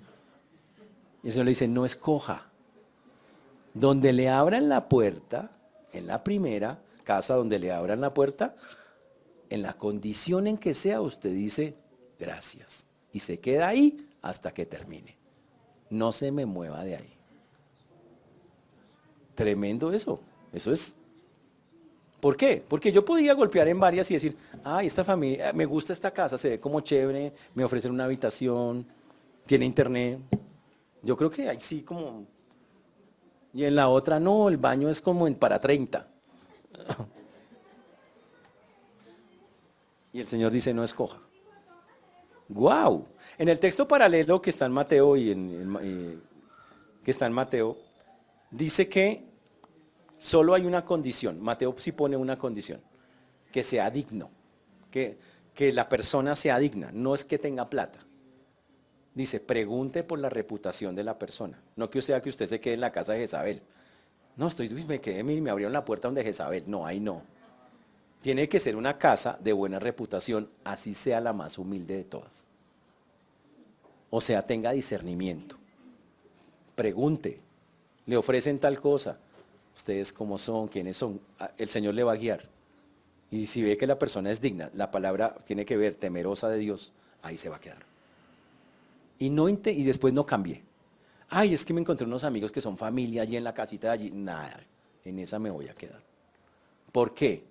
Y 1.22 1.28
eso 1.28 1.44
le 1.44 1.50
dice, 1.50 1.68
no 1.68 1.84
escoja. 1.84 2.50
Donde 3.74 4.14
le 4.14 4.30
abran 4.30 4.70
la 4.70 4.88
puerta, 4.88 5.50
en 5.92 6.06
la 6.06 6.24
primera 6.24 6.78
casa 7.04 7.34
donde 7.34 7.58
le 7.58 7.70
abran 7.70 8.00
la 8.00 8.14
puerta, 8.14 8.56
en 9.50 9.60
la 9.60 9.74
condición 9.74 10.46
en 10.46 10.56
que 10.56 10.72
sea, 10.72 11.02
usted 11.02 11.34
dice, 11.34 11.74
gracias. 12.18 12.86
Y 13.12 13.20
se 13.20 13.40
queda 13.40 13.68
ahí 13.68 14.06
hasta 14.22 14.54
que 14.54 14.64
termine. 14.64 15.18
No 15.90 16.12
se 16.12 16.32
me 16.32 16.46
mueva 16.46 16.82
de 16.82 16.96
ahí. 16.96 17.12
Tremendo 19.34 19.92
eso. 19.92 20.18
Eso 20.50 20.72
es 20.72 20.96
¿Por 22.24 22.38
qué? 22.38 22.64
Porque 22.66 22.90
yo 22.90 23.04
podía 23.04 23.34
golpear 23.34 23.68
en 23.68 23.78
varias 23.78 24.10
y 24.10 24.14
decir, 24.14 24.34
ay, 24.64 24.86
esta 24.86 25.04
familia, 25.04 25.52
me 25.52 25.66
gusta 25.66 25.92
esta 25.92 26.10
casa, 26.10 26.38
se 26.38 26.48
ve 26.48 26.58
como 26.58 26.80
chévere, 26.80 27.34
me 27.54 27.62
ofrecen 27.62 27.92
una 27.92 28.04
habitación, 28.04 28.86
tiene 29.44 29.66
internet, 29.66 30.20
Yo 31.02 31.18
creo 31.18 31.28
que 31.28 31.50
ahí 31.50 31.60
sí 31.60 31.82
como... 31.82 32.26
Y 33.52 33.64
en 33.64 33.76
la 33.76 33.90
otra 33.90 34.18
no, 34.18 34.48
el 34.48 34.56
baño 34.56 34.88
es 34.88 35.02
como 35.02 35.26
en 35.26 35.34
para 35.34 35.60
30. 35.60 36.08
Y 40.14 40.20
el 40.20 40.26
Señor 40.26 40.50
dice, 40.50 40.72
no 40.72 40.82
escoja. 40.82 41.18
¡Guau! 42.48 43.04
En 43.36 43.50
el 43.50 43.58
texto 43.58 43.86
paralelo 43.86 44.40
que 44.40 44.48
está 44.48 44.64
en 44.64 44.72
Mateo 44.72 45.14
y 45.16 45.30
en, 45.30 45.76
eh, 45.82 46.18
que 47.04 47.10
está 47.10 47.26
en 47.26 47.34
Mateo, 47.34 47.76
dice 48.50 48.88
que 48.88 49.33
solo 50.24 50.54
hay 50.54 50.64
una 50.64 50.86
condición. 50.86 51.38
Mateo 51.42 51.74
sí 51.76 51.92
pone 51.92 52.16
una 52.16 52.38
condición, 52.38 52.80
que 53.52 53.62
sea 53.62 53.90
digno, 53.90 54.30
que, 54.90 55.18
la 55.72 55.86
persona 55.86 56.34
sea 56.34 56.58
digna, 56.58 56.90
no 56.92 57.14
es 57.14 57.26
que 57.26 57.38
tenga 57.38 57.66
plata. 57.66 58.00
Dice, 59.14 59.38
pregunte 59.38 60.02
por 60.02 60.18
la 60.18 60.30
reputación 60.30 60.94
de 60.96 61.04
la 61.04 61.18
persona. 61.18 61.62
No 61.76 61.90
que 61.90 62.00
sea 62.00 62.22
que 62.22 62.30
usted 62.30 62.46
se 62.46 62.58
quede 62.58 62.74
en 62.74 62.80
la 62.80 62.90
casa 62.90 63.12
de 63.12 63.20
Jezabel. 63.20 63.62
No, 64.36 64.48
estoy, 64.48 64.70
me 64.70 64.98
quedé, 64.98 65.22
me 65.22 65.50
abrieron 65.50 65.74
la 65.74 65.84
puerta 65.84 66.08
donde 66.08 66.24
Jezabel. 66.24 66.64
No, 66.66 66.86
ahí 66.86 67.00
no. 67.00 67.22
Tiene 68.20 68.48
que 68.48 68.58
ser 68.58 68.76
una 68.76 68.96
casa 68.96 69.38
de 69.40 69.52
buena 69.52 69.78
reputación, 69.78 70.48
así 70.64 70.94
sea 70.94 71.20
la 71.20 71.34
más 71.34 71.58
humilde 71.58 71.96
de 71.98 72.04
todas. 72.04 72.46
O 74.08 74.22
sea, 74.22 74.46
tenga 74.46 74.72
discernimiento. 74.72 75.56
Pregunte. 76.74 77.42
Le 78.06 78.16
ofrecen 78.16 78.58
tal 78.58 78.80
cosa. 78.80 79.20
Ustedes 79.76 80.12
cómo 80.12 80.38
son, 80.38 80.68
quiénes 80.68 80.96
son. 80.96 81.20
Ah, 81.38 81.50
el 81.58 81.68
Señor 81.68 81.94
le 81.94 82.02
va 82.02 82.12
a 82.12 82.16
guiar. 82.16 82.48
Y 83.30 83.46
si 83.46 83.62
ve 83.62 83.76
que 83.76 83.86
la 83.86 83.98
persona 83.98 84.30
es 84.30 84.40
digna, 84.40 84.70
la 84.74 84.90
palabra 84.90 85.34
tiene 85.46 85.64
que 85.64 85.76
ver 85.76 85.94
temerosa 85.94 86.48
de 86.48 86.58
Dios, 86.58 86.92
ahí 87.22 87.36
se 87.36 87.48
va 87.48 87.56
a 87.56 87.60
quedar 87.60 87.94
y, 89.18 89.30
no 89.30 89.48
y 89.48 89.84
después 89.84 90.12
no 90.12 90.24
cambié. 90.26 90.62
Ay, 91.28 91.54
es 91.54 91.64
que 91.64 91.72
me 91.72 91.80
encontré 91.80 92.06
unos 92.06 92.24
amigos 92.24 92.52
que 92.52 92.60
son 92.60 92.76
familia 92.76 93.22
allí 93.22 93.36
en 93.36 93.44
la 93.44 93.54
casita 93.54 93.88
de 93.88 93.92
allí. 93.94 94.10
Nada, 94.10 94.60
en 95.04 95.18
esa 95.18 95.38
me 95.38 95.50
voy 95.50 95.68
a 95.68 95.74
quedar. 95.74 96.00
¿Por 96.92 97.14
qué? 97.14 97.44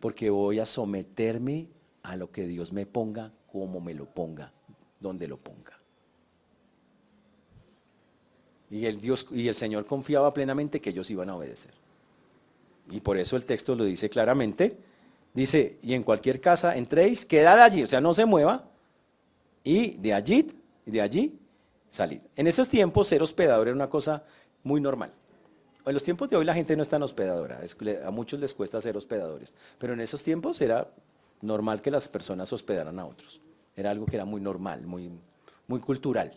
Porque 0.00 0.30
voy 0.30 0.58
a 0.58 0.66
someterme 0.66 1.68
a 2.02 2.16
lo 2.16 2.30
que 2.30 2.46
Dios 2.46 2.72
me 2.72 2.86
ponga, 2.86 3.32
como 3.50 3.80
me 3.80 3.94
lo 3.94 4.06
ponga, 4.06 4.52
donde 4.98 5.28
lo 5.28 5.36
ponga. 5.36 5.78
Y 8.72 8.86
el, 8.86 9.00
Dios, 9.00 9.26
y 9.30 9.46
el 9.46 9.54
Señor 9.54 9.84
confiaba 9.84 10.32
plenamente 10.32 10.80
que 10.80 10.90
ellos 10.90 11.08
iban 11.10 11.28
a 11.28 11.36
obedecer. 11.36 11.72
Y 12.90 13.00
por 13.00 13.18
eso 13.18 13.36
el 13.36 13.44
texto 13.44 13.76
lo 13.76 13.84
dice 13.84 14.08
claramente. 14.08 14.76
Dice, 15.34 15.78
y 15.82 15.94
en 15.94 16.02
cualquier 16.02 16.40
casa 16.40 16.76
entréis, 16.76 17.24
quedad 17.24 17.60
allí, 17.60 17.82
o 17.82 17.86
sea, 17.86 18.00
no 18.00 18.14
se 18.14 18.24
mueva, 18.24 18.64
y 19.62 19.92
de 19.98 20.14
allí 20.14 20.48
de 20.86 21.00
allí 21.00 21.38
salir. 21.88 22.20
En 22.34 22.46
esos 22.46 22.68
tiempos 22.68 23.08
ser 23.08 23.22
hospedador 23.22 23.68
era 23.68 23.74
una 23.74 23.88
cosa 23.88 24.24
muy 24.62 24.80
normal. 24.80 25.12
En 25.84 25.94
los 25.94 26.02
tiempos 26.02 26.28
de 26.28 26.36
hoy 26.36 26.44
la 26.44 26.54
gente 26.54 26.76
no 26.76 26.82
es 26.82 26.88
tan 26.88 27.02
hospedadora, 27.02 27.60
a 28.04 28.10
muchos 28.10 28.40
les 28.40 28.54
cuesta 28.54 28.80
ser 28.80 28.96
hospedadores, 28.96 29.52
pero 29.78 29.92
en 29.92 30.00
esos 30.00 30.22
tiempos 30.22 30.60
era 30.60 30.88
normal 31.40 31.82
que 31.82 31.90
las 31.90 32.08
personas 32.08 32.52
hospedaran 32.52 32.98
a 32.98 33.06
otros. 33.06 33.40
Era 33.76 33.90
algo 33.90 34.06
que 34.06 34.16
era 34.16 34.24
muy 34.24 34.40
normal, 34.40 34.86
muy, 34.86 35.10
muy 35.66 35.80
cultural. 35.80 36.32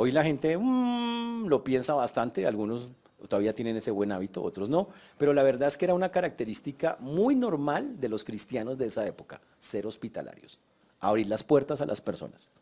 Hoy 0.00 0.12
la 0.12 0.22
gente 0.22 0.56
mm, 0.56 1.46
lo 1.48 1.64
piensa 1.64 1.92
bastante, 1.92 2.46
algunos 2.46 2.92
todavía 3.26 3.52
tienen 3.52 3.76
ese 3.76 3.90
buen 3.90 4.12
hábito, 4.12 4.44
otros 4.44 4.70
no, 4.70 4.90
pero 5.18 5.32
la 5.32 5.42
verdad 5.42 5.66
es 5.66 5.76
que 5.76 5.86
era 5.86 5.94
una 5.94 6.10
característica 6.10 6.96
muy 7.00 7.34
normal 7.34 7.98
de 7.98 8.08
los 8.08 8.22
cristianos 8.22 8.78
de 8.78 8.86
esa 8.86 9.04
época, 9.08 9.40
ser 9.58 9.88
hospitalarios, 9.88 10.60
abrir 11.00 11.26
las 11.26 11.42
puertas 11.42 11.80
a 11.80 11.86
las 11.86 12.00
personas. 12.00 12.52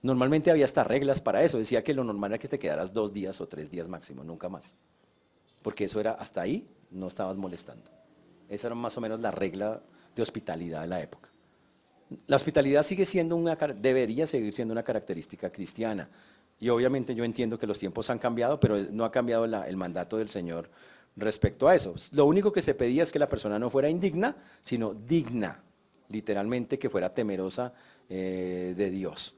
Normalmente 0.00 0.50
había 0.50 0.64
hasta 0.64 0.84
reglas 0.84 1.20
para 1.20 1.42
eso. 1.42 1.58
Decía 1.58 1.84
que 1.84 1.92
lo 1.92 2.02
normal 2.02 2.30
era 2.30 2.38
que 2.38 2.48
te 2.48 2.58
quedaras 2.58 2.94
dos 2.94 3.12
días 3.12 3.38
o 3.42 3.46
tres 3.46 3.70
días 3.70 3.86
máximo, 3.86 4.24
nunca 4.24 4.48
más. 4.48 4.76
Porque 5.60 5.84
eso 5.84 6.00
era 6.00 6.12
hasta 6.12 6.40
ahí, 6.40 6.66
no 6.90 7.08
estabas 7.08 7.36
molestando. 7.36 7.90
Esa 8.48 8.68
era 8.68 8.74
más 8.74 8.96
o 8.96 9.02
menos 9.02 9.20
la 9.20 9.32
regla 9.32 9.82
de 10.16 10.22
hospitalidad 10.22 10.80
de 10.80 10.86
la 10.86 11.02
época. 11.02 11.29
La 12.26 12.36
hospitalidad 12.36 12.82
sigue 12.82 13.06
siendo 13.06 13.36
una, 13.36 13.54
debería 13.54 14.26
seguir 14.26 14.52
siendo 14.52 14.72
una 14.72 14.82
característica 14.82 15.50
cristiana. 15.50 16.08
Y 16.58 16.68
obviamente 16.68 17.14
yo 17.14 17.24
entiendo 17.24 17.58
que 17.58 17.66
los 17.66 17.78
tiempos 17.78 18.10
han 18.10 18.18
cambiado, 18.18 18.60
pero 18.60 18.76
no 18.90 19.04
ha 19.04 19.10
cambiado 19.10 19.44
el 19.44 19.76
mandato 19.76 20.18
del 20.18 20.28
Señor 20.28 20.68
respecto 21.16 21.68
a 21.68 21.74
eso. 21.74 21.94
Lo 22.12 22.26
único 22.26 22.52
que 22.52 22.62
se 22.62 22.74
pedía 22.74 23.02
es 23.02 23.12
que 23.12 23.18
la 23.18 23.28
persona 23.28 23.58
no 23.58 23.70
fuera 23.70 23.88
indigna, 23.88 24.36
sino 24.62 24.94
digna, 24.94 25.62
literalmente 26.08 26.78
que 26.78 26.90
fuera 26.90 27.14
temerosa 27.14 27.72
eh, 28.08 28.74
de 28.76 28.90
Dios. 28.90 29.36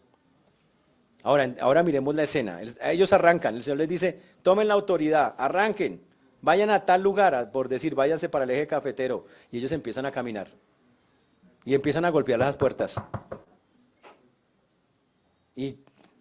Ahora, 1.22 1.54
ahora 1.60 1.82
miremos 1.82 2.14
la 2.14 2.24
escena. 2.24 2.60
Ellos 2.82 3.12
arrancan, 3.12 3.54
el 3.54 3.62
Señor 3.62 3.78
les 3.78 3.88
dice, 3.88 4.18
tomen 4.42 4.66
la 4.66 4.74
autoridad, 4.74 5.34
arranquen, 5.38 6.00
vayan 6.40 6.70
a 6.70 6.84
tal 6.84 7.02
lugar, 7.02 7.52
por 7.52 7.68
decir, 7.68 7.94
váyanse 7.94 8.28
para 8.28 8.44
el 8.44 8.50
eje 8.50 8.66
cafetero. 8.66 9.26
Y 9.52 9.58
ellos 9.58 9.72
empiezan 9.72 10.06
a 10.06 10.10
caminar. 10.10 10.48
Y 11.64 11.74
empiezan 11.74 12.04
a 12.04 12.10
golpear 12.10 12.38
las 12.38 12.56
puertas. 12.56 12.96
Y 15.54 15.78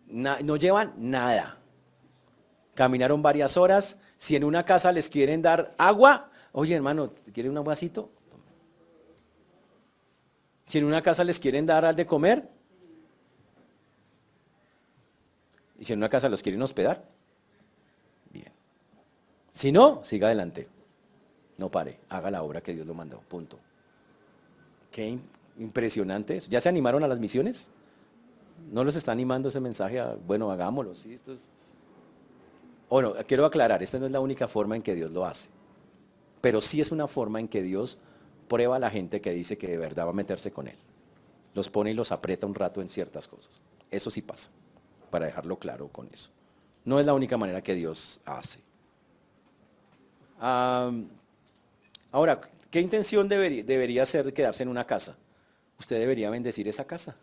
no 0.08 0.56
llevan 0.56 0.94
nada. 0.98 1.58
Caminaron 2.76 3.22
varias 3.22 3.58
horas. 3.58 3.98
Si 4.18 4.36
en 4.36 4.44
una 4.44 4.66
casa 4.66 4.92
les 4.92 5.10
quieren 5.10 5.42
dar 5.42 5.74
agua, 5.78 6.30
oye 6.52 6.76
hermano, 6.76 7.12
¿quieren 7.34 7.58
un 7.58 7.64
vasito? 7.64 8.12
Si 10.66 10.78
en 10.78 10.86
una 10.86 11.02
casa 11.02 11.24
les 11.24 11.40
quieren 11.40 11.66
dar 11.66 11.86
al 11.86 11.96
de 11.96 12.06
comer, 12.06 12.48
¿Y 15.82 15.86
si 15.86 15.94
en 15.94 16.00
una 16.00 16.10
casa 16.10 16.30
los 16.30 16.44
quieren 16.44 16.62
hospedar? 16.62 17.04
Bien. 18.32 18.52
Si 19.52 19.72
no, 19.72 20.04
siga 20.04 20.28
adelante. 20.28 20.68
No 21.58 21.72
pare, 21.72 21.98
haga 22.08 22.30
la 22.30 22.44
obra 22.44 22.62
que 22.62 22.76
Dios 22.76 22.86
lo 22.86 22.94
mandó. 22.94 23.20
Punto. 23.22 23.58
Qué 24.92 25.18
impresionante 25.58 26.38
eso. 26.38 26.50
¿Ya 26.50 26.62
se 26.62 26.70
animaron 26.70 27.04
a 27.04 27.08
las 27.08 27.20
misiones? 27.20 27.72
¿No 28.72 28.84
los 28.84 28.96
está 28.96 29.12
animando 29.12 29.50
ese 29.50 29.60
mensaje 29.60 30.00
a, 30.00 30.16
bueno, 30.16 30.52
hagámoslo? 30.52 30.96
¿sí? 30.96 31.14
Esto 31.14 31.32
es... 31.32 31.50
O 32.90 33.02
no, 33.02 33.14
quiero 33.26 33.46
aclarar, 33.46 33.82
esta 33.82 34.00
no 34.00 34.06
es 34.06 34.12
la 34.12 34.20
única 34.20 34.48
forma 34.48 34.76
en 34.76 34.82
que 34.82 34.94
Dios 34.94 35.12
lo 35.12 35.26
hace. 35.26 35.50
Pero 36.42 36.62
sí 36.62 36.82
es 36.82 36.92
una 36.92 37.08
forma 37.08 37.40
en 37.40 37.48
que 37.48 37.62
Dios 37.62 38.00
prueba 38.50 38.76
a 38.76 38.80
la 38.80 38.90
gente 38.90 39.22
que 39.22 39.32
dice 39.32 39.58
que 39.58 39.68
de 39.68 39.78
verdad 39.78 40.06
va 40.06 40.10
a 40.10 40.14
meterse 40.14 40.52
con 40.52 40.68
Él. 40.68 40.76
Los 41.54 41.70
pone 41.70 41.92
y 41.92 41.94
los 41.94 42.12
aprieta 42.12 42.48
un 42.48 42.56
rato 42.56 42.82
en 42.82 42.90
ciertas 42.90 43.28
cosas. 43.28 43.62
Eso 43.90 44.10
sí 44.10 44.22
pasa 44.22 44.50
para 45.10 45.26
dejarlo 45.26 45.58
claro 45.58 45.88
con 45.90 46.08
eso. 46.12 46.30
No 46.84 47.00
es 47.00 47.06
la 47.06 47.14
única 47.14 47.38
manera 47.38 47.62
que 47.62 47.76
Dios 47.76 48.22
hace. 48.26 48.60
ahora, 50.40 52.42
¿qué 52.72 52.80
intención 52.80 53.28
debería, 53.30 54.06
ser 54.06 54.34
quedarse 54.34 54.64
en 54.64 54.70
una 54.70 54.88
casa? 54.88 55.18
Usted 55.78 56.00
debería 56.00 56.30
bendecir 56.30 56.68
esa 56.68 56.86
casa. 56.86 57.16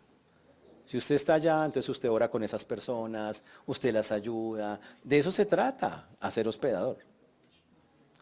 Si 0.85 0.97
usted 0.97 1.15
está 1.15 1.35
allá, 1.35 1.65
entonces 1.65 1.89
usted 1.89 2.09
ora 2.09 2.31
con 2.31 2.43
esas 2.43 2.63
personas, 2.63 3.43
usted 3.65 3.93
las 3.93 4.11
ayuda. 4.11 4.79
De 5.03 5.17
eso 5.17 5.31
se 5.31 5.45
trata, 5.45 6.07
hacer 6.19 6.47
hospedador. 6.47 6.97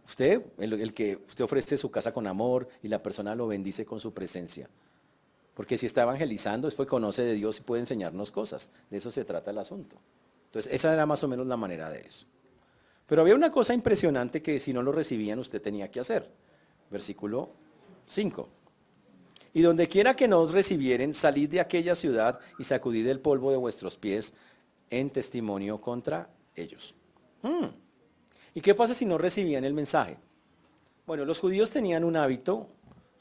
Usted, 0.06 0.42
el, 0.58 0.94
que 0.94 1.18
usted 1.28 1.44
ofrece 1.44 1.78
su 1.78 1.92
casa 1.92 2.12
con 2.12 2.28
amor 2.28 2.68
y 2.82 2.88
la 2.88 3.04
persona 3.04 3.36
lo 3.36 3.48
bendice 3.48 3.86
con 3.86 4.00
su 4.00 4.14
presencia. 4.14 4.70
Porque 5.54 5.78
si 5.78 5.86
está 5.86 6.04
evangelizando, 6.04 6.68
después 6.68 6.88
conoce 6.88 7.24
de 7.24 7.34
Dios 7.34 7.60
y 7.60 7.62
puede 7.62 7.82
enseñarnos 7.82 8.32
cosas. 8.32 8.70
De 8.90 8.98
eso 8.98 9.12
se 9.12 9.26
trata 9.26 9.52
el 9.52 9.58
asunto. 9.58 9.98
Entonces, 10.46 10.72
esa 10.74 10.94
era 10.94 11.06
más 11.06 11.24
o 11.24 11.28
menos 11.28 11.48
la 11.48 11.58
manera 11.58 11.90
de 11.90 12.02
eso. 12.02 12.26
Pero 13.06 13.22
había 13.22 13.36
una 13.36 13.52
cosa 13.52 13.74
impresionante 13.74 14.42
que 14.42 14.60
si 14.60 14.74
no 14.74 14.84
lo 14.84 14.92
recibían, 14.92 15.40
usted 15.40 15.62
tenía 15.62 15.90
que 15.90 16.00
hacer. 16.00 16.30
Versículo 16.90 17.52
5. 18.06 18.50
Y 19.54 19.62
donde 19.62 19.88
quiera 19.88 20.16
que 20.16 20.28
nos 20.28 20.52
recibieren, 20.52 21.14
salid 21.14 21.50
de 21.50 21.60
aquella 21.60 21.96
ciudad 21.96 22.40
y 22.60 22.64
sacudid 22.64 23.08
el 23.08 23.20
polvo 23.20 23.52
de 23.52 23.58
vuestros 23.58 23.98
pies 23.98 24.34
en 24.90 25.10
testimonio 25.10 25.78
contra 25.80 26.30
ellos. 26.56 26.94
Hmm. 27.42 27.68
¿Y 28.54 28.62
qué 28.62 28.76
pasa 28.76 28.94
si 28.94 29.06
no 29.06 29.18
recibían 29.18 29.64
el 29.64 29.74
mensaje? 29.74 30.18
Bueno, 31.06 31.26
los 31.26 31.40
judíos 31.40 31.70
tenían 31.70 32.04
un 32.04 32.16
hábito 32.18 32.68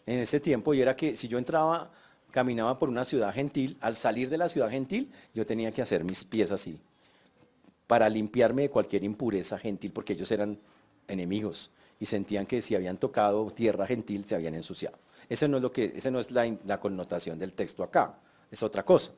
en 0.07 0.21
ese 0.21 0.41
tiempo 0.41 0.75
y 0.75 0.81
era 0.81 0.97
que 0.97 1.17
si 1.17 1.29
yo 1.29 1.39
entraba 1.39 1.91
caminaba 2.31 2.79
por 2.79 2.89
una 2.89 3.05
ciudad 3.05 3.33
gentil, 3.33 3.79
al 3.81 3.97
salir 3.97 4.29
de 4.29 4.37
la 4.37 4.49
ciudad 4.49 4.69
gentil 4.69 5.11
yo 5.33 5.47
tenía 5.47 5.71
que 5.71 5.83
hacer 5.83 6.05
mis 6.05 6.25
pies 6.25 6.51
así, 6.51 6.79
para 7.87 8.09
limpiarme 8.09 8.63
de 8.63 8.71
cualquier 8.71 9.05
impureza 9.05 9.59
gentil, 9.59 9.93
porque 9.93 10.13
ellos 10.13 10.31
eran 10.31 10.59
enemigos 11.09 11.71
y 11.99 12.07
sentían 12.07 12.47
que 12.47 12.63
si 12.63 12.75
habían 12.75 12.99
tocado 12.99 13.51
tierra 13.51 13.87
gentil 13.87 14.25
se 14.27 14.35
habían 14.35 14.55
ensuciado. 14.55 14.99
Ese 15.29 15.49
no 15.49 15.57
es, 15.57 15.63
lo 15.63 15.73
que, 15.73 15.93
ese 15.97 16.11
no 16.11 16.21
es 16.21 16.31
la, 16.31 16.57
la 16.67 16.79
connotación 16.79 17.39
del 17.39 17.53
texto 17.53 17.83
acá, 17.83 18.15
es 18.51 18.63
otra 18.63 18.85
cosa. 18.85 19.13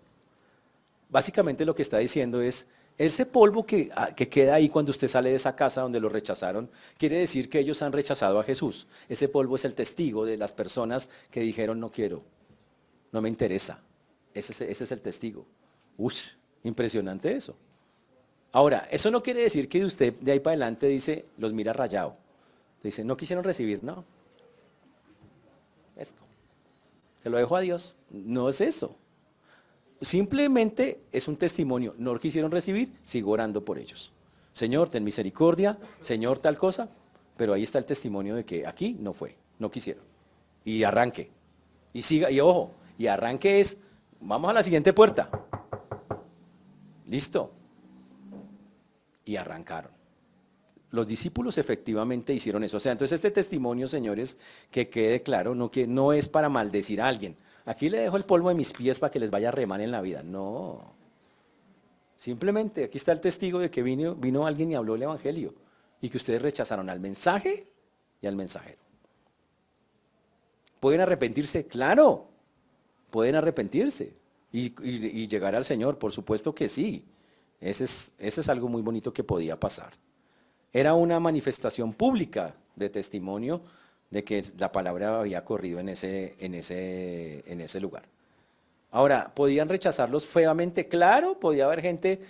Básicamente 1.11 1.65
lo 1.65 1.75
que 1.75 1.83
está 1.83 1.99
diciendo 1.99 2.41
es, 2.41 2.67
ese 2.99 3.27
polvo 3.27 3.65
que, 3.65 3.91
ah, 3.95 4.11
que, 4.15 4.29
queda 4.29 4.57
ahí 4.57 4.69
cuando 4.69 4.91
usted 4.91 5.07
sale 5.07 5.31
de 5.31 5.37
esa 5.37 5.55
casa 5.55 5.83
donde 5.83 6.01
lo 6.01 6.09
rechazaron, 6.09 6.69
quiere 6.99 7.19
decir 7.19 7.49
que 7.49 7.61
ellos 7.61 7.81
han 7.81 7.93
rechazado 7.93 8.41
a 8.41 8.45
Jesús. 8.45 8.89
Ese 9.09 9.29
polvo 9.29 9.55
es 9.55 9.65
el 9.65 9.75
testigo 9.75 10.27
de 10.27 10.37
las 10.37 10.53
personas 10.53 11.09
que 11.31 11.41
dijeron 11.41 11.79
no 11.79 11.93
quiero, 11.93 12.23
no 13.13 13.23
me 13.23 13.29
interesa. 13.29 13.81
Ese, 14.35 14.71
es 14.71 14.93
el 14.93 15.01
testigo. 15.01 15.47
Uy, 15.97 16.15
impresionante 16.65 17.35
eso. 17.35 17.55
Ahora, 18.51 18.89
eso 18.91 19.11
no 19.13 19.23
quiere 19.23 19.43
decir 19.43 19.69
que 19.69 19.85
usted 19.85 20.15
de 20.19 20.33
ahí 20.33 20.41
para 20.41 20.55
adelante 20.55 20.89
dice, 20.89 21.27
los 21.39 21.53
mira 21.53 21.73
rayado. 21.73 22.17
Dice, 22.83 23.05
no 23.05 23.17
quisieron 23.17 23.45
recibir, 23.45 23.83
no. 23.83 24.05
Se 27.23 27.31
lo 27.31 27.39
dejo 27.39 27.57
a 27.57 27.61
Dios. 27.61 27.97
No 28.11 28.49
es 28.49 28.61
eso. 28.61 28.97
Simplemente 30.01 31.01
es 31.13 31.29
un 31.29 31.37
testimonio. 31.37 31.95
No 31.99 32.19
quisieron 32.19 32.51
recibir, 32.51 32.93
sigo 33.03 33.33
orando 33.33 33.65
por 33.65 33.79
ellos. 33.79 34.13
Señor, 34.53 34.89
ten 34.89 35.05
misericordia, 35.05 35.79
Señor, 36.01 36.39
tal 36.39 36.57
cosa. 36.57 36.89
Pero 37.37 37.53
ahí 37.53 37.63
está 37.63 37.79
el 37.79 37.85
testimonio 37.85 38.35
de 38.35 38.45
que 38.45 38.67
aquí 38.67 38.97
no 38.99 39.13
fue, 39.13 39.37
no 39.59 39.71
quisieron. 39.71 40.05
Y 40.65 40.83
arranque. 40.83 41.31
Y 41.93 42.03
siga, 42.03 42.31
y 42.31 42.41
ojo, 42.41 42.73
y 42.97 43.07
arranque 43.07 43.61
es, 43.61 43.79
vamos 44.21 44.51
a 44.51 44.53
la 44.55 44.63
siguiente 44.63 44.93
puerta. 44.93 45.31
Listo. 47.07 47.53
Y 49.25 49.37
arrancaron. 49.37 49.98
Los 50.91 51.07
discípulos 51.07 51.59
efectivamente 51.59 52.33
hicieron 52.33 52.65
eso. 52.65 52.79
O 52.79 52.81
sea, 52.81 52.93
entonces 52.93 53.17
este 53.17 53.31
testimonio, 53.31 53.87
señores, 53.89 54.39
que 54.71 54.89
quede 54.89 55.23
claro, 55.23 55.55
no, 55.55 55.71
que 55.71 55.87
no 55.87 56.13
es 56.13 56.29
para 56.29 56.49
maldecir 56.49 57.01
a 57.03 57.09
alguien. 57.09 57.37
Aquí 57.67 57.91
le 57.91 57.99
dejo 57.99 58.17
el 58.17 58.25
polvo 58.25 58.49
de 58.49 58.55
mis 58.55 58.73
pies 58.73 58.99
para 58.99 59.11
que 59.11 59.21
les 59.21 59.31
vaya 59.31 59.49
a 59.49 59.53
remar 59.53 59.81
en 59.83 59.91
la 59.91 60.01
vida. 60.01 60.23
No. 60.23 60.95
Simplemente 62.17 62.85
aquí 62.85 62.97
está 62.97 63.13
el 63.13 63.21
testigo 63.21 63.59
de 63.59 63.71
que 63.71 63.83
vino, 63.83 64.15
vino 64.15 64.47
alguien 64.47 64.73
y 64.73 64.75
habló 64.75 64.95
el 64.95 65.03
Evangelio. 65.03 65.55
Y 66.01 66.09
que 66.09 66.17
ustedes 66.17 66.41
rechazaron 66.41 66.89
al 66.89 67.01
mensaje 67.01 67.67
y 68.23 68.27
al 68.27 68.37
mensajero. 68.37 68.79
¿Pueden 70.81 71.03
arrepentirse? 71.03 71.67
Claro. 71.67 72.29
Pueden 73.11 73.35
arrepentirse. 73.35 74.15
Y, 74.51 75.27
llegar 75.27 75.55
al 75.55 75.65
Señor, 75.65 75.99
por 75.99 76.13
supuesto 76.13 76.55
que 76.55 76.69
sí. 76.69 77.05
Ese 77.61 77.85
es, 77.85 78.13
ese 78.19 78.41
es 78.41 78.49
algo 78.49 78.69
muy 78.69 78.81
bonito 78.81 79.13
que 79.13 79.25
podía 79.25 79.59
pasar. 79.59 79.93
Era 80.73 80.95
una 80.95 81.19
manifestación 81.21 81.93
pública 81.93 82.55
de 82.77 82.91
testimonio 82.91 83.63
de 84.11 84.25
que 84.25 84.43
la 84.59 84.73
palabra 84.73 85.19
había 85.19 85.45
corrido 85.45 85.81
en 85.81 85.89
ese, 85.89 86.35
en 86.39 86.55
ese, 86.55 87.45
en 87.51 87.61
ese 87.61 87.81
lugar. 87.81 88.05
Ahora, 88.91 89.33
¿podían 89.35 89.69
rechazarlos 89.69 90.27
feamente? 90.27 90.89
Claro, 90.89 91.39
podía 91.39 91.67
haber 91.67 91.83
gente 91.83 92.21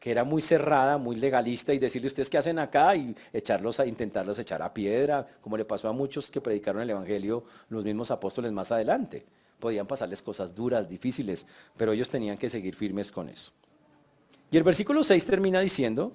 que 0.00 0.10
era 0.10 0.24
muy 0.24 0.40
cerrada, 0.40 0.98
muy 0.98 1.16
legalista 1.16 1.74
y 1.74 1.78
decirle 1.78 2.08
ustedes 2.08 2.30
qué 2.30 2.38
hacen 2.38 2.58
acá 2.58 2.94
y 2.96 3.14
echarlos 3.32 3.80
a 3.80 3.86
intentarlos 3.86 4.38
echar 4.38 4.62
a 4.62 4.72
piedra, 4.72 5.26
como 5.40 5.56
le 5.56 5.64
pasó 5.64 5.88
a 5.88 5.92
muchos 5.92 6.30
que 6.30 6.40
predicaron 6.40 6.82
el 6.82 6.90
Evangelio, 6.90 7.44
los 7.68 7.84
mismos 7.84 8.10
apóstoles 8.10 8.52
más 8.52 8.72
adelante. 8.72 9.24
Podían 9.58 9.86
pasarles 9.86 10.22
cosas 10.22 10.54
duras, 10.54 10.88
difíciles, 10.88 11.46
pero 11.76 11.92
ellos 11.92 12.08
tenían 12.08 12.36
que 12.38 12.48
seguir 12.48 12.76
firmes 12.76 13.10
con 13.10 13.28
eso. 13.28 13.52
Y 14.50 14.56
el 14.56 14.62
versículo 14.62 15.02
6 15.02 15.24
termina 15.24 15.60
diciendo, 15.60 16.12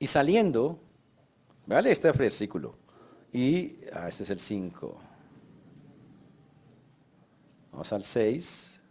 y 0.00 0.06
saliendo, 0.06 0.80
vale 1.66 1.92
este 1.92 2.10
versículo, 2.10 2.74
y 3.32 3.76
ah, 3.92 4.08
este 4.08 4.24
es 4.24 4.30
el 4.30 4.40
5. 4.40 4.98
Vamos 7.70 7.92
al 7.92 8.02
6. 8.02 8.82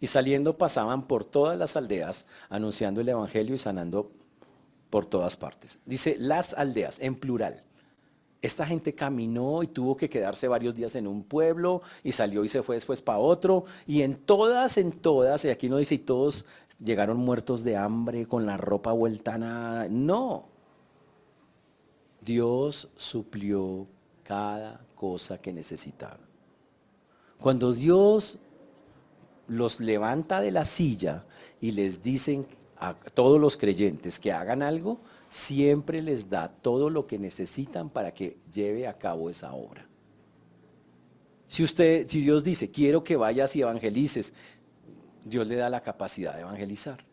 Y 0.00 0.06
saliendo 0.06 0.56
pasaban 0.56 1.06
por 1.06 1.24
todas 1.24 1.58
las 1.58 1.76
aldeas, 1.76 2.26
anunciando 2.48 3.00
el 3.00 3.08
Evangelio 3.08 3.56
y 3.56 3.58
sanando 3.58 4.12
por 4.88 5.04
todas 5.04 5.36
partes. 5.36 5.80
Dice 5.84 6.16
las 6.18 6.54
aldeas, 6.54 7.00
en 7.00 7.16
plural. 7.16 7.64
Esta 8.44 8.66
gente 8.66 8.94
caminó 8.94 9.62
y 9.62 9.68
tuvo 9.68 9.96
que 9.96 10.10
quedarse 10.10 10.48
varios 10.48 10.74
días 10.74 10.94
en 10.96 11.06
un 11.06 11.24
pueblo 11.24 11.80
y 12.02 12.12
salió 12.12 12.44
y 12.44 12.50
se 12.50 12.62
fue 12.62 12.76
después 12.76 13.00
para 13.00 13.18
otro. 13.18 13.64
Y 13.86 14.02
en 14.02 14.16
todas, 14.16 14.76
en 14.76 14.92
todas, 14.92 15.46
y 15.46 15.48
aquí 15.48 15.70
no 15.70 15.78
dice 15.78 15.94
y 15.94 15.98
todos 16.00 16.44
llegaron 16.78 17.16
muertos 17.16 17.64
de 17.64 17.78
hambre 17.78 18.26
con 18.26 18.44
la 18.44 18.58
ropa 18.58 18.92
vuelta 18.92 19.36
a 19.36 19.38
nada. 19.38 19.88
No. 19.88 20.44
Dios 22.20 22.90
suplió 22.98 23.86
cada 24.22 24.78
cosa 24.94 25.38
que 25.38 25.50
necesitaban. 25.50 26.20
Cuando 27.40 27.72
Dios 27.72 28.36
los 29.48 29.80
levanta 29.80 30.42
de 30.42 30.50
la 30.50 30.66
silla 30.66 31.24
y 31.62 31.72
les 31.72 32.02
dicen 32.02 32.46
a 32.76 32.92
todos 32.92 33.40
los 33.40 33.56
creyentes 33.56 34.20
que 34.20 34.32
hagan 34.32 34.60
algo, 34.62 35.00
siempre 35.34 36.00
les 36.00 36.30
da 36.30 36.46
todo 36.48 36.88
lo 36.88 37.08
que 37.08 37.18
necesitan 37.18 37.90
para 37.90 38.14
que 38.14 38.36
lleve 38.52 38.86
a 38.86 38.96
cabo 38.96 39.28
esa 39.28 39.52
obra. 39.52 39.84
Si 41.48 41.64
usted, 41.64 42.06
si 42.08 42.20
Dios 42.20 42.44
dice, 42.44 42.70
quiero 42.70 43.02
que 43.02 43.16
vayas 43.16 43.56
y 43.56 43.62
evangelices, 43.62 44.32
Dios 45.24 45.44
le 45.48 45.56
da 45.56 45.68
la 45.68 45.82
capacidad 45.82 46.34
de 46.34 46.42
evangelizar. 46.42 47.04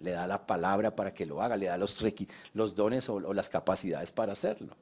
Le 0.00 0.10
da 0.10 0.26
la 0.26 0.48
palabra 0.48 0.96
para 0.96 1.14
que 1.14 1.26
lo 1.26 1.40
haga, 1.40 1.56
le 1.56 1.66
da 1.66 1.78
los, 1.78 1.94
dones 2.74 3.08
o, 3.08 3.14
o 3.14 3.32
las 3.32 3.48
capacidades 3.48 4.10
para 4.10 4.32
hacerlo. 4.32 4.76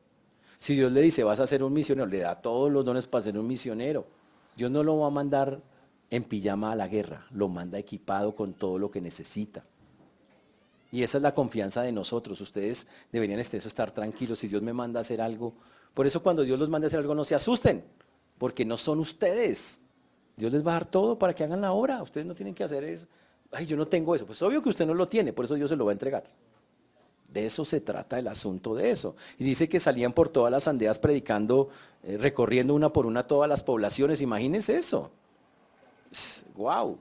Si 0.56 0.74
Dios 0.74 0.90
le 0.90 1.02
dice, 1.02 1.24
vas 1.24 1.40
a 1.40 1.46
ser 1.46 1.62
un 1.62 1.74
misionero, 1.74 2.06
le 2.06 2.20
da 2.20 2.40
todos 2.40 2.72
los 2.72 2.86
dones 2.86 3.06
para 3.06 3.24
ser 3.24 3.38
un 3.38 3.46
misionero. 3.46 4.06
Dios 4.56 4.70
no 4.70 4.82
lo 4.82 4.98
va 4.98 5.08
a 5.08 5.10
mandar 5.10 5.60
en 6.08 6.24
pijama 6.24 6.72
a 6.72 6.76
la 6.76 6.88
guerra, 6.88 7.26
lo 7.32 7.48
manda 7.48 7.78
equipado 7.78 8.34
con 8.34 8.54
todo 8.54 8.78
lo 8.78 8.90
que 8.90 9.02
necesita. 9.02 9.62
Y 10.96 11.02
esa 11.02 11.18
es 11.18 11.22
la 11.22 11.34
confianza 11.34 11.82
de 11.82 11.92
nosotros. 11.92 12.40
Ustedes 12.40 12.86
deberían 13.12 13.38
estar 13.38 13.90
tranquilos 13.90 14.38
si 14.38 14.48
Dios 14.48 14.62
me 14.62 14.72
manda 14.72 14.98
a 14.98 15.02
hacer 15.02 15.20
algo. 15.20 15.52
Por 15.92 16.06
eso 16.06 16.22
cuando 16.22 16.42
Dios 16.42 16.58
los 16.58 16.70
manda 16.70 16.86
a 16.86 16.88
hacer 16.88 17.00
algo 17.00 17.14
no 17.14 17.22
se 17.22 17.34
asusten, 17.34 17.84
porque 18.38 18.64
no 18.64 18.78
son 18.78 19.00
ustedes. 19.00 19.82
Dios 20.38 20.50
les 20.50 20.66
va 20.66 20.70
a 20.70 20.74
dar 20.76 20.86
todo 20.86 21.18
para 21.18 21.34
que 21.34 21.44
hagan 21.44 21.60
la 21.60 21.72
obra. 21.72 22.02
Ustedes 22.02 22.26
no 22.26 22.34
tienen 22.34 22.54
que 22.54 22.64
hacer 22.64 22.82
eso. 22.82 23.08
Ay, 23.52 23.66
yo 23.66 23.76
no 23.76 23.86
tengo 23.86 24.14
eso. 24.14 24.24
Pues 24.24 24.40
obvio 24.40 24.62
que 24.62 24.70
usted 24.70 24.86
no 24.86 24.94
lo 24.94 25.06
tiene, 25.06 25.34
por 25.34 25.44
eso 25.44 25.54
Dios 25.54 25.68
se 25.68 25.76
lo 25.76 25.84
va 25.84 25.90
a 25.90 25.92
entregar. 25.92 26.24
De 27.28 27.44
eso 27.44 27.66
se 27.66 27.82
trata 27.82 28.18
el 28.18 28.28
asunto 28.28 28.74
de 28.74 28.90
eso. 28.90 29.16
Y 29.38 29.44
dice 29.44 29.68
que 29.68 29.78
salían 29.78 30.14
por 30.14 30.30
todas 30.30 30.50
las 30.50 30.66
aldeas 30.66 30.98
predicando, 30.98 31.68
eh, 32.04 32.16
recorriendo 32.16 32.72
una 32.72 32.90
por 32.90 33.04
una 33.04 33.22
todas 33.22 33.50
las 33.50 33.62
poblaciones. 33.62 34.22
Imagínense 34.22 34.78
eso. 34.78 35.10
¡Wow! 36.54 36.98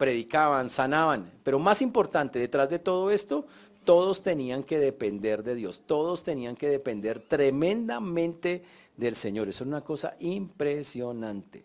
Predicaban, 0.00 0.70
sanaban. 0.70 1.30
Pero 1.42 1.58
más 1.58 1.82
importante, 1.82 2.38
detrás 2.38 2.70
de 2.70 2.78
todo 2.78 3.10
esto, 3.10 3.44
todos 3.84 4.22
tenían 4.22 4.64
que 4.64 4.78
depender 4.78 5.42
de 5.42 5.54
Dios, 5.54 5.82
todos 5.84 6.22
tenían 6.22 6.56
que 6.56 6.70
depender 6.70 7.20
tremendamente 7.20 8.64
del 8.96 9.14
Señor. 9.14 9.50
Eso 9.50 9.62
es 9.62 9.68
una 9.68 9.82
cosa 9.82 10.16
impresionante. 10.20 11.64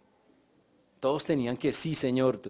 Todos 1.00 1.24
tenían 1.24 1.56
que, 1.56 1.72
sí, 1.72 1.96
Señor. 1.96 2.42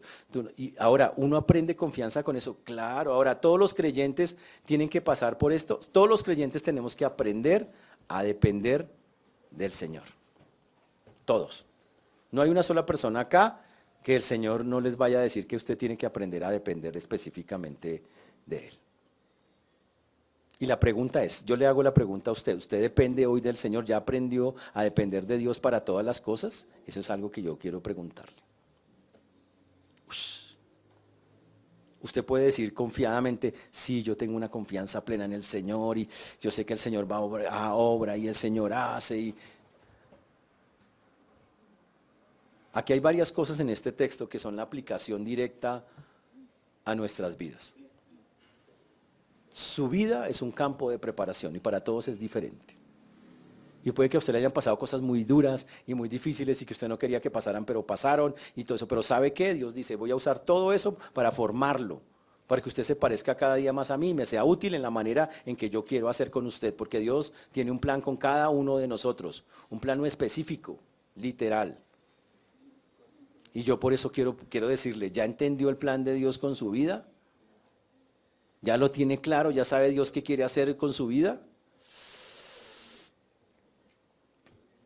y 0.58 0.74
ahora, 0.80 1.14
uno 1.18 1.38
aprende 1.38 1.76
confianza 1.76 2.24
con 2.24 2.36
eso. 2.36 2.58
Claro, 2.64 3.14
ahora 3.14 3.40
todos 3.40 3.60
los 3.60 3.76
creyentes 3.76 4.38
tienen 4.66 4.90
que 4.90 5.02
pasar 5.02 5.38
por 5.38 5.54
esto. 5.54 5.80
Todos 5.92 6.10
los 6.10 6.24
creyentes 6.24 6.64
tenemos 6.64 6.96
que 6.96 7.06
aprender 7.06 7.70
a 8.08 8.24
depender 8.24 8.90
del 9.52 9.72
Señor. 9.72 10.06
Todos. 11.26 11.68
No 12.32 12.42
hay 12.42 12.50
una 12.50 12.64
sola 12.64 12.88
persona 12.88 13.20
acá 13.20 13.62
que 14.06 14.16
el 14.16 14.22
Señor 14.22 14.64
no 14.64 14.80
les 14.82 14.96
vaya 14.98 15.18
a 15.18 15.22
decir 15.24 15.48
que 15.48 15.56
usted 15.56 15.76
tiene 15.76 15.98
que 15.98 16.06
aprender 16.06 16.44
a 16.44 16.52
depender 16.52 16.96
específicamente 16.96 18.04
de 18.46 18.68
Él. 18.68 18.74
Y 20.60 20.68
la 20.68 20.80
pregunta 20.80 21.24
es, 21.24 21.44
yo 21.44 21.56
le 21.56 21.66
hago 21.66 21.82
la 21.82 21.92
pregunta 21.92 22.30
a 22.30 22.34
usted, 22.34 22.56
¿usted 22.56 22.80
depende 22.80 23.26
hoy 23.26 23.42
del 23.42 23.58
Señor? 23.58 23.84
¿Ya 23.84 23.98
aprendió 23.98 24.54
a 24.76 24.84
depender 24.84 25.26
de 25.26 25.40
Dios 25.40 25.60
para 25.60 25.84
todas 25.84 26.06
las 26.06 26.22
cosas? 26.22 26.68
Eso 26.86 27.00
es 27.00 27.10
algo 27.10 27.32
que 27.32 27.42
yo 27.42 27.58
quiero 27.58 27.82
preguntarle. 27.82 28.36
Usted 32.04 32.24
puede 32.24 32.46
decir 32.46 32.76
confiadamente, 32.76 33.56
sí, 33.72 34.04
yo 34.04 34.16
tengo 34.16 34.38
una 34.38 34.52
confianza 34.52 35.04
plena 35.04 35.26
en 35.26 35.34
el 35.34 35.42
Señor 35.42 35.98
y 35.98 36.08
yo 36.40 36.52
sé 36.52 36.64
que 36.64 36.74
el 36.74 36.80
Señor 36.80 37.12
va 37.12 37.16
a 37.16 37.74
obra, 37.74 38.16
y 38.16 38.28
el 38.28 38.36
Señor 38.36 38.72
hace 38.72 39.18
y 39.18 39.36
Aquí 42.76 42.92
hay 42.92 43.00
varias 43.00 43.32
cosas 43.32 43.62
en 43.62 43.70
este 43.70 43.94
texto 43.94 44.28
que 44.28 44.38
son 44.38 44.58
la 44.58 44.64
aplicación 44.64 45.24
directa 45.24 45.86
a 46.84 46.94
nuestras 46.94 47.38
vidas. 47.38 47.74
Su 49.50 49.88
vida 49.88 50.28
es 50.28 50.42
un 50.42 50.52
campo 50.52 50.90
de 50.90 51.00
preparación 51.00 51.56
y 51.56 51.60
para 51.60 51.82
todos 51.82 52.10
es 52.10 52.20
diferente. 52.20 52.76
Y 53.82 53.94
puede 53.94 54.10
que 54.10 54.18
a 54.18 54.20
usted 54.20 54.34
le 54.34 54.40
hayan 54.40 54.52
pasado 54.52 54.78
cosas 54.78 55.00
muy 55.00 55.24
duras 55.24 55.68
y 55.88 55.94
muy 55.94 56.10
difíciles 56.10 56.62
y 56.62 56.66
que 56.66 56.74
usted 56.74 56.90
no 56.90 57.00
quería 57.00 57.22
que 57.22 57.32
pasaran, 57.32 57.64
pero 57.64 57.88
pasaron 57.88 58.36
y 58.58 58.66
todo 58.66 58.76
eso. 58.76 58.90
Pero 58.90 59.02
¿sabe 59.02 59.32
qué? 59.32 59.54
Dios 59.54 59.74
dice, 59.74 59.96
voy 59.96 60.12
a 60.12 60.16
usar 60.18 60.40
todo 60.40 60.74
eso 60.74 60.98
para 61.14 61.32
formarlo, 61.32 62.02
para 62.46 62.62
que 62.62 62.68
usted 62.68 62.84
se 62.84 62.98
parezca 62.98 63.38
cada 63.38 63.56
día 63.56 63.72
más 63.72 63.90
a 63.90 63.96
mí, 63.96 64.14
me 64.14 64.26
sea 64.26 64.44
útil 64.44 64.74
en 64.74 64.82
la 64.82 64.90
manera 64.90 65.30
en 65.46 65.56
que 65.56 65.70
yo 65.70 65.86
quiero 65.86 66.10
hacer 66.10 66.30
con 66.30 66.46
usted, 66.46 66.76
porque 66.76 67.00
Dios 67.00 67.32
tiene 67.54 67.72
un 67.72 67.80
plan 67.80 68.02
con 68.02 68.18
cada 68.18 68.50
uno 68.50 68.78
de 68.80 68.90
nosotros, 68.90 69.46
un 69.70 69.80
plano 69.80 70.06
específico, 70.06 70.78
literal. 71.16 71.85
Y 73.56 73.64
yo 73.64 73.80
por 73.80 73.94
eso 73.94 74.12
quiero, 74.12 74.36
quiero 74.50 74.68
decirle, 74.68 75.12
¿ya 75.12 75.24
entendió 75.24 75.70
el 75.70 75.78
plan 75.78 76.04
de 76.04 76.14
Dios 76.14 76.38
con 76.38 76.58
su 76.58 76.72
vida? 76.72 77.08
¿Ya 78.62 78.76
lo 78.76 78.92
tiene 78.92 79.22
claro? 79.22 79.50
¿Ya 79.50 79.64
sabe 79.64 79.92
Dios 79.92 80.12
qué 80.12 80.22
quiere 80.22 80.44
hacer 80.44 80.76
con 80.76 80.92
su 80.92 81.08
vida? 81.08 81.42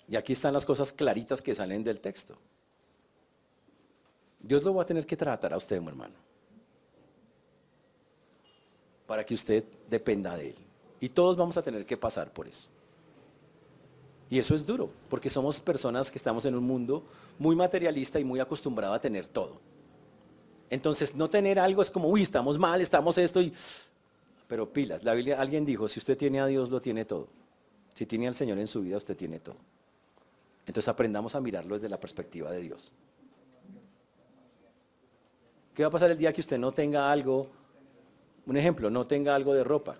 Y 0.07 0.15
aquí 0.15 0.33
están 0.33 0.53
las 0.53 0.67
cosas 0.67 0.91
claritas 0.91 1.41
que 1.41 1.55
salen 1.55 1.83
del 1.83 1.99
texto. 1.99 2.37
Dios 4.39 4.61
lo 4.61 4.75
va 4.75 4.83
a 4.83 4.85
tener 4.85 5.07
que 5.07 5.17
tratar 5.17 5.51
a 5.51 5.57
usted, 5.57 5.81
mi 5.81 5.87
hermano. 5.87 6.13
Para 9.07 9.25
que 9.25 9.33
usted 9.33 9.63
dependa 9.89 10.37
de 10.37 10.49
Él. 10.49 10.55
Y 10.99 11.09
todos 11.09 11.35
vamos 11.35 11.57
a 11.57 11.63
tener 11.63 11.87
que 11.87 11.97
pasar 11.97 12.31
por 12.31 12.47
eso. 12.47 12.69
Y 14.29 14.37
eso 14.37 14.53
es 14.53 14.65
duro, 14.65 14.91
porque 15.09 15.29
somos 15.29 15.59
personas 15.59 16.11
que 16.11 16.17
estamos 16.17 16.45
en 16.45 16.55
un 16.55 16.63
mundo 16.63 17.03
muy 17.39 17.55
materialista 17.55 18.19
y 18.19 18.23
muy 18.23 18.39
acostumbrado 18.39 18.93
a 18.93 19.01
tener 19.01 19.27
todo. 19.27 19.59
Entonces, 20.69 21.15
no 21.15 21.29
tener 21.29 21.57
algo 21.57 21.81
es 21.81 21.89
como, 21.89 22.09
uy, 22.09 22.21
estamos 22.21 22.57
mal, 22.59 22.79
estamos 22.81 23.17
esto 23.17 23.41
y... 23.41 23.51
Pero 24.47 24.71
pilas, 24.71 25.03
la 25.03 25.13
Biblia, 25.13 25.39
alguien 25.39 25.63
dijo, 25.65 25.87
si 25.87 25.99
usted 25.99 26.17
tiene 26.17 26.39
a 26.39 26.45
Dios, 26.45 26.69
lo 26.69 26.81
tiene 26.81 27.05
todo. 27.05 27.27
Si 27.93 28.05
tiene 28.05 28.27
al 28.27 28.35
Señor 28.35 28.57
en 28.57 28.67
su 28.67 28.81
vida, 28.81 28.97
usted 28.97 29.15
tiene 29.15 29.39
todo. 29.39 29.57
Entonces 30.65 30.87
aprendamos 30.87 31.35
a 31.35 31.41
mirarlo 31.41 31.75
desde 31.75 31.89
la 31.89 31.99
perspectiva 31.99 32.51
de 32.51 32.61
Dios. 32.61 32.91
¿Qué 35.73 35.83
va 35.83 35.87
a 35.87 35.91
pasar 35.91 36.11
el 36.11 36.17
día 36.17 36.33
que 36.33 36.41
usted 36.41 36.57
no 36.57 36.71
tenga 36.71 37.11
algo? 37.11 37.47
Un 38.45 38.57
ejemplo, 38.57 38.89
no 38.89 39.07
tenga 39.07 39.33
algo 39.33 39.53
de 39.53 39.63
ropa. 39.63 39.97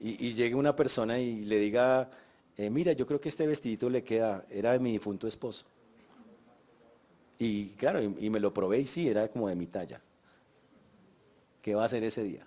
Y, 0.00 0.34
llegue 0.34 0.54
una 0.54 0.76
persona 0.76 1.18
y 1.18 1.44
le 1.44 1.58
diga, 1.58 2.10
eh, 2.56 2.70
mira, 2.70 2.92
yo 2.92 3.06
creo 3.06 3.20
que 3.20 3.28
este 3.28 3.46
vestidito 3.46 3.90
le 3.90 4.04
queda, 4.04 4.44
era 4.48 4.72
de 4.72 4.78
mi 4.78 4.92
difunto 4.92 5.26
esposo. 5.26 5.64
Y 7.38 7.70
claro, 7.70 8.00
y, 8.00 8.30
me 8.30 8.38
lo 8.38 8.54
probé 8.54 8.80
y 8.80 8.86
sí, 8.86 9.08
era 9.08 9.26
como 9.28 9.48
de 9.48 9.56
mi 9.56 9.66
talla. 9.66 10.00
¿Qué 11.60 11.74
va 11.74 11.82
a 11.82 11.86
hacer 11.86 12.04
ese 12.04 12.22
día? 12.22 12.46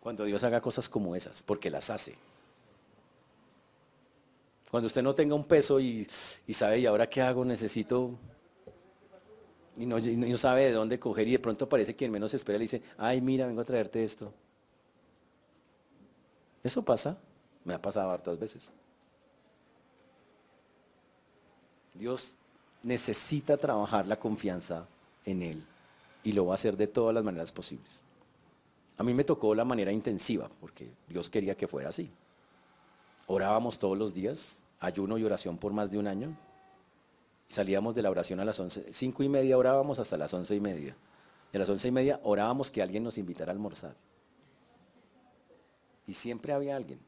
Cuando 0.00 0.24
Dios 0.24 0.42
haga 0.42 0.60
cosas 0.60 0.88
como 0.88 1.14
esas, 1.14 1.44
porque 1.44 1.70
las 1.70 1.90
hace. 1.90 2.16
Cuando 4.68 4.88
usted 4.88 5.02
no 5.02 5.14
tenga 5.14 5.34
un 5.36 5.44
peso 5.44 5.78
y, 5.78 6.04
sabe, 6.04 6.80
¿y 6.80 6.86
ahora 6.86 7.08
qué 7.08 7.22
hago? 7.22 7.44
Necesito... 7.44 8.18
Y 9.76 9.86
no, 9.86 9.98
no, 9.98 10.36
sabe 10.36 10.64
de 10.64 10.72
dónde 10.72 10.98
coger 10.98 11.26
y 11.28 11.32
de 11.32 11.38
pronto 11.38 11.64
aparece 11.64 11.94
quien 11.94 12.10
menos 12.10 12.34
espera 12.34 12.56
y 12.56 12.58
le 12.58 12.64
dice, 12.64 12.82
ay, 12.98 13.22
mira, 13.22 13.46
vengo 13.46 13.62
a 13.62 13.64
traerte 13.64 14.04
esto. 14.04 14.34
Eso 16.62 16.84
pasa, 16.84 17.18
me 17.64 17.74
ha 17.74 17.82
pasado 17.82 18.10
hartas 18.10 18.38
veces. 18.38 18.72
Dios 21.94 22.36
necesita 22.82 23.56
trabajar 23.56 24.06
la 24.06 24.18
confianza 24.18 24.86
en 25.24 25.42
Él 25.42 25.66
y 26.24 26.32
lo 26.32 26.46
va 26.46 26.52
a 26.52 26.54
hacer 26.56 26.76
de 26.76 26.86
todas 26.86 27.14
las 27.14 27.24
maneras 27.24 27.52
posibles. 27.52 28.04
A 28.96 29.02
mí 29.02 29.14
me 29.14 29.24
tocó 29.24 29.54
la 29.54 29.64
manera 29.64 29.92
intensiva 29.92 30.48
porque 30.60 30.90
Dios 31.08 31.30
quería 31.30 31.56
que 31.56 31.68
fuera 31.68 31.90
así. 31.90 32.10
Orábamos 33.26 33.78
todos 33.78 33.96
los 33.96 34.12
días, 34.12 34.62
ayuno 34.80 35.18
y 35.18 35.24
oración 35.24 35.58
por 35.58 35.72
más 35.72 35.90
de 35.90 35.98
un 35.98 36.06
año. 36.06 36.36
Salíamos 37.48 37.94
de 37.94 38.02
la 38.02 38.10
oración 38.10 38.40
a 38.40 38.44
las 38.44 38.58
once, 38.60 38.92
cinco 38.92 39.22
y 39.22 39.28
media 39.28 39.58
orábamos 39.58 39.98
hasta 39.98 40.16
las 40.16 40.32
once 40.34 40.54
y 40.54 40.60
media. 40.60 40.96
Y 41.52 41.56
a 41.56 41.60
las 41.60 41.68
once 41.68 41.88
y 41.88 41.90
media 41.90 42.20
orábamos 42.22 42.70
que 42.70 42.82
alguien 42.82 43.04
nos 43.04 43.18
invitara 43.18 43.52
a 43.52 43.54
almorzar. 43.54 43.94
Y 46.06 46.14
siempre 46.14 46.52
había 46.52 46.76
alguien. 46.76 46.98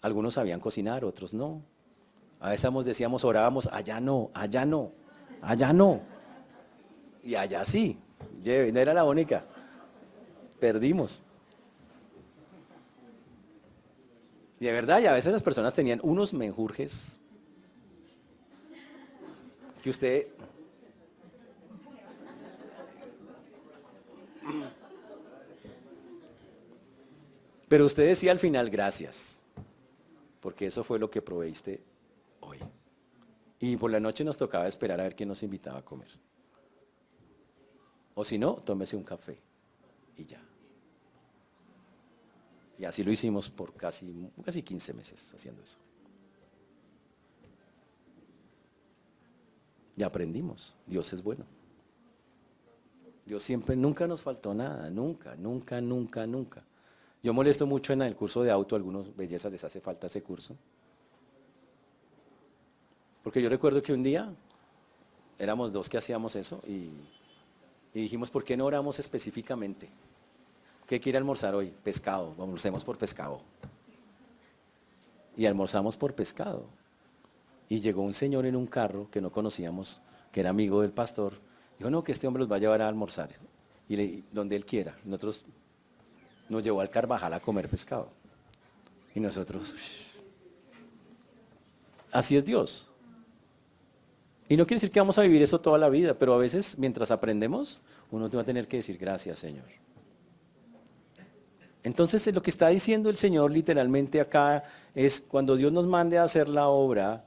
Algunos 0.00 0.34
sabían 0.34 0.60
cocinar, 0.60 1.04
otros 1.04 1.34
no. 1.34 1.62
A 2.40 2.50
veces 2.50 2.70
decíamos, 2.84 3.24
orábamos, 3.24 3.68
allá 3.72 4.00
no, 4.00 4.30
allá 4.32 4.64
no, 4.64 4.92
allá 5.42 5.72
no. 5.72 6.00
Y 7.24 7.34
allá 7.34 7.64
sí, 7.64 7.98
no 8.44 8.80
era 8.80 8.94
la 8.94 9.04
única. 9.04 9.44
Perdimos. 10.60 11.22
Y 14.60 14.66
de 14.66 14.72
verdad, 14.72 15.00
y 15.00 15.06
a 15.06 15.12
veces 15.12 15.32
las 15.32 15.42
personas 15.42 15.72
tenían 15.74 16.00
unos 16.02 16.32
menjurjes 16.32 17.20
que 19.82 19.90
usted... 19.90 20.26
Pero 27.68 27.84
usted 27.84 28.06
decía 28.06 28.32
al 28.32 28.38
final, 28.38 28.70
gracias, 28.70 29.37
porque 30.40 30.66
eso 30.66 30.84
fue 30.84 30.98
lo 30.98 31.10
que 31.10 31.22
proveíste 31.22 31.82
hoy. 32.40 32.58
Y 33.60 33.76
por 33.76 33.90
la 33.90 34.00
noche 34.00 34.24
nos 34.24 34.36
tocaba 34.36 34.68
esperar 34.68 35.00
a 35.00 35.04
ver 35.04 35.16
quién 35.16 35.28
nos 35.28 35.42
invitaba 35.42 35.78
a 35.78 35.84
comer. 35.84 36.08
O 38.14 38.24
si 38.24 38.38
no, 38.38 38.54
tómese 38.54 38.96
un 38.96 39.04
café 39.04 39.38
y 40.16 40.24
ya. 40.24 40.40
Y 42.78 42.84
así 42.84 43.02
lo 43.02 43.10
hicimos 43.10 43.50
por 43.50 43.74
casi, 43.74 44.30
casi 44.44 44.62
15 44.62 44.94
meses 44.94 45.34
haciendo 45.34 45.62
eso. 45.62 45.78
Y 49.96 50.02
aprendimos, 50.04 50.76
Dios 50.86 51.12
es 51.12 51.22
bueno. 51.22 51.44
Dios 53.26 53.42
siempre, 53.42 53.74
nunca 53.74 54.06
nos 54.06 54.22
faltó 54.22 54.54
nada, 54.54 54.88
nunca, 54.90 55.34
nunca, 55.36 55.80
nunca, 55.80 56.24
nunca. 56.24 56.64
Yo 57.28 57.34
molesto 57.34 57.66
mucho 57.66 57.92
en 57.92 58.00
el 58.00 58.16
curso 58.16 58.42
de 58.42 58.50
auto, 58.50 58.74
a 58.74 58.78
algunos 58.78 59.14
bellezas 59.14 59.52
les 59.52 59.62
hace 59.62 59.82
falta 59.82 60.06
ese 60.06 60.22
curso. 60.22 60.56
Porque 63.22 63.42
yo 63.42 63.50
recuerdo 63.50 63.82
que 63.82 63.92
un 63.92 64.02
día 64.02 64.32
éramos 65.38 65.70
dos 65.70 65.90
que 65.90 65.98
hacíamos 65.98 66.34
eso 66.36 66.62
y, 66.66 66.88
dijimos, 67.92 68.30
¿por 68.30 68.44
qué 68.44 68.56
no 68.56 68.64
oramos 68.64 68.98
específicamente? 68.98 69.90
¿Qué 70.86 71.00
quiere 71.00 71.18
almorzar 71.18 71.54
hoy? 71.54 71.70
Pescado, 71.84 72.34
almorcemos 72.38 72.82
por 72.82 72.96
pescado. 72.96 73.42
Y 75.36 75.44
almorzamos 75.44 75.98
por 75.98 76.14
pescado. 76.14 76.64
Y 77.68 77.80
llegó 77.80 78.00
un 78.00 78.14
señor 78.14 78.46
en 78.46 78.56
un 78.56 78.66
carro 78.66 79.06
que 79.10 79.20
no 79.20 79.30
conocíamos, 79.30 80.00
que 80.32 80.40
era 80.40 80.48
amigo 80.48 80.80
del 80.80 80.92
pastor. 80.92 81.34
Dijo, 81.78 81.90
no, 81.90 82.02
que 82.02 82.12
este 82.12 82.26
hombre 82.26 82.40
los 82.40 82.50
va 82.50 82.56
a 82.56 82.60
llevar 82.60 82.80
a 82.80 82.88
almorzar. 82.88 83.28
Y 83.86 83.96
le, 83.96 84.22
donde 84.32 84.56
él 84.56 84.64
quiera. 84.64 84.96
Nosotros 85.04 85.44
nos 86.48 86.62
llevó 86.62 86.80
al 86.80 86.90
Carvajal 86.90 87.32
a 87.32 87.40
comer 87.40 87.68
pescado. 87.68 88.08
Y 89.14 89.20
nosotros, 89.20 89.74
así 92.12 92.36
es 92.36 92.44
Dios. 92.44 92.90
Y 94.48 94.56
no 94.56 94.64
quiere 94.64 94.76
decir 94.76 94.90
que 94.90 95.00
vamos 95.00 95.18
a 95.18 95.22
vivir 95.22 95.42
eso 95.42 95.60
toda 95.60 95.78
la 95.78 95.88
vida, 95.88 96.14
pero 96.14 96.34
a 96.34 96.38
veces 96.38 96.78
mientras 96.78 97.10
aprendemos, 97.10 97.80
uno 98.10 98.30
te 98.30 98.36
va 98.36 98.42
a 98.42 98.46
tener 98.46 98.66
que 98.66 98.78
decir 98.78 98.96
gracias, 98.96 99.38
Señor. 99.38 99.66
Entonces 101.82 102.32
lo 102.34 102.42
que 102.42 102.50
está 102.50 102.68
diciendo 102.68 103.08
el 103.08 103.16
Señor 103.16 103.50
literalmente 103.50 104.20
acá 104.20 104.64
es 104.94 105.20
cuando 105.20 105.56
Dios 105.56 105.72
nos 105.72 105.86
mande 105.86 106.18
a 106.18 106.24
hacer 106.24 106.48
la 106.48 106.68
obra, 106.68 107.24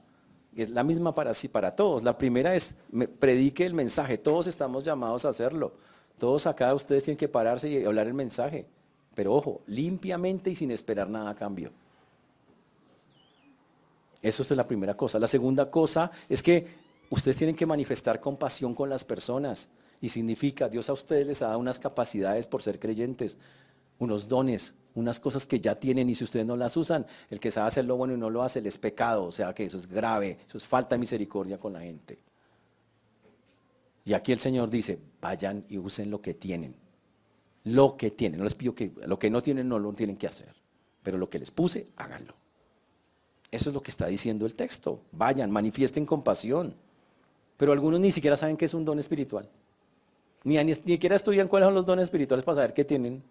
es 0.55 0.69
la 0.69 0.84
misma 0.84 1.13
para 1.13 1.34
sí, 1.34 1.47
para 1.47 1.76
todos. 1.76 2.03
La 2.03 2.17
primera 2.17 2.55
es, 2.55 2.76
predique 3.19 3.65
el 3.65 3.74
mensaje, 3.74 4.17
todos 4.17 4.47
estamos 4.47 4.84
llamados 4.84 5.26
a 5.26 5.30
hacerlo. 5.30 5.74
Todos 6.17 6.45
acá 6.45 6.74
ustedes 6.76 7.03
tienen 7.03 7.17
que 7.17 7.28
pararse 7.28 7.69
y 7.69 7.84
hablar 7.86 8.07
el 8.07 8.13
mensaje. 8.13 8.67
Pero 9.14 9.34
ojo, 9.34 9.62
limpiamente 9.68 10.49
y 10.49 10.55
sin 10.55 10.72
esperar 10.72 11.09
nada 11.09 11.32
a 11.32 11.36
cambio. 11.36 11.72
Eso 14.22 14.43
es 14.43 14.51
la 14.51 14.68
primera 14.68 14.95
cosa. 14.95 15.20
La 15.20 15.28
segunda 15.28 15.70
cosa 15.70 16.12
es 16.30 16.43
que 16.43 16.91
Ustedes 17.12 17.36
tienen 17.36 17.57
que 17.57 17.66
manifestar 17.66 18.22
compasión 18.22 18.74
con 18.74 18.89
las 18.89 19.03
personas. 19.03 19.70
Y 19.99 20.07
significa, 20.07 20.70
Dios 20.70 20.89
a 20.89 20.93
ustedes 20.93 21.28
les 21.28 21.41
ha 21.41 21.47
dado 21.47 21.59
unas 21.59 21.78
capacidades 21.78 22.47
por 22.47 22.64
ser 22.64 22.80
creyentes, 22.80 23.38
unos 23.99 24.30
dones, 24.30 24.74
unas 24.95 25.20
cosas 25.20 25.45
que 25.45 25.59
ya 25.59 25.76
tienen 25.76 26.09
y 26.09 26.16
si 26.16 26.24
ustedes 26.24 26.45
no 26.45 26.55
las 26.55 26.76
usan, 26.78 27.05
el 27.30 27.39
que 27.39 27.51
sabe 27.51 27.68
hacer 27.68 27.84
lo 27.84 27.97
bueno 27.97 28.14
y 28.14 28.18
no 28.18 28.30
lo 28.30 28.41
hace, 28.41 28.62
les 28.62 28.76
es 28.76 28.78
pecado. 28.80 29.26
O 29.26 29.32
sea 29.34 29.53
que 29.53 29.66
eso 29.66 29.76
es 29.76 29.88
grave, 29.88 30.38
eso 30.47 30.57
es 30.57 30.66
falta 30.66 30.95
de 30.95 30.99
misericordia 30.99 31.57
con 31.57 31.74
la 31.74 31.82
gente. 31.82 32.18
Y 34.05 34.14
aquí 34.14 34.32
el 34.32 34.39
Señor 34.39 34.70
dice, 34.70 34.97
vayan 35.20 35.66
y 35.68 35.78
usen 35.78 36.09
lo 36.09 36.22
que 36.22 36.34
tienen. 36.34 36.74
Lo 37.66 37.97
que 37.97 38.12
tienen. 38.12 38.39
No 38.39 38.43
les 38.43 38.55
pido 38.55 38.74
que 38.74 38.91
lo 39.05 39.20
que 39.20 39.30
no 39.30 39.41
tienen 39.43 39.68
no 39.68 39.80
lo 39.80 39.93
tienen 39.93 40.18
que 40.18 40.28
hacer. 40.28 40.53
Pero 41.03 41.18
lo 41.18 41.30
que 41.30 41.39
les 41.39 41.51
puse, 41.51 41.88
háganlo. 41.95 42.34
Eso 43.51 43.70
es 43.70 43.74
lo 43.74 43.82
que 43.82 43.91
está 43.91 44.07
diciendo 44.07 44.45
el 44.45 44.55
texto. 44.55 45.01
Vayan, 45.12 45.51
manifiesten 45.51 46.05
compasión. 46.05 46.74
Pero 47.57 47.74
algunos 47.74 47.99
ni 47.99 48.12
siquiera 48.12 48.38
saben 48.38 48.57
qué 48.57 48.66
es 48.66 48.74
un 48.74 48.86
don 48.86 48.97
espiritual. 48.97 49.47
Ni, 50.43 50.64
ni, 50.64 50.74
siquiera 50.74 51.16
estudian 51.16 51.47
cuáles 51.47 51.68
son 51.68 51.76
los 51.76 51.86
dones 51.86 52.03
espirituales 52.03 52.43
para 52.43 52.55
saber 52.55 52.74
qué 52.74 52.84
tienen. 52.86 53.22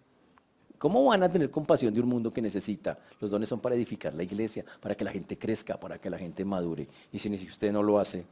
¿Cómo 0.77 1.03
van 1.05 1.21
a 1.23 1.29
tener 1.29 1.51
compasión 1.51 1.93
de 1.93 1.99
un 1.99 2.07
mundo 2.07 2.31
que 2.31 2.41
necesita? 2.41 2.97
Los 3.19 3.29
dones 3.29 3.49
son 3.49 3.59
para 3.59 3.75
edificar 3.75 4.13
la 4.13 4.23
iglesia, 4.23 4.63
para 4.79 4.95
que 4.95 5.03
la 5.03 5.11
gente 5.11 5.37
crezca, 5.37 5.79
para 5.79 5.99
que 5.99 6.09
la 6.09 6.17
gente 6.17 6.45
madure. 6.45 6.87
Y 7.11 7.19
si 7.19 7.29
usted 7.29 7.71
no 7.71 7.83
lo 7.83 7.99
hace. 7.99 8.25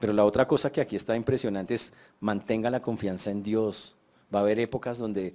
Pero 0.00 0.12
la 0.12 0.24
otra 0.24 0.46
cosa 0.46 0.70
que 0.70 0.80
aquí 0.80 0.96
está 0.96 1.16
impresionante 1.16 1.74
es 1.74 1.92
mantenga 2.20 2.70
la 2.70 2.82
confianza 2.82 3.30
en 3.30 3.42
Dios. 3.42 3.96
Va 4.34 4.40
a 4.40 4.42
haber 4.42 4.58
épocas 4.58 4.98
donde 4.98 5.34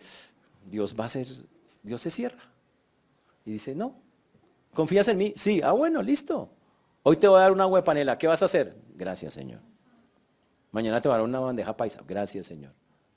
Dios 0.70 0.96
va 1.00 1.06
a 1.06 1.10
ser, 1.10 1.28
Dios 1.84 2.02
se 2.02 2.12
cierra. 2.12 2.40
Y 3.46 3.52
dice, 3.52 3.74
no, 3.74 3.96
¿confías 4.74 5.08
en 5.08 5.18
mí? 5.18 5.34
Sí, 5.36 5.62
ah 5.64 5.72
bueno, 5.72 6.02
listo. 6.02 6.50
Hoy 7.04 7.18
te 7.18 7.28
voy 7.28 7.38
a 7.38 7.44
dar 7.44 7.52
una 7.52 7.64
agua 7.64 7.80
de 7.80 7.86
panela. 7.86 8.18
¿Qué 8.18 8.28
vas 8.28 8.42
a 8.42 8.46
hacer? 8.46 8.76
Gracias, 8.96 9.34
Señor. 9.34 9.62
Mañana 10.72 11.02
te 11.02 11.08
voy 11.08 11.16
a 11.16 11.18
dar 11.20 11.28
una 11.28 11.40
bandeja 11.40 11.76
paisa. 11.76 12.02
Gracias, 12.08 12.46
Señor. 12.46 12.72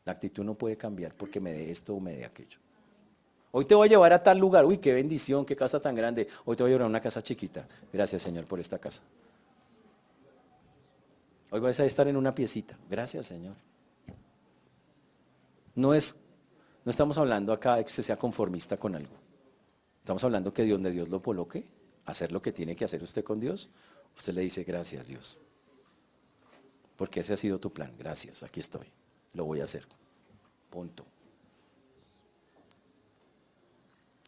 La 0.05 0.12
actitud 0.12 0.45
no 0.45 0.55
puede 0.55 0.76
cambiar 0.76 1.14
porque 1.14 1.40
me 1.40 1.53
dé 1.53 1.70
esto 1.70 1.95
o 1.95 2.01
me 2.01 2.16
dé 2.16 2.24
aquello. 2.24 2.59
Hoy 3.51 3.66
te 3.66 3.74
voy 3.74 3.88
a 3.88 3.90
llevar 3.90 4.12
a 4.12 4.22
tal 4.22 4.38
lugar. 4.38 4.64
Uy, 4.64 4.78
qué 4.78 4.95
bendición, 4.95 5.45
qué 5.45 5.55
casa 5.55 5.78
tan 5.78 5.95
grande. 5.95 6.26
Hoy 6.45 6.57
te 6.57 6.62
voy 6.62 6.70
a 6.70 6.72
llevar 6.72 6.86
a 6.86 6.88
una 6.88 7.01
casa 7.01 7.22
chiquita. 7.22 7.68
Gracias, 7.93 8.22
Señor, 8.22 8.47
por 8.47 8.59
esta 8.59 8.78
casa. 8.78 9.03
Hoy 11.53 11.61
vais 11.61 11.78
a 11.80 11.84
estar 11.84 12.09
en 12.09 12.16
una 12.16 12.32
piecita. 12.32 12.78
Gracias, 12.88 13.26
Señor. 13.26 13.55
No 15.74 15.92
es, 15.92 16.16
no 16.82 16.90
estamos 16.90 17.18
hablando 17.18 17.53
acá 17.53 17.76
de 17.76 17.84
que 17.84 17.90
usted 17.90 18.03
sea 18.03 18.16
conformista 18.16 18.78
con 18.78 18.94
algo. 18.94 19.14
Estamos 19.98 20.24
hablando 20.24 20.55
que 20.55 20.66
donde 20.66 20.90
Dios 20.90 21.11
lo 21.11 21.20
coloque, 21.20 21.66
hacer 22.07 22.32
lo 22.32 22.40
que 22.40 22.53
tiene 22.53 22.74
que 22.74 22.86
hacer 22.86 23.03
usted 23.03 23.22
con 23.22 23.38
Dios, 23.38 23.68
usted 24.16 24.32
le 24.32 24.40
dice 24.40 24.64
gracias 24.64 25.09
Dios. 25.09 25.38
Porque 26.96 27.20
ese 27.20 27.34
ha 27.34 27.36
sido 27.36 27.59
tu 27.61 27.70
plan. 27.70 27.92
Gracias, 27.98 28.42
aquí 28.42 28.61
estoy. 28.61 28.86
Lo 29.34 29.44
voy 29.44 29.61
a 29.61 29.64
hacer. 29.64 29.84
Punto. 30.70 31.05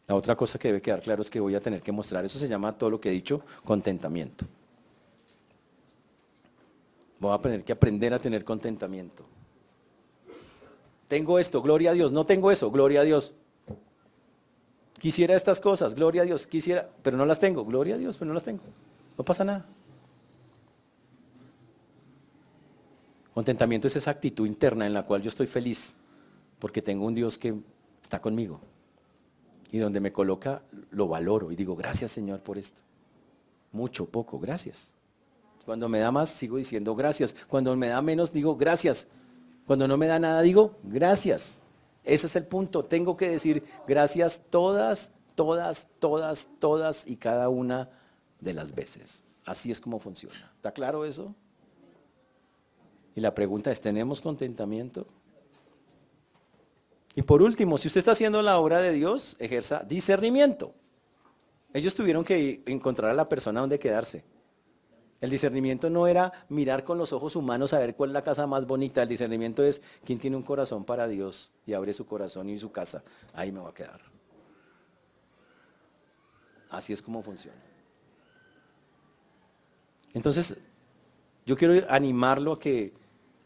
La 0.05 0.13
otra 0.13 0.35
cosa 0.35 0.59
que 0.59 0.67
debe 0.67 0.81
quedar 0.83 1.01
claro 1.01 1.23
es 1.23 1.31
que 1.31 1.39
voy 1.39 1.55
a 1.55 1.59
tener 1.59 1.81
que 1.81 1.91
mostrar, 1.91 2.23
eso 2.23 2.37
se 2.37 2.47
llama 2.47 2.77
todo 2.77 2.91
lo 2.91 3.01
que 3.01 3.09
he 3.09 3.13
dicho, 3.13 3.41
contentamiento. 3.63 4.45
Voy 7.19 7.33
a 7.33 7.37
tener 7.37 7.63
que 7.63 7.73
aprender 7.73 8.13
a 8.13 8.19
tener 8.19 8.43
contentamiento. 8.43 9.23
Tengo 11.07 11.39
esto, 11.39 11.61
gloria 11.61 11.91
a 11.91 11.93
Dios. 11.93 12.11
No 12.11 12.25
tengo 12.25 12.51
eso, 12.51 12.71
gloria 12.71 13.01
a 13.01 13.03
Dios. 13.03 13.35
Quisiera 14.99 15.35
estas 15.35 15.59
cosas, 15.59 15.93
gloria 15.93 16.23
a 16.23 16.25
Dios. 16.25 16.47
Quisiera, 16.47 16.89
pero 17.03 17.17
no 17.17 17.25
las 17.25 17.39
tengo, 17.39 17.63
gloria 17.63 17.95
a 17.95 17.97
Dios, 17.97 18.17
pero 18.17 18.29
no 18.29 18.33
las 18.33 18.43
tengo. 18.43 18.63
No 19.17 19.23
pasa 19.23 19.43
nada. 19.43 19.65
Contentamiento 23.35 23.87
es 23.87 23.95
esa 23.97 24.11
actitud 24.11 24.47
interna 24.47 24.87
en 24.87 24.93
la 24.93 25.03
cual 25.03 25.21
yo 25.21 25.27
estoy 25.27 25.45
feliz 25.45 25.97
porque 26.57 26.81
tengo 26.81 27.05
un 27.05 27.13
Dios 27.13 27.37
que 27.37 27.53
está 28.01 28.21
conmigo 28.21 28.61
y 29.71 29.77
donde 29.77 29.99
me 29.99 30.13
coloca 30.13 30.61
lo 30.91 31.09
valoro 31.09 31.51
y 31.51 31.57
digo, 31.57 31.75
gracias 31.75 32.11
Señor 32.11 32.39
por 32.39 32.57
esto. 32.57 32.79
Mucho, 33.73 34.05
poco, 34.05 34.39
gracias. 34.39 34.94
Cuando 35.65 35.89
me 35.89 35.99
da 35.99 36.11
más, 36.11 36.29
sigo 36.29 36.57
diciendo 36.57 36.95
gracias. 36.95 37.35
Cuando 37.47 37.75
me 37.75 37.87
da 37.87 38.01
menos, 38.01 38.31
digo 38.31 38.55
gracias. 38.55 39.07
Cuando 39.65 39.87
no 39.87 39.97
me 39.97 40.05
da 40.07 40.19
nada, 40.19 40.41
digo 40.41 40.77
gracias. 40.83 41.63
Ese 42.03 42.27
es 42.27 42.35
el 42.35 42.45
punto. 42.45 42.85
Tengo 42.85 43.17
que 43.17 43.29
decir 43.29 43.63
gracias 43.87 44.41
todas, 44.49 45.11
todas, 45.33 45.87
todas, 45.99 46.47
todas 46.59 47.07
y 47.07 47.17
cada 47.17 47.49
una 47.49 47.89
de 48.39 48.53
las 48.53 48.75
veces. 48.75 49.23
Así 49.43 49.71
es 49.71 49.79
como 49.79 49.99
funciona. 49.99 50.51
¿Está 50.55 50.71
claro 50.71 51.03
eso? 51.03 51.33
Y 53.15 53.21
la 53.21 53.33
pregunta 53.33 53.71
es, 53.71 53.81
¿tenemos 53.81 54.21
contentamiento? 54.21 55.07
Y 57.15 57.23
por 57.23 57.41
último, 57.41 57.77
si 57.77 57.87
usted 57.87 57.99
está 57.99 58.11
haciendo 58.11 58.41
la 58.41 58.59
obra 58.59 58.79
de 58.79 58.91
Dios, 58.91 59.35
ejerza 59.39 59.83
discernimiento. 59.87 60.75
Ellos 61.73 61.95
tuvieron 61.95 62.23
que 62.23 62.61
encontrar 62.67 63.11
a 63.11 63.13
la 63.13 63.25
persona 63.25 63.61
donde 63.61 63.79
quedarse. 63.79 64.23
El 65.25 65.31
discernimiento 65.31 65.89
no 65.89 66.05
era 66.05 66.31
mirar 66.49 66.83
con 66.83 66.99
los 66.99 67.11
ojos 67.11 67.35
humanos 67.35 67.73
a 67.73 67.79
ver 67.79 67.95
cuál 67.95 68.11
es 68.11 68.13
la 68.13 68.23
casa 68.23 68.45
más 68.45 68.67
bonita. 68.67 69.01
El 69.01 69.09
discernimiento 69.09 69.63
es 69.63 69.81
quién 70.03 70.19
tiene 70.19 70.37
un 70.37 70.43
corazón 70.43 70.85
para 70.85 71.07
Dios 71.07 71.51
y 71.65 71.73
abre 71.73 71.93
su 71.93 72.05
corazón 72.05 72.47
y 72.47 72.59
su 72.59 72.71
casa. 72.71 73.03
Ahí 73.33 73.51
me 73.51 73.59
va 73.59 73.69
a 73.69 73.73
quedar. 73.73 74.01
Así 76.69 76.93
es 76.93 77.01
como 77.01 77.23
funciona. 77.23 77.57
Entonces, 80.13 80.57
yo 81.43 81.57
quiero 81.57 81.83
animarlo 81.89 82.51
a 82.51 82.59
que 82.59 82.93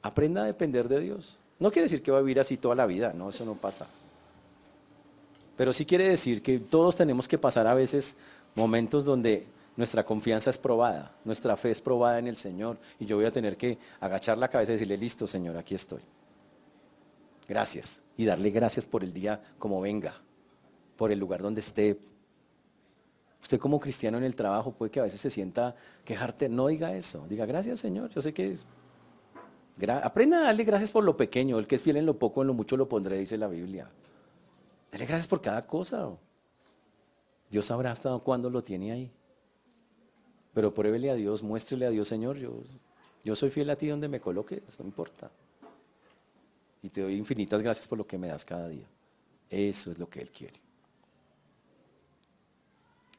aprenda 0.01 0.41
a 0.41 0.47
depender 0.47 0.89
de 0.89 0.99
Dios. 0.99 1.38
No 1.59 1.71
quiere 1.71 1.86
decir 1.86 2.03
que 2.03 2.11
va 2.11 2.17
a 2.17 2.21
vivir 2.21 2.41
así 2.41 2.57
toda 2.57 2.75
la 2.75 2.88
vida, 2.88 3.13
no, 3.13 3.30
eso 3.30 3.45
no 3.45 3.53
pasa. 3.53 3.88
Pero 5.55 5.71
sí 5.71 5.86
quiere 5.86 6.09
decir 6.09 6.41
que 6.41 6.59
todos 6.59 6.97
tenemos 6.97 7.30
que 7.30 7.38
pasar 7.38 7.67
a 7.67 7.73
veces 7.73 8.17
momentos 8.53 9.05
donde 9.05 9.47
nuestra 9.80 10.03
confianza 10.03 10.49
es 10.49 10.57
probada, 10.57 11.15
nuestra 11.23 11.55
fe 11.55 11.71
es 11.71 11.80
probada 11.80 12.19
en 12.19 12.27
el 12.27 12.36
Señor 12.36 12.77
y 12.99 13.05
yo 13.05 13.15
voy 13.15 13.23
a 13.23 13.32
tener 13.32 13.55
que 13.55 13.77
agachar 14.01 14.38
la 14.38 14.49
cabeza 14.49 14.73
y 14.73 14.75
decirle, 14.75 14.97
listo 14.97 15.25
Señor, 15.25 15.55
aquí 15.55 15.73
estoy. 15.73 16.01
Gracias. 17.47 18.03
Y 18.17 18.25
darle 18.25 18.49
gracias 18.49 18.86
por 18.86 19.05
el 19.05 19.13
día 19.13 19.41
como 19.57 19.80
venga, 19.80 20.15
por 20.97 21.13
el 21.13 21.19
lugar 21.19 21.41
donde 21.41 21.61
esté. 21.61 21.97
Usted 23.41 23.57
como 23.57 23.80
cristiano 23.80 24.17
en 24.17 24.25
el 24.25 24.36
trabajo 24.36 24.73
puede 24.73 24.91
que 24.91 24.99
a 24.99 25.03
veces 25.03 25.21
se 25.21 25.30
sienta 25.30 25.73
quejarte, 26.03 26.49
no 26.49 26.67
diga 26.67 26.93
eso, 26.93 27.25
diga 27.30 27.45
gracias 27.45 27.80
Señor, 27.80 28.09
yo 28.09 28.21
sé 28.21 28.34
que 28.34 28.51
es 28.51 28.65
aprenda 30.03 30.39
a 30.39 30.43
darle 30.43 30.65
gracias 30.65 30.91
por 30.91 31.05
lo 31.05 31.15
pequeño. 31.15 31.57
El 31.57 31.67
que 31.67 31.77
es 31.77 31.82
fiel 31.82 31.95
en 31.95 32.05
lo 32.05 32.19
poco, 32.19 32.41
en 32.41 32.47
lo 32.47 32.53
mucho 32.53 32.75
lo 32.75 32.89
pondré, 32.89 33.17
dice 33.17 33.38
la 33.38 33.47
Biblia. 33.47 33.89
Dale 34.91 35.05
gracias 35.05 35.30
por 35.30 35.39
cada 35.39 35.65
cosa. 35.65 36.09
Dios 37.49 37.67
sabrá 37.67 37.93
hasta 37.93 38.17
cuándo 38.19 38.49
lo 38.49 38.61
tiene 38.61 38.91
ahí. 38.91 39.11
Pero 40.54 40.74
pruébele 40.74 41.10
a 41.12 41.16
Dios, 41.16 41.43
muéstrele 41.43 41.86
a 41.86 41.89
Dios, 41.89 42.08
Señor, 42.08 42.38
yo, 42.38 42.64
yo 43.24 43.36
soy 43.36 43.50
fiel 43.50 43.70
a 43.70 43.76
ti 43.76 43.88
donde 43.88 44.08
me 44.08 44.20
coloques, 44.20 44.80
no 44.80 44.86
importa. 44.86 45.32
Y 46.82 46.89
te 46.89 47.02
doy 47.02 47.16
infinitas 47.16 47.62
gracias 47.62 47.88
por 47.88 47.97
lo 47.97 48.08
que 48.08 48.18
me 48.18 48.28
das 48.28 48.45
cada 48.45 48.68
día. 48.68 48.88
Eso 49.50 49.91
es 49.91 50.00
lo 50.00 50.10
que 50.10 50.22
Él 50.22 50.32
quiere. 50.32 50.60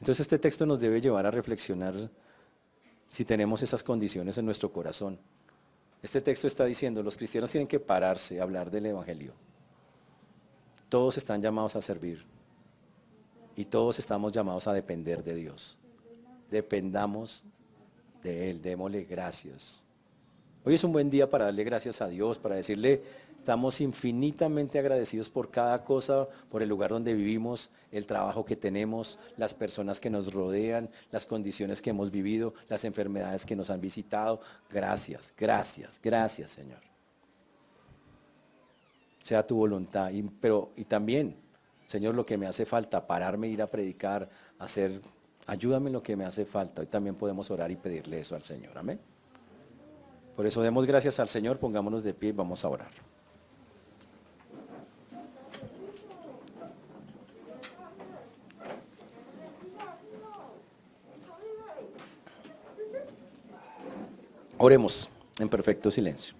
Entonces 0.01 0.21
este 0.21 0.39
texto 0.39 0.65
nos 0.65 0.81
debe 0.81 1.01
llevar 1.01 1.27
a 1.27 1.31
reflexionar 1.31 1.95
si 3.09 3.25
tenemos 3.25 3.63
esas 3.63 3.83
condiciones 3.83 4.39
en 4.39 4.47
nuestro 4.47 4.73
corazón. 4.73 5.19
Este 6.03 6.23
texto 6.23 6.47
está 6.47 6.65
diciendo, 6.65 7.03
los 7.03 7.17
cristianos 7.17 7.51
tienen 7.51 7.69
que 7.69 7.81
pararse 7.81 8.41
a 8.41 8.45
hablar 8.45 8.71
del 8.71 8.87
Evangelio. 8.87 9.35
Todos 10.89 11.19
están 11.19 11.43
llamados 11.43 11.77
a 11.77 11.83
servir 11.83 12.25
y 13.57 13.67
todos 13.67 13.99
estamos 13.99 14.33
llamados 14.33 14.67
a 14.67 14.73
depender 14.73 15.23
de 15.23 15.35
Dios. 15.35 15.80
Dependamos 16.51 17.45
de 18.23 18.51
Él, 18.51 18.61
démosle 18.61 19.05
gracias. 19.05 19.85
Hoy 20.65 20.75
es 20.75 20.85
un 20.85 20.93
buen 20.93 21.09
día 21.09 21.31
para 21.31 21.47
darle 21.47 21.65
gracias 21.65 22.03
a 22.03 22.09
Dios, 22.09 22.37
para 22.37 22.57
decirle, 22.57 23.03
estamos 23.39 23.81
infinitamente 23.81 24.79
agradecidos 24.79 25.31
por 25.31 25.51
cada 25.51 25.83
cosa, 25.85 26.29
por 26.51 26.63
el 26.63 26.69
lugar 26.69 26.91
donde 26.91 27.15
vivimos, 27.15 27.71
el 27.91 28.05
trabajo 28.05 28.45
que 28.45 28.57
tenemos, 28.57 29.19
las 29.39 29.55
personas 29.55 30.01
que 30.01 30.11
nos 30.11 30.35
rodean, 30.35 30.91
las 31.11 31.25
condiciones 31.25 31.81
que 31.81 31.91
hemos 31.91 32.11
vivido, 32.11 32.53
las 32.69 32.85
enfermedades 32.85 33.47
que 33.47 33.57
nos 33.57 33.71
han 33.71 33.81
visitado. 33.81 34.43
Gracias, 34.69 35.33
gracias, 35.39 35.99
gracias 36.03 36.51
Señor. 36.51 36.81
Sea 39.21 39.47
tu 39.47 39.57
voluntad, 39.57 40.11
y, 40.11 40.23
pero 40.23 40.73
y 40.77 40.85
también, 40.85 41.37
Señor, 41.87 42.15
lo 42.15 42.27
que 42.27 42.37
me 42.37 42.47
hace 42.47 42.67
falta, 42.67 43.07
pararme, 43.07 43.49
ir 43.49 43.63
a 43.63 43.67
predicar, 43.67 44.29
hacer, 44.59 45.01
ayúdame 45.47 45.89
en 45.89 45.95
lo 45.95 46.03
que 46.03 46.17
me 46.17 46.25
hace 46.25 46.45
falta. 46.45 46.83
Hoy 46.83 46.87
también 46.87 47.15
podemos 47.15 47.51
orar 47.51 47.71
y 47.71 47.77
pedirle 47.77 48.21
eso 48.21 48.35
al 48.35 48.43
Señor. 48.43 48.77
Amén. 48.79 49.01
Por 50.37 50.47
eso 50.47 50.63
demos 50.63 50.87
gracias 50.87 51.21
al 51.21 51.29
Señor, 51.29 51.59
pongámonos 51.59 52.03
de 52.03 52.15
pie 52.15 52.31
y 52.31 52.33
vamos 52.33 52.65
a 52.65 52.69
orar. 52.69 52.91
Oremos 64.63 65.09
en 65.39 65.49
perfecto 65.49 65.91
silencio. 65.91 66.35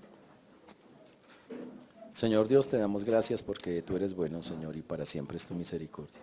Señor 2.13 2.49
Dios, 2.49 2.69
te 2.69 2.77
damos 2.77 3.03
gracias 3.03 3.43
porque 3.43 3.81
tú 3.81 3.97
eres 3.97 4.15
bueno, 4.15 4.43
Señor, 4.43 4.77
y 4.77 4.83
para 4.83 5.07
siempre 5.07 5.39
es 5.39 5.47
tu 5.47 5.55
misericordia. 5.55 6.21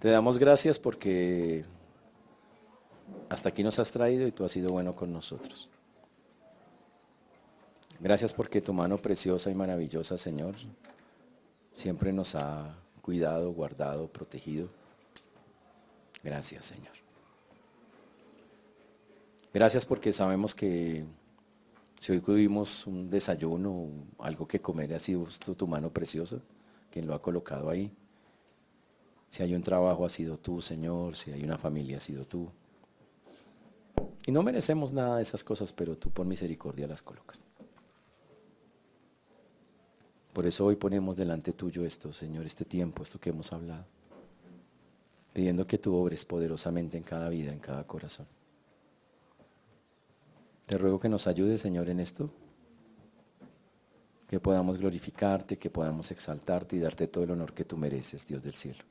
Te 0.00 0.08
damos 0.08 0.38
gracias 0.38 0.78
porque 0.78 1.62
hasta 3.28 3.50
aquí 3.50 3.62
nos 3.62 3.78
has 3.78 3.90
traído 3.90 4.26
y 4.26 4.32
tú 4.32 4.44
has 4.44 4.52
sido 4.52 4.68
bueno 4.70 4.96
con 4.96 5.12
nosotros. 5.12 5.68
Gracias 8.00 8.32
porque 8.32 8.62
tu 8.62 8.72
mano 8.72 8.96
preciosa 8.96 9.50
y 9.50 9.54
maravillosa, 9.54 10.16
Señor, 10.16 10.54
siempre 11.74 12.14
nos 12.14 12.34
ha 12.34 12.74
cuidado, 13.02 13.52
guardado, 13.52 14.08
protegido. 14.08 14.68
Gracias, 16.24 16.64
Señor. 16.64 16.94
Gracias 19.52 19.84
porque 19.84 20.12
sabemos 20.12 20.54
que 20.54 21.04
si 21.98 22.12
hoy 22.12 22.20
tuvimos 22.22 22.86
un 22.86 23.10
desayuno, 23.10 23.88
algo 24.18 24.48
que 24.48 24.60
comer, 24.60 24.94
ha 24.94 24.98
sido 24.98 25.26
tu 25.54 25.66
mano 25.66 25.90
preciosa, 25.90 26.38
quien 26.90 27.06
lo 27.06 27.12
ha 27.12 27.20
colocado 27.20 27.68
ahí. 27.68 27.92
Si 29.30 29.44
hay 29.44 29.54
un 29.54 29.62
trabajo, 29.62 30.04
ha 30.04 30.08
sido 30.08 30.36
tú, 30.36 30.60
Señor. 30.60 31.16
Si 31.16 31.30
hay 31.30 31.44
una 31.44 31.56
familia, 31.56 31.96
ha 31.96 32.00
sido 32.00 32.26
tú. 32.26 32.50
Y 34.26 34.32
no 34.32 34.42
merecemos 34.42 34.92
nada 34.92 35.16
de 35.16 35.22
esas 35.22 35.44
cosas, 35.44 35.72
pero 35.72 35.96
tú 35.96 36.10
por 36.10 36.26
misericordia 36.26 36.86
las 36.88 37.00
colocas. 37.00 37.42
Por 40.32 40.46
eso 40.46 40.66
hoy 40.66 40.76
ponemos 40.76 41.16
delante 41.16 41.52
tuyo 41.52 41.84
esto, 41.84 42.12
Señor, 42.12 42.44
este 42.44 42.64
tiempo, 42.64 43.02
esto 43.02 43.18
que 43.18 43.30
hemos 43.30 43.52
hablado, 43.52 43.84
pidiendo 45.32 45.66
que 45.66 45.78
tú 45.78 45.94
obres 45.94 46.24
poderosamente 46.24 46.96
en 46.96 47.02
cada 47.02 47.28
vida, 47.28 47.52
en 47.52 47.58
cada 47.58 47.84
corazón. 47.84 48.26
Te 50.66 50.78
ruego 50.78 51.00
que 51.00 51.08
nos 51.08 51.26
ayudes, 51.26 51.60
Señor, 51.60 51.88
en 51.88 51.98
esto, 51.98 52.30
que 54.28 54.38
podamos 54.38 54.78
glorificarte, 54.78 55.58
que 55.58 55.70
podamos 55.70 56.10
exaltarte 56.12 56.76
y 56.76 56.80
darte 56.80 57.08
todo 57.08 57.24
el 57.24 57.32
honor 57.32 57.52
que 57.52 57.64
tú 57.64 57.76
mereces, 57.76 58.26
Dios 58.26 58.42
del 58.42 58.54
cielo. 58.54 58.89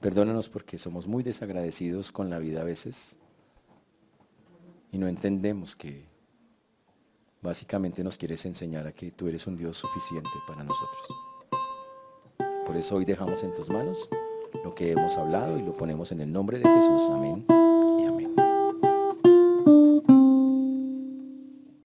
Perdónanos 0.00 0.48
porque 0.48 0.78
somos 0.78 1.06
muy 1.06 1.22
desagradecidos 1.22 2.12
con 2.12 2.30
la 2.30 2.38
vida 2.38 2.60
a 2.60 2.64
veces. 2.64 3.18
y 4.90 4.96
no 4.96 5.06
entendemos 5.06 5.76
que 5.76 6.06
básicamente 7.42 8.02
nos 8.02 8.16
quieres 8.16 8.46
enseñar 8.46 8.86
a 8.86 8.92
que 8.92 9.10
tú 9.10 9.28
eres 9.28 9.46
un 9.46 9.56
Dios 9.56 9.76
suficiente 9.76 10.30
para 10.46 10.64
nosotros. 10.64 11.06
Por 12.66 12.76
eso 12.76 12.96
hoy 12.96 13.04
dejamos 13.04 13.42
en 13.42 13.54
tus 13.54 13.68
manos 13.68 14.08
lo 14.64 14.74
que 14.74 14.92
hemos 14.92 15.16
hablado 15.16 15.58
y 15.58 15.62
lo 15.62 15.72
ponemos 15.72 16.12
en 16.12 16.20
el 16.20 16.32
nombre 16.32 16.58
de 16.58 16.68
Jesús. 16.68 17.08
Amén. 17.10 17.44